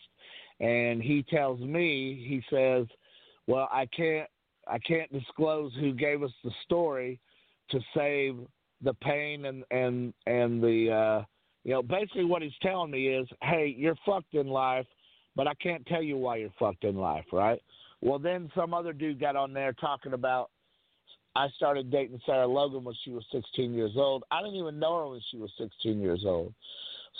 [0.60, 2.86] And he tells me, he says,
[3.48, 4.30] "Well, I can't,
[4.66, 7.20] I can't disclose who gave us the story
[7.70, 8.36] to save
[8.82, 11.24] the pain and and and the, uh,
[11.64, 14.86] you know, basically what he's telling me is, hey, you're fucked in life,
[15.34, 17.60] but I can't tell you why you're fucked in life, right?"
[18.02, 20.50] Well, then some other dude got on there talking about
[21.36, 24.24] I started dating Sarah Logan when she was 16 years old.
[24.30, 26.54] I didn't even know her when she was 16 years old.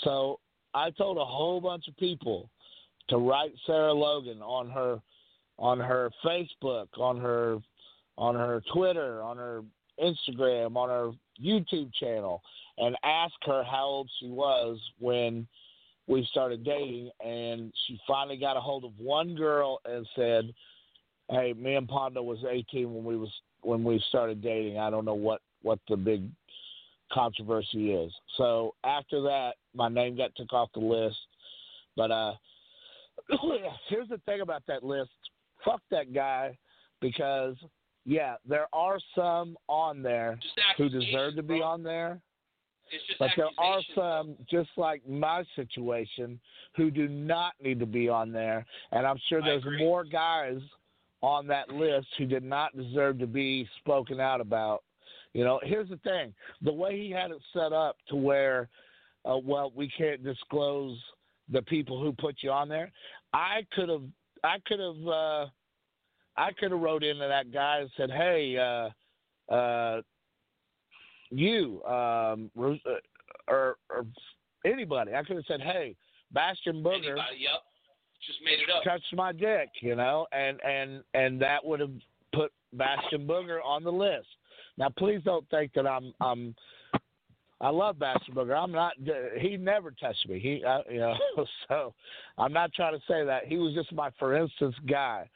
[0.05, 0.40] So
[0.73, 2.48] I told a whole bunch of people
[3.09, 5.02] to write Sarah Logan on her
[5.58, 7.58] on her Facebook, on her
[8.18, 9.62] on her Twitter, on her
[10.02, 11.10] Instagram, on her
[11.42, 12.42] YouTube channel,
[12.78, 15.46] and ask her how old she was when
[16.06, 17.10] we started dating.
[17.24, 20.54] And she finally got a hold of one girl and said,
[21.30, 24.78] "Hey, me and Pondo was 18 when we was when we started dating.
[24.78, 26.30] I don't know what what the big
[27.12, 28.12] controversy is.
[28.36, 31.16] So after that, my name got took off the list.
[31.96, 32.34] But uh,
[33.88, 35.10] here's the thing about that list:
[35.66, 36.56] fuck that guy,
[37.02, 37.56] because
[38.06, 40.38] yeah, there are some on there
[40.78, 42.20] who deserve to be on there.
[43.18, 46.38] But there are some, just like my situation,
[46.76, 48.64] who do not need to be on there.
[48.93, 50.60] And I'm sure there's more guys
[51.20, 54.84] on that list who did not deserve to be spoken out about.
[55.32, 56.32] You know, here's the thing
[56.62, 58.68] the way he had it set up to where,
[59.24, 60.97] uh, well, we can't disclose
[61.51, 62.93] the people who put you on there.
[63.32, 64.05] I could have,
[64.44, 65.47] I could have, uh,
[66.36, 70.02] I could have wrote into that guy and said, hey, uh, uh,
[71.30, 72.74] you um, uh,
[73.48, 74.06] or, or
[74.64, 75.14] anybody.
[75.14, 75.96] I could have said, "Hey,
[76.32, 77.62] Bastion Booger Anybody, yep.
[78.26, 78.82] Just made it up.
[78.84, 81.90] touched my dick," you know, and and and that would have
[82.32, 84.26] put Bastion Booger on the list.
[84.78, 86.54] Now, please don't think that I'm I'm.
[87.60, 88.56] I love Bastion Booger.
[88.56, 88.92] I'm not.
[89.38, 90.38] He never touched me.
[90.38, 91.14] He, uh, you know,
[91.68, 91.94] so
[92.36, 93.46] I'm not trying to say that.
[93.46, 95.28] He was just my, for instance, guy.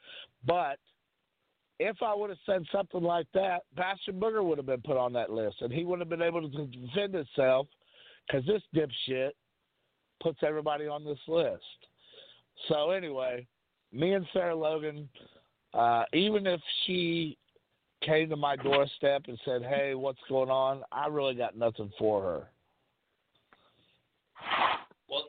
[0.45, 0.77] But
[1.81, 5.11] if I would have said something like that, Bastion Booger would have been put on
[5.13, 7.67] that list, and he wouldn't have been able to defend himself
[8.27, 9.31] because this dipshit
[10.21, 11.63] puts everybody on this list.
[12.67, 13.47] So anyway,
[13.91, 15.09] me and Sarah Logan,
[15.73, 17.35] uh, even if she
[18.05, 22.21] came to my doorstep and said, "Hey, what's going on?" I really got nothing for
[22.21, 22.49] her.
[25.09, 25.25] Well,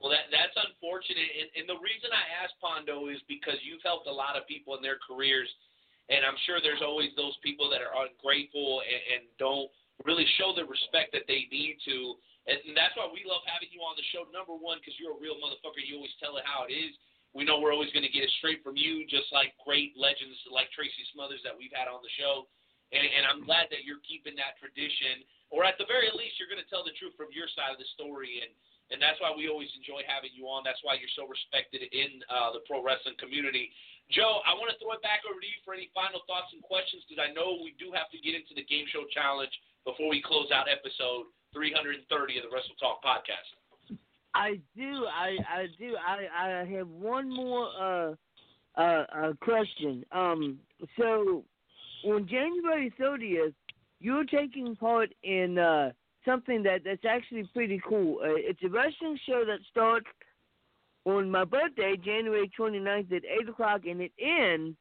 [0.00, 4.06] well, that that's unfortunate, and, and the reason I asked Pondo is because you've helped
[4.06, 5.48] a lot of people in their careers,
[6.08, 9.70] and I'm sure there's always those people that are ungrateful and, and don't
[10.04, 13.70] really show the respect that they need to, and, and that's why we love having
[13.74, 14.28] you on the show.
[14.30, 15.82] Number one, because you're a real motherfucker.
[15.82, 16.94] You always tell it how it is.
[17.34, 20.40] We know we're always going to get it straight from you, just like great legends
[20.48, 22.48] like Tracy Smothers that we've had on the show.
[22.94, 26.48] And, and I'm glad that you're keeping that tradition, or at the very least, you're
[26.48, 28.46] going to tell the truth from your side of the story.
[28.46, 28.54] And
[28.90, 30.62] and that's why we always enjoy having you on.
[30.62, 33.74] That's why you're so respected in uh, the pro wrestling community.
[34.10, 36.62] Joe, I want to throw it back over to you for any final thoughts and
[36.62, 39.50] questions because I know we do have to get into the game show challenge
[39.82, 42.06] before we close out episode 330
[42.38, 43.50] of the Wrestle Talk podcast.
[44.36, 45.06] I do.
[45.06, 45.96] I I do.
[45.96, 48.14] I I have one more uh
[48.78, 50.04] uh, uh question.
[50.12, 50.58] Um,
[50.98, 51.42] so
[52.04, 53.54] on January thirtieth,
[53.98, 55.92] you're taking part in uh
[56.26, 58.18] something that that's actually pretty cool.
[58.22, 60.06] Uh, it's a wrestling show that starts
[61.06, 64.76] on my birthday, January 29th at eight o'clock, and it ends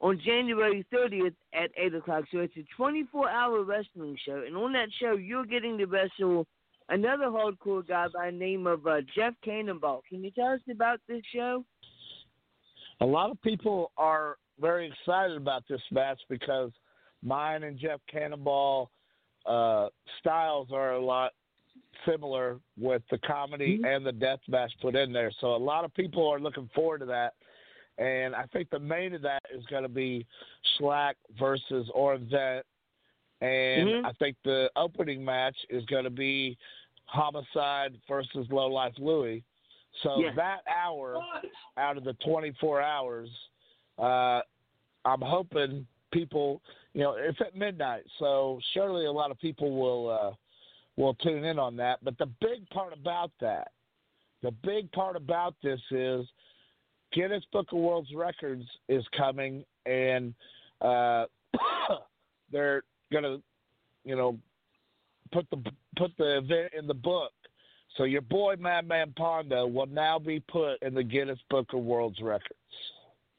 [0.00, 2.24] on January 30th at 8 o'clock.
[2.32, 4.42] So it's a 24 hour wrestling show.
[4.44, 6.46] And on that show, you're getting to wrestle
[6.88, 10.02] another hardcore guy by the name of uh, Jeff Cannonball.
[10.08, 11.64] Can you tell us about this show?
[13.00, 16.72] A lot of people are very excited about this match because
[17.22, 18.90] mine and Jeff Cannonball
[19.46, 19.88] uh,
[20.18, 21.32] styles are a lot
[22.06, 25.30] similar with the comedy and the death match put in there.
[25.40, 27.34] So a lot of people are looking forward to that.
[27.98, 30.26] And I think the main of that is going to be
[30.78, 32.62] Schlak versus Orin Veidt.
[33.40, 34.06] And Mhm.
[34.06, 36.56] I think the opening match is going to be
[37.04, 39.44] Homicide versus Low Life Louie.
[40.02, 40.30] So Yeah.
[40.32, 41.22] that hour
[41.76, 43.28] out of the 24 hours,
[43.98, 44.42] uh,
[45.04, 46.62] I'm hoping people,
[46.94, 50.32] you know, it's at midnight, so surely a lot of people will uh,
[50.96, 51.98] will tune in on that.
[52.02, 53.72] But the big part about that,
[54.42, 56.26] the big part about this is
[57.12, 60.34] Guinness Book of World Records is coming, and
[60.80, 61.26] uh,
[62.52, 62.82] they're
[63.12, 63.38] gonna,
[64.04, 64.38] you know,
[65.32, 65.62] put the
[65.96, 67.32] put the event in the book.
[67.96, 72.16] So your boy Madman Pondo will now be put in the Guinness Book of World
[72.22, 72.54] Records.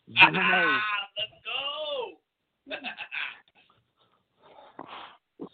[0.07, 0.31] Nice.
[0.31, 1.33] Let's
[2.69, 2.75] go!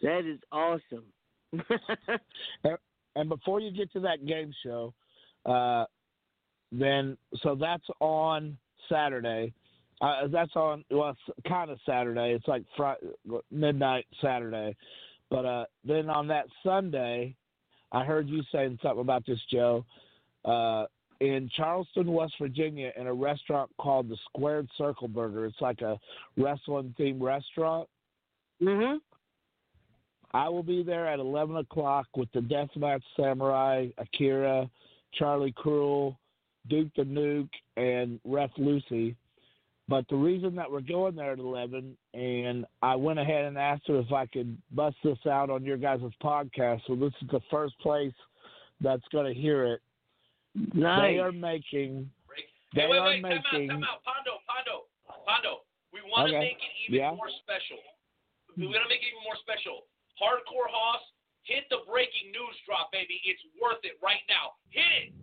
[0.01, 1.03] That is awesome.
[3.15, 4.93] And- before you get to that game show,
[5.45, 5.85] uh,
[6.71, 8.57] then so that's on
[8.88, 9.53] Saturday.
[9.99, 12.31] Uh, that's on well, kind of Saturday.
[12.34, 13.07] It's like Friday,
[13.51, 14.77] midnight Saturday.
[15.30, 17.35] But uh, then on that Sunday,
[17.91, 19.84] I heard you saying something about this, Joe.
[20.45, 20.85] Uh,
[21.19, 25.45] in Charleston, West Virginia, in a restaurant called the Squared Circle Burger.
[25.45, 25.99] It's like a
[26.38, 27.89] wrestling themed restaurant.
[28.61, 28.99] mhm.
[30.31, 34.69] I will be there at 11 o'clock with the Deathmatch Samurai, Akira,
[35.14, 36.19] Charlie Cruel,
[36.68, 39.15] Duke the Nuke, and Ref Lucy.
[39.88, 43.88] But the reason that we're going there at 11, and I went ahead and asked
[43.88, 46.81] her if I could bust this out on your guys' podcast.
[46.85, 48.14] So this is the first place
[48.81, 49.81] that's going to hear it.
[50.76, 51.14] Nice.
[51.15, 52.10] They are making.
[52.76, 53.69] They Hey, wait, are wait, time out, making.
[53.69, 54.03] time out.
[54.06, 54.85] Pondo, Pondo,
[55.26, 55.61] Pondo.
[55.91, 56.53] We want to Okay.
[56.53, 57.15] make it even Yeah.
[57.15, 57.81] more special.
[58.56, 59.89] We're going to make it even more special.
[60.21, 61.01] Hardcore Hoss,
[61.43, 63.21] hit the breaking news drop, baby.
[63.23, 64.55] It's worth it right now.
[64.69, 65.13] Hit it.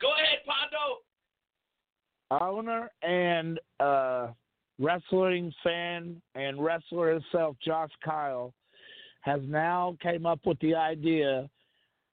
[0.00, 0.32] Go ahead,
[2.40, 4.28] owner and uh,
[4.78, 8.52] wrestling fan and wrestler himself, Josh Kyle,
[9.22, 11.48] has now came up with the idea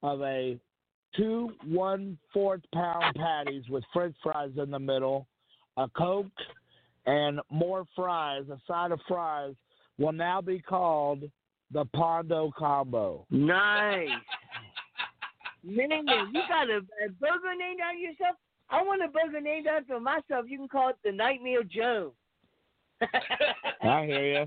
[0.03, 0.57] of a
[1.15, 5.27] two one fourth pound patties with French fries in the middle,
[5.77, 6.27] a Coke,
[7.05, 8.43] and more fries.
[8.51, 9.55] A side of fries
[9.97, 11.23] will now be called
[11.71, 13.25] the Pondo Combo.
[13.29, 14.07] Nice.
[15.63, 18.37] Man, you got a, a burger named after yourself?
[18.69, 20.45] I want a burger named after myself.
[20.47, 22.13] You can call it the Nightmare Joe.
[23.01, 24.45] I hear you.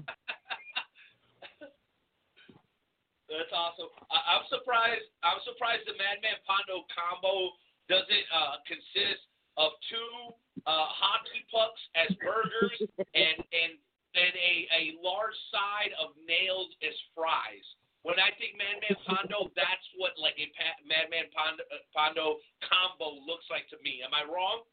[3.32, 3.88] That's awesome.
[4.12, 5.08] I, I'm surprised.
[5.24, 7.56] I'm surprised the Madman Pondo combo
[7.88, 9.24] doesn't uh, consist
[9.56, 10.36] of two
[10.68, 12.76] uh, hockey pucks as burgers
[13.16, 13.72] and and
[14.12, 17.64] and a, a large side of nails as fries.
[18.04, 23.16] When I think Madman Pondo, that's what like a pa- Madman Pondo, uh, Pondo combo
[23.24, 24.04] looks like to me.
[24.04, 24.68] Am I wrong?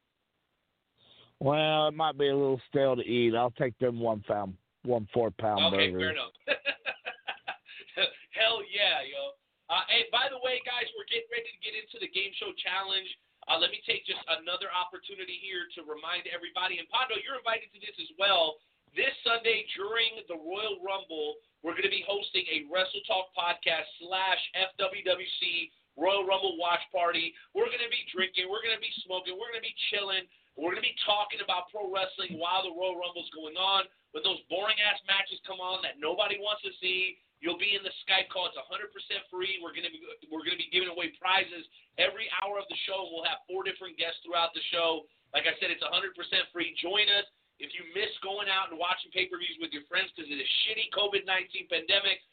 [1.39, 3.35] Well, it might be a little stale to eat.
[3.35, 6.01] I'll take them one pound, one four pound Okay, burgers.
[6.01, 6.35] fair enough.
[8.35, 9.35] Hell yeah, yo.
[9.71, 12.51] Uh, hey, by the way, guys, we're getting ready to get into the game show
[12.59, 13.07] challenge.
[13.47, 17.69] Uh, let me take just another opportunity here to remind everybody, and Pondo, you're invited
[17.73, 18.59] to this as well.
[18.97, 23.85] This Sunday during the Royal Rumble, we're going to be hosting a Wrestle Talk podcast
[24.01, 27.33] slash FWWC Royal Rumble watch party.
[27.53, 30.25] We're going to be drinking, we're going to be smoking, we're going to be chilling,
[30.59, 33.87] we're going to be talking about pro wrestling while the Royal Rumble's going on.
[34.11, 37.83] When those boring ass matches come on that nobody wants to see, you'll be in
[37.85, 38.51] the Skype call.
[38.51, 38.91] It's 100%
[39.31, 39.61] free.
[39.63, 41.63] We're going to be we're going to be giving away prizes
[41.95, 43.07] every hour of the show.
[43.07, 45.07] We'll have four different guests throughout the show.
[45.31, 46.11] Like I said, it's 100%
[46.51, 46.75] free.
[46.81, 47.25] Join us.
[47.59, 50.87] If you miss going out and watching pay-per-views with your friends because of the shitty
[50.95, 52.23] COVID-19 pandemic,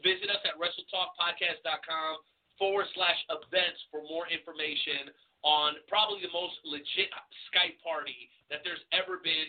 [0.00, 2.12] visit us at WrestleTalkPodcast.com
[2.56, 5.12] forward slash events for more information
[5.42, 7.08] on probably the most legit
[7.48, 9.48] Skype party that there's ever been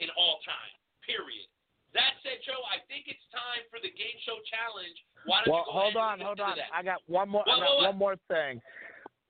[0.00, 0.72] in all time.
[1.04, 1.46] Period.
[1.94, 4.96] That said, Joe, I think it's time for the game show challenge.
[5.24, 6.56] Why don't Well, you go hold on, hold on.
[6.74, 7.44] I got one more.
[7.46, 7.84] I got what?
[7.88, 8.60] one more thing.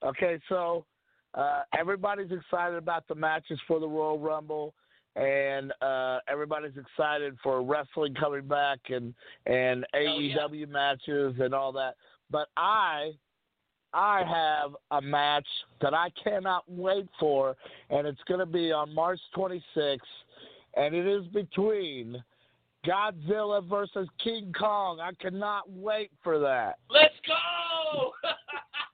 [0.04, 0.84] Okay, so
[1.34, 4.74] uh, everybody's excited about the matches for the Royal Rumble,
[5.16, 9.14] and uh, everybody's excited for wrestling coming back and
[9.46, 11.94] and AEW matches and all that.
[12.30, 13.12] But I,
[13.96, 15.46] I have a match
[15.80, 17.56] that I cannot wait for,
[17.88, 19.98] and it's going to be on March 26th,
[20.76, 22.22] and it is between.
[22.86, 25.00] Godzilla versus King Kong.
[25.00, 26.78] I cannot wait for that.
[26.88, 28.12] Let's go!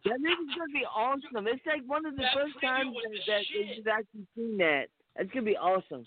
[0.02, 1.46] That is gonna be awesome.
[1.46, 2.90] It's like one of the That first times
[3.30, 4.90] that, you've actually seen that.
[5.14, 6.02] That's gonna be awesome.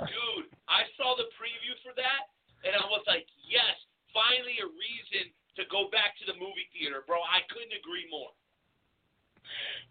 [0.00, 2.32] Dude, I saw the preview for that,
[2.64, 3.76] and I was like, yes,
[4.16, 5.28] finally a reason
[5.58, 7.18] to go back to the movie theater, bro.
[7.18, 8.30] I couldn't agree more.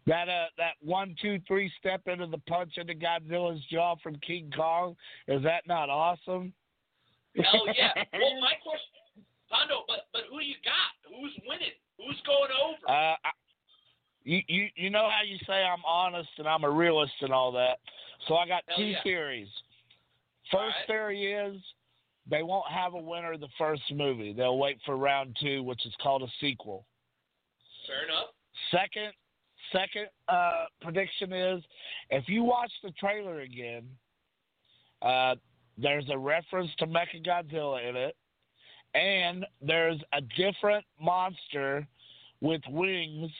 [0.06, 4.52] That uh, that one, two, three step into the punch into Godzilla's jaw from King
[4.56, 4.96] Kong
[5.28, 6.54] is that not awesome?
[7.36, 7.92] Hell yeah.
[8.14, 10.96] well, my question, Pondo, but but who you got?
[11.10, 11.76] Who's winning?
[11.98, 12.88] Who's going over?
[12.88, 13.32] Uh, I,
[14.24, 17.52] you you you know how you say I'm honest and I'm a realist and all
[17.54, 17.80] that.
[18.28, 19.04] So I got Hell two yeah.
[19.04, 19.50] theories.
[20.52, 20.88] First Alright.
[20.88, 21.62] theory is
[22.30, 24.34] they won't have a winner of the first movie.
[24.34, 26.86] They'll wait for round two, which is called a sequel.
[27.88, 28.30] Fair enough.
[28.72, 29.14] Second,
[29.72, 31.64] second uh, prediction is
[32.10, 33.84] if you watch the trailer again,
[35.02, 35.36] uh,
[35.78, 38.16] there's a reference to Mechagodzilla in it,
[38.96, 41.88] and there's a different monster
[42.42, 43.32] with wings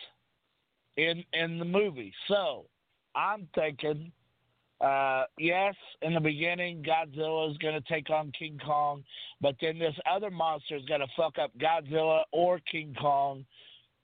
[0.98, 2.14] in in the movie.
[2.28, 2.66] So
[3.16, 4.12] I'm thinking,
[4.82, 9.04] uh, yes, in the beginning, Godzilla is going to take on King Kong,
[9.42, 13.46] but then this other monster is going to fuck up Godzilla or King Kong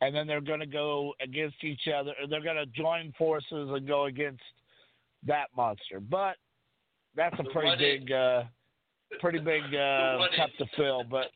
[0.03, 2.11] and then they're going to go against each other.
[2.29, 4.41] They're going to join forces and go against
[5.25, 5.99] that monster.
[6.01, 6.35] But
[7.15, 8.43] that's a pretty big, uh,
[9.21, 11.03] pretty big uh, cup to fill.
[11.09, 11.27] But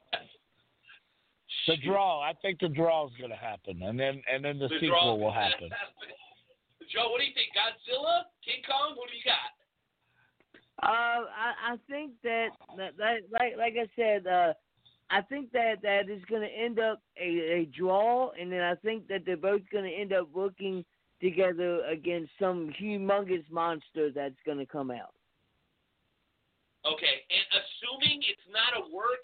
[1.67, 4.67] the draw, I think the draw is going to happen, and then and then the,
[4.67, 5.69] The sequel will happen.
[6.91, 7.51] Joe, what do you think?
[7.51, 8.95] Godzilla, King Kong?
[8.95, 9.53] What do you got?
[10.83, 14.53] Uh, I, I think that, that, that like like I said, uh,
[15.09, 18.75] I think that that is going to end up a, a draw, and then I
[18.75, 20.85] think that they're both going to end up working
[21.19, 25.15] together against some humongous monster that's going to come out.
[26.85, 29.19] Okay, and assuming it's not a work,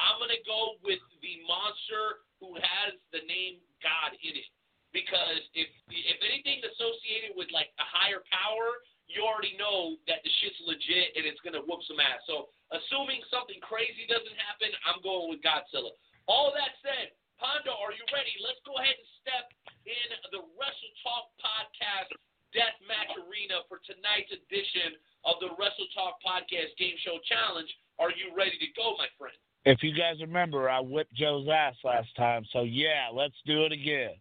[0.00, 4.48] I'm gonna go with the monster who has the name God in it.
[4.96, 10.32] Because if if anything's associated with like a higher power, you already know that the
[10.40, 12.24] shit's legit and it's gonna whoop some ass.
[12.24, 15.92] So assuming something crazy doesn't happen, I'm going with Godzilla.
[16.24, 18.32] All that said, Pondo, are you ready?
[18.40, 19.44] Let's go ahead and step
[19.84, 22.16] in the Wrestle Talk Podcast
[22.56, 24.96] death match Arena for tonight's edition
[25.28, 27.68] of the Wrestle Talk Podcast Game Show Challenge.
[28.00, 29.36] Are you ready to go, my friend?
[29.68, 33.76] If you guys remember, I whipped Joe's ass last time, so yeah, let's do it
[33.76, 34.16] again.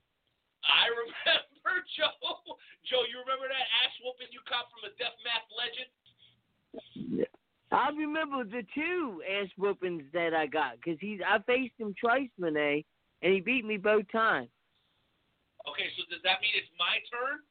[0.65, 2.13] I remember, Joe.
[2.89, 5.89] Joe, you remember that ass whooping you caught from a death match legend?
[7.71, 12.29] I remember the two ass whoopings that I got because he's I faced him twice,
[12.39, 12.85] Renee,
[13.21, 14.49] and he beat me both times.
[15.65, 17.41] Okay, so does that mean it's my turn?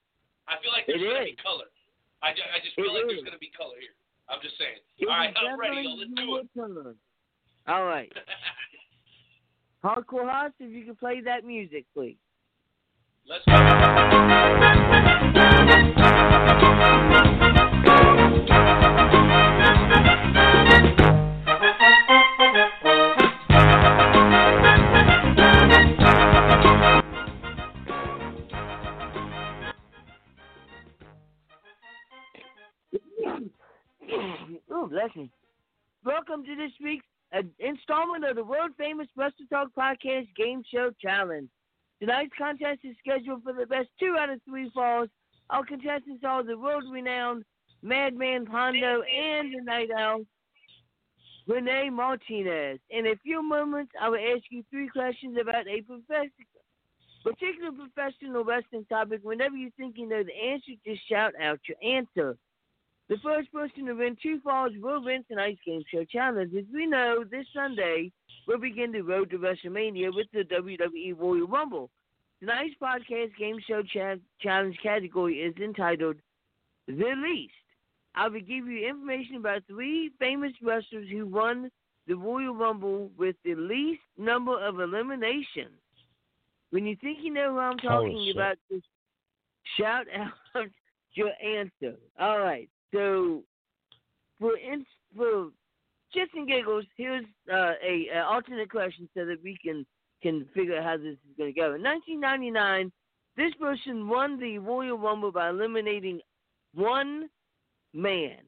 [0.46, 1.34] I feel like there's It going to is.
[1.34, 1.66] be color.
[2.22, 3.10] I, ju- I just feel It like is.
[3.10, 3.96] there's going to be color here.
[4.30, 4.78] I'm just saying.
[5.02, 5.82] It All right, I'm ready.
[5.82, 6.46] Yo, let's do it.
[6.54, 6.94] Turn.
[7.66, 8.12] All right.
[9.84, 12.16] Hardcore Hoss, if you can play that music, please.
[13.26, 13.42] Let's
[34.70, 35.30] oh, bless me.
[36.04, 40.90] Welcome to this week's uh, installment of the world famous Wrestle Talk Podcast Game Show
[41.00, 41.48] Challenge.
[42.04, 45.08] Tonight's contest is scheduled for the best two out of three falls.
[45.48, 47.46] Our contestants are the world renowned
[47.80, 50.26] Madman Pondo and the Night Owl,
[51.46, 52.78] Renee Martinez.
[52.90, 55.82] In a few moments, I will ask you three questions about a
[57.22, 59.20] particular professional wrestling topic.
[59.22, 62.36] Whenever you think you know the answer, just shout out your answer.
[63.08, 66.54] The first person to win two falls will win tonight's game show challenge.
[66.54, 68.10] As we know, this Sunday
[68.46, 71.90] we'll begin the road to WrestleMania with the WWE Royal Rumble.
[72.40, 76.16] Tonight's podcast game show cha- challenge category is entitled
[76.86, 77.52] The Least.
[78.14, 81.70] I will give you information about three famous wrestlers who won
[82.06, 85.78] the Royal Rumble with the least number of eliminations.
[86.70, 88.36] When you think you know who I'm oh, talking shit.
[88.36, 88.86] about, just
[89.78, 90.06] shout
[90.56, 90.68] out
[91.14, 91.96] your answer.
[92.18, 92.68] All right.
[92.94, 93.42] So,
[94.40, 95.48] for in, for
[96.14, 99.84] just and giggles, here's uh, a, a alternate question so that we can
[100.22, 101.74] can figure out how this is going to go.
[101.74, 102.90] In 1999,
[103.36, 106.20] this person won the Royal Rumble by eliminating
[106.72, 107.28] one
[107.92, 108.38] man.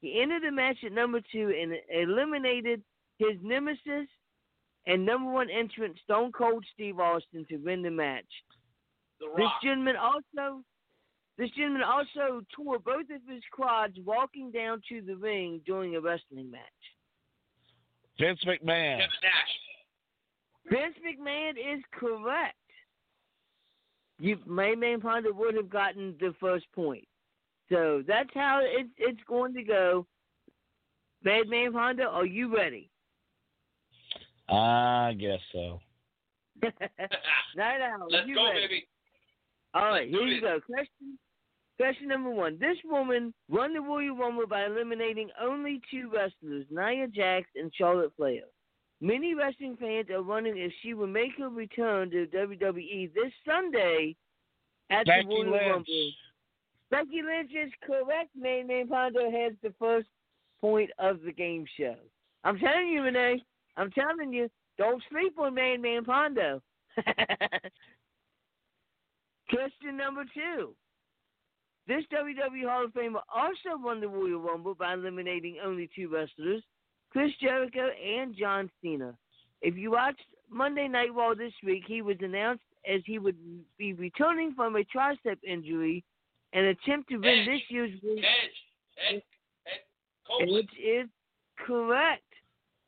[0.00, 2.82] He entered the match at number two and eliminated
[3.18, 4.06] his nemesis
[4.86, 8.24] and number one entrant Stone Cold Steve Austin to win the match.
[9.18, 10.62] The This gentleman also
[11.38, 16.00] this gentleman also tore both of his quads walking down to the ring during a
[16.00, 16.60] wrestling match.
[18.20, 19.00] Vince McMahon.
[20.70, 22.54] Vince McMahon is correct.
[24.20, 27.06] You Mayman Ponder would have gotten the first point.
[27.70, 30.06] So that's how it, it's going to go.
[31.24, 32.90] Madman Pondo, are you ready?
[34.48, 35.80] I guess so.
[36.62, 38.60] Night Owl, Let's you go, ready?
[38.60, 38.86] baby.
[39.72, 40.40] All right, Let's here you it.
[40.42, 40.60] go.
[40.60, 41.18] Question
[41.76, 42.58] question number one.
[42.58, 48.12] This woman won the Royal Rumble by eliminating only two wrestlers, Nia Jax and Charlotte
[48.16, 48.42] Flair.
[49.00, 54.16] Many wrestling fans are wondering if she will make her return to WWE this Sunday
[54.90, 55.70] at Becky the Royal Lynch.
[55.70, 56.10] Rumble.
[56.90, 58.30] Becky Lynch is correct.
[58.36, 60.08] Madman Pondo has the first
[60.60, 61.96] point of the game show.
[62.44, 63.42] I'm telling you, Renee.
[63.76, 64.48] I'm telling you.
[64.78, 66.60] Don't sleep on Madman Pondo.
[69.48, 70.74] Question number two.
[71.86, 76.62] This WWE Hall of Famer also won the Royal Rumble by eliminating only two wrestlers,
[77.10, 79.14] Chris Jericho and John Cena.
[79.60, 83.36] If you watched Monday Night Raw this week, he was announced as he would
[83.78, 86.02] be returning from a tricep injury
[86.52, 87.46] and attempt to win Edge.
[87.46, 88.24] this year's Edge.
[89.10, 89.22] Ed, Ed
[90.26, 90.52] Copeland.
[90.52, 91.08] which is
[91.66, 92.22] correct.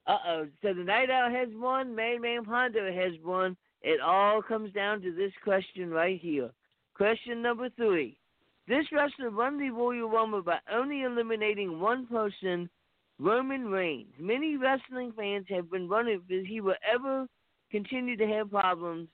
[0.06, 0.46] Uh oh.
[0.62, 1.94] So the Night Owl has won.
[1.94, 3.56] Madman Pondo has won.
[3.82, 6.50] It all comes down to this question right here.
[6.94, 8.16] Question number three.
[8.68, 12.68] This wrestler won the Royal Rumble by only eliminating one person,
[13.18, 14.12] Roman Reigns.
[14.18, 17.26] Many wrestling fans have been wondering if he will ever
[17.70, 19.08] continue to have problems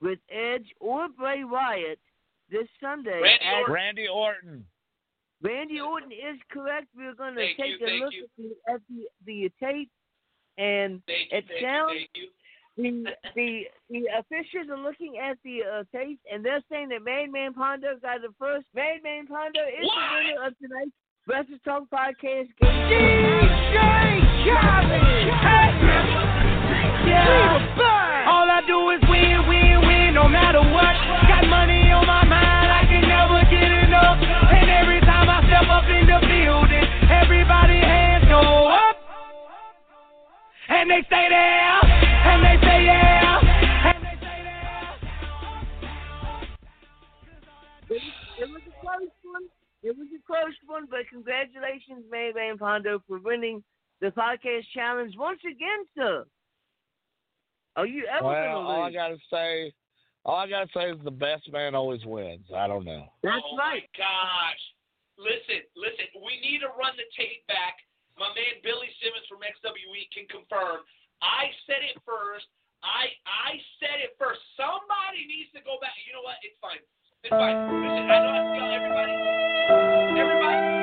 [0.00, 1.98] with Edge or Bray Wyatt
[2.50, 3.20] this Sunday.
[3.22, 3.74] Randy at- Orton.
[3.74, 4.64] Randy Orton.
[5.40, 6.88] Randy Orton is correct.
[6.96, 8.24] We're going to Thank take you, a look you.
[8.24, 9.90] at the, at the the tape,
[10.58, 12.28] and Thank you, it thank sounds you, thank you.
[12.78, 17.52] The the the officials are looking at the uh, tape, and they're saying that Madman
[17.54, 18.66] Pondo got the first.
[18.74, 19.94] Madman Pondo is What?
[19.98, 20.94] the winner of tonight's
[21.26, 22.48] Wrestle Talk Podcast.
[22.62, 25.28] DJ Khaled.
[27.08, 28.28] Yeah.
[28.28, 30.94] All I do is win, win, win, no matter what.
[31.26, 34.18] Got money on my mind, I can never get enough.
[34.20, 38.96] And every time I step up in the building, everybody hands go up.
[40.68, 41.80] And they stay there,
[42.24, 43.38] and they say yeah.
[43.94, 44.04] And
[47.90, 48.02] It,
[48.38, 49.48] it was a close one.
[49.82, 53.62] It was a close one, but congratulations, Madman Pondo, for winning
[54.00, 56.26] the podcast challenge once again, sir.
[57.76, 59.72] Are you ever Well, gonna all I gotta say,
[60.24, 62.44] all I gotta say is the best man always wins.
[62.54, 63.06] I don't know.
[63.22, 63.80] That's oh right.
[63.80, 64.62] my gosh.
[65.16, 67.78] Listen, listen, we need to run the tape back.
[68.18, 70.82] My man Billy Simmons from XWE can confirm.
[71.22, 72.46] I said it first.
[72.82, 74.38] I I said it first.
[74.54, 75.94] Somebody needs to go back.
[76.06, 76.38] You know what?
[76.46, 76.82] It's fine.
[77.26, 77.56] It's fine.
[77.82, 78.46] Listen, I know I
[78.78, 79.14] everybody.
[80.18, 80.78] Everybody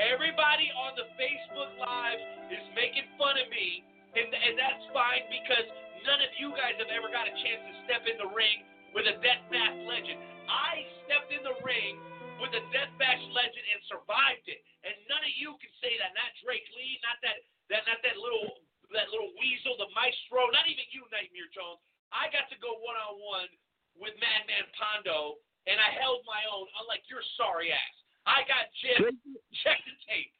[0.00, 2.20] everybody on the Facebook Live
[2.52, 3.84] is making fun of me,
[4.16, 5.66] and and that's fine because
[6.04, 8.64] none of you guys have ever got a chance to step in the ring
[8.94, 10.20] with a deathmatch legend.
[10.48, 11.98] I stepped in the ring
[12.40, 16.12] with a deathmatch legend and survived it, and none of you can say that.
[16.16, 18.62] Not Drake Lee, not that that not that little
[18.94, 21.82] that little weasel, the maestro, not even you, Nightmare Jones.
[22.14, 23.50] I got to go one on one
[23.98, 27.96] with Madman Pondo, and I held my own, unlike your sorry ass.
[28.26, 29.18] I got Jim.
[29.62, 30.34] Check the tape.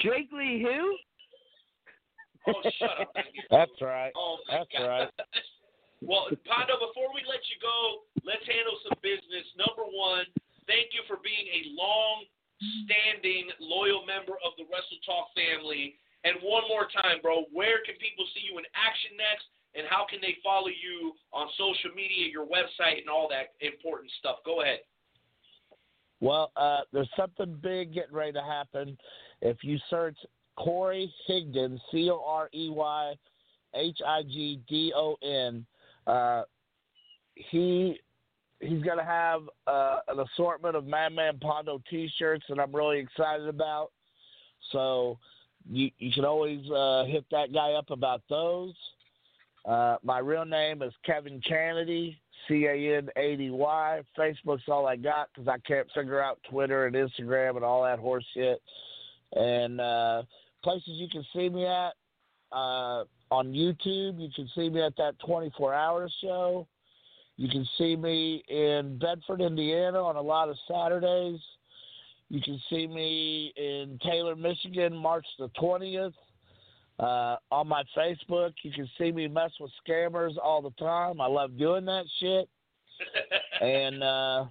[0.00, 0.96] Drake Lee who?
[2.48, 3.12] Oh, shut up.
[3.52, 4.12] That's right.
[4.16, 4.84] Oh That's God.
[4.84, 5.08] right.
[6.04, 9.48] well, Pondo, before we let you go, let's handle some business.
[9.56, 10.28] Number one,
[10.68, 15.96] thank you for being a long-standing, loyal member of the Wrestle Talk family.
[16.24, 19.44] And one more time, bro, where can people see you in action next?
[19.76, 24.10] And how can they follow you on social media, your website, and all that important
[24.18, 24.36] stuff?
[24.44, 24.80] Go ahead.
[26.20, 28.96] Well, uh, there's something big getting ready to happen.
[29.42, 30.16] If you search
[30.56, 33.14] Corey Higdon, C O R E Y
[33.74, 35.66] H I G D O N,
[36.06, 36.44] uh,
[37.34, 37.98] he
[38.60, 43.48] he's going to have uh, an assortment of Madman Pondo T-shirts that I'm really excited
[43.48, 43.90] about.
[44.72, 45.18] So
[45.70, 48.74] you you can always uh, hit that guy up about those.
[49.64, 54.02] Uh, my real name is Kevin Canady, C A N A D Y.
[54.18, 57.98] Facebook's all I got because I can't figure out Twitter and Instagram and all that
[57.98, 58.60] horse shit.
[59.32, 60.22] And uh,
[60.62, 61.94] places you can see me at
[62.52, 66.66] uh, on YouTube, you can see me at that 24 hour show.
[67.36, 71.40] You can see me in Bedford, Indiana on a lot of Saturdays.
[72.34, 76.12] You can see me in Taylor, Michigan, March the 20th.
[76.98, 81.20] Uh, on my Facebook, you can see me mess with scammers all the time.
[81.20, 82.48] I love doing that shit.
[83.60, 84.46] and uh,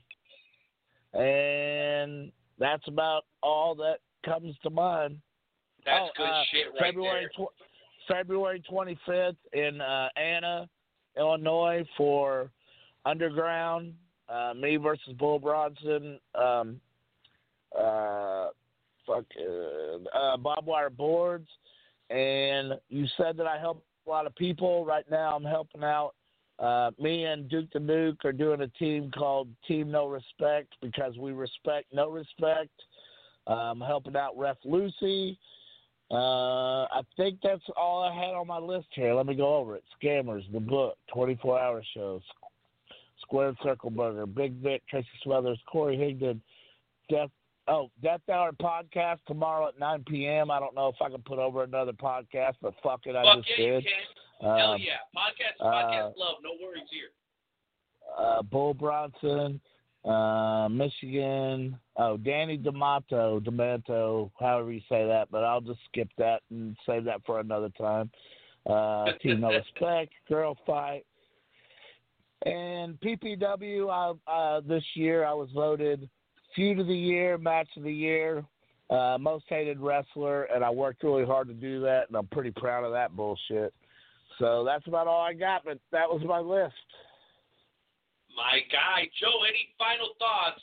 [1.13, 5.17] and that's about all that comes to mind.
[5.85, 7.45] That's Oh, good uh, shit right February there.
[7.47, 7.51] tw-
[8.07, 10.69] February 25th in uh, Anna,
[11.17, 12.49] Illinois for
[13.05, 13.93] Underground.
[14.29, 16.17] Uh, me versus Bull Bronson.
[16.33, 16.79] Um,
[17.77, 18.47] uh,
[19.05, 21.47] fuck, uh, uh, barbed wire boards.
[22.09, 24.85] And you said that I help a lot of people.
[24.85, 26.13] Right now, I'm helping out.
[26.59, 31.17] Uh, me and Duke the Nuke are doing a team called Team No Respect because
[31.17, 32.69] we respect no respect.
[33.47, 35.37] Um, helping out Ref Lucy.
[36.11, 39.13] Uh, I think that's all I had on my list here.
[39.15, 39.83] Let me go over it.
[40.01, 42.21] Scammers, the book, 24 hour shows,
[43.21, 46.39] Squared Circle Burger, Big Vic, Tracy Smothers, Corey Higdon,
[47.09, 47.31] Death.
[47.67, 50.51] Oh, Death Hour podcast tomorrow at 9 p.m.
[50.51, 53.37] I don't know if I can put over another podcast, but fuck it, I Fuck
[53.45, 53.83] just yeah, you did.
[53.85, 53.91] can.
[54.57, 54.93] Hell Um, yeah.
[55.15, 56.35] Podcast, uh, podcast love.
[56.43, 57.09] No worries here.
[58.19, 59.61] uh, Bull Bronson,
[60.03, 61.79] uh, Michigan.
[61.95, 67.05] Oh, Danny D'Amato, D'Amato, however you say that, but I'll just skip that and save
[67.05, 68.11] that for another time.
[68.69, 71.05] Uh, Team No Respect, Girl Fight,
[72.45, 73.89] and PPW.
[74.27, 76.09] I, uh, this year, I was voted
[76.55, 78.45] Feud of the Year, Match of the Year,
[78.89, 82.51] uh, Most Hated Wrestler, and I worked really hard to do that, and I'm pretty
[82.51, 83.73] proud of that bullshit.
[84.39, 86.73] So that's about all I got, but that was my list.
[88.35, 90.61] My guy, Joe, any final thoughts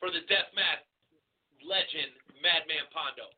[0.00, 0.84] for the Deathmatch
[1.66, 2.12] legend,
[2.42, 3.28] Madman Pondo?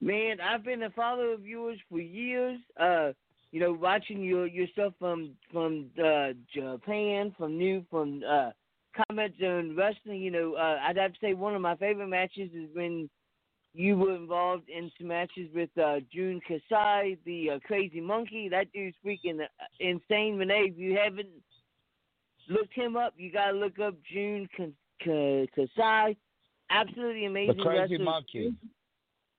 [0.00, 2.58] Man, I've been a follower of yours for years.
[2.78, 3.12] Uh,
[3.52, 8.50] you know, watching your your stuff from from uh, Japan, from new, from uh,
[9.08, 10.20] comments on wrestling.
[10.20, 13.08] You know, uh, I'd have to say one of my favorite matches is when
[13.72, 18.48] you were involved in some matches with uh, Jun Kasai, the uh, Crazy Monkey.
[18.48, 19.46] That dude's freaking uh,
[19.78, 20.36] insane.
[20.36, 21.28] Renee, if you haven't
[22.48, 24.64] looked him up, you gotta look up Jun Ka-
[25.04, 26.16] Ka- Kasai.
[26.70, 27.56] absolutely amazing.
[27.58, 28.04] The crazy wrestler.
[28.04, 28.54] monkey.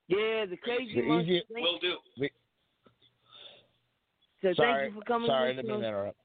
[0.08, 1.30] Yeah, the crazy The monkey.
[1.32, 2.28] easy- Thank- Will do.
[4.42, 5.28] So sorry, thank you for coming.
[5.28, 5.88] sorry, I on the didn't mean to show.
[5.88, 6.18] interrupt.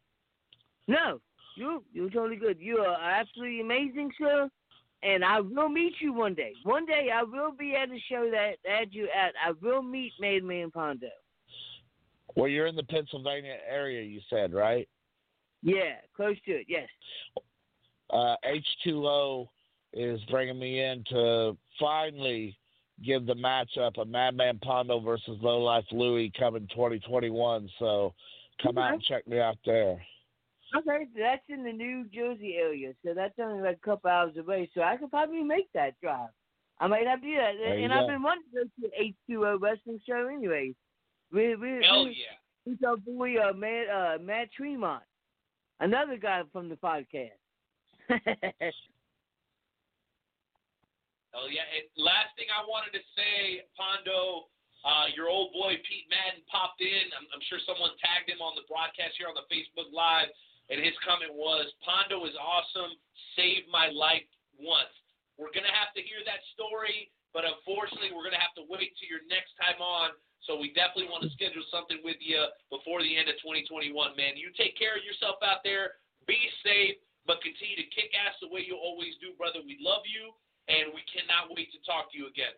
[0.88, 1.22] No,
[1.58, 2.58] you you're totally good.
[2.60, 4.50] You are absolutely amazing, sir.
[5.04, 6.54] And I will meet you one day.
[6.64, 9.34] One day I will be at a show that that you at.
[9.46, 11.08] I will meet Madman Pondo.
[12.36, 14.88] Well, you're in the Pennsylvania area, you said, right?
[15.64, 16.68] Yeah, close to it.
[16.70, 16.88] Yes.
[18.12, 18.36] Uh,
[18.86, 19.48] H2O
[19.94, 22.58] is bringing me in to finally
[23.04, 27.70] give the matchup of Madman Pondo versus Low Life Louie coming 2021.
[27.80, 28.14] So
[28.62, 30.00] come out and check me out there.
[30.76, 34.70] Okay, that's in the New Jersey area, so that's only like a couple hours away.
[34.74, 36.30] So I could probably make that drive.
[36.80, 37.54] I might have to do that.
[37.58, 38.08] There you and I've go.
[38.08, 40.76] been wanting to go to H2O wrestling show anyways.
[41.32, 42.38] We we Hell we, yeah.
[42.66, 45.04] He's our boy uh, Matt uh, Matt Tremont,
[45.80, 47.32] another guy from the podcast.
[51.38, 51.70] Oh yeah.
[51.70, 54.50] And last thing I wanted to say, Pondo,
[54.82, 57.14] uh, your old boy Pete Madden popped in.
[57.14, 60.34] I'm, I'm sure someone tagged him on the broadcast here on the Facebook Live,
[60.70, 62.98] and his comment was, "Pondo is awesome.
[63.36, 64.94] Saved my life once."
[65.38, 69.10] We're gonna have to hear that story, but unfortunately, we're gonna have to wait till
[69.10, 70.12] your next time on.
[70.42, 72.40] So we definitely want to schedule something with you
[72.70, 74.38] before the end of 2021, man.
[74.38, 76.00] You take care of yourself out there.
[76.26, 79.60] Be safe, but continue to kick ass the way you always do, brother.
[79.66, 80.32] We love you
[80.68, 82.56] and we cannot wait to talk to you again.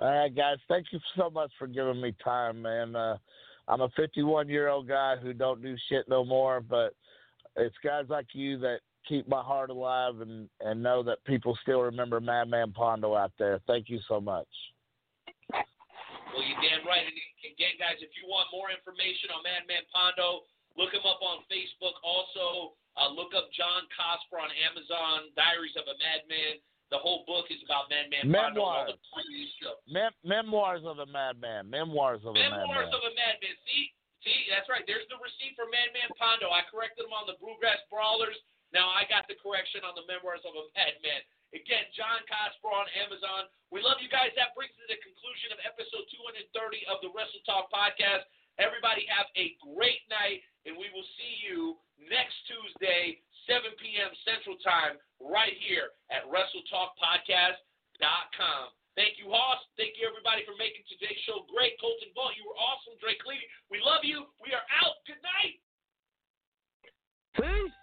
[0.00, 0.58] All right, guys.
[0.68, 2.96] Thank you so much for giving me time, man.
[2.96, 3.16] Uh,
[3.68, 6.94] I'm a 51 year old guy who don't do shit no more, but
[7.56, 11.80] it's guys like you that keep my heart alive and and know that people still
[11.80, 13.60] remember Madman Pondo out there.
[13.66, 14.48] Thank you so much.
[15.52, 17.06] Well, you're damn right.
[17.06, 17.14] And
[17.46, 20.42] again, guys, if you want more information on Madman Pondo,
[20.74, 21.94] look him up on Facebook.
[22.02, 26.58] Also, uh, look up John Cosper on Amazon, Diaries of a Madman.
[26.92, 28.48] The whole book is about Madman Pondo.
[28.48, 29.80] and all the previous stuff.
[29.88, 31.66] Mem- memoirs of a Madman.
[31.68, 32.68] Memoirs of a Madman.
[32.68, 33.56] Memoirs of a Madman.
[33.66, 33.90] See,
[34.22, 34.84] see, that's right.
[34.86, 36.52] There's the receipt for Madman Pondo.
[36.52, 38.36] I corrected him on the Bluegrass Brawlers.
[38.70, 41.22] Now I got the correction on the Memoirs of a Madman.
[41.54, 43.46] Again, John Cosper on Amazon.
[43.70, 44.34] We love you guys.
[44.34, 46.50] That brings us to the conclusion of episode 230
[46.90, 48.26] of the Wrestle Talk podcast.
[48.58, 51.78] Everybody have a great night, and we will see you
[52.10, 54.10] next Tuesday, 7 p.m.
[54.26, 58.64] Central Time, right here at WrestleTalkPodcast.com.
[58.94, 59.58] Thank you, Hoss.
[59.74, 61.74] Thank you, everybody, for making today's show great.
[61.82, 62.94] Colton Vaught, you were awesome.
[63.02, 64.30] Drake Lee, we love you.
[64.38, 65.02] We are out.
[65.02, 65.58] Good night.
[67.34, 67.74] Peace.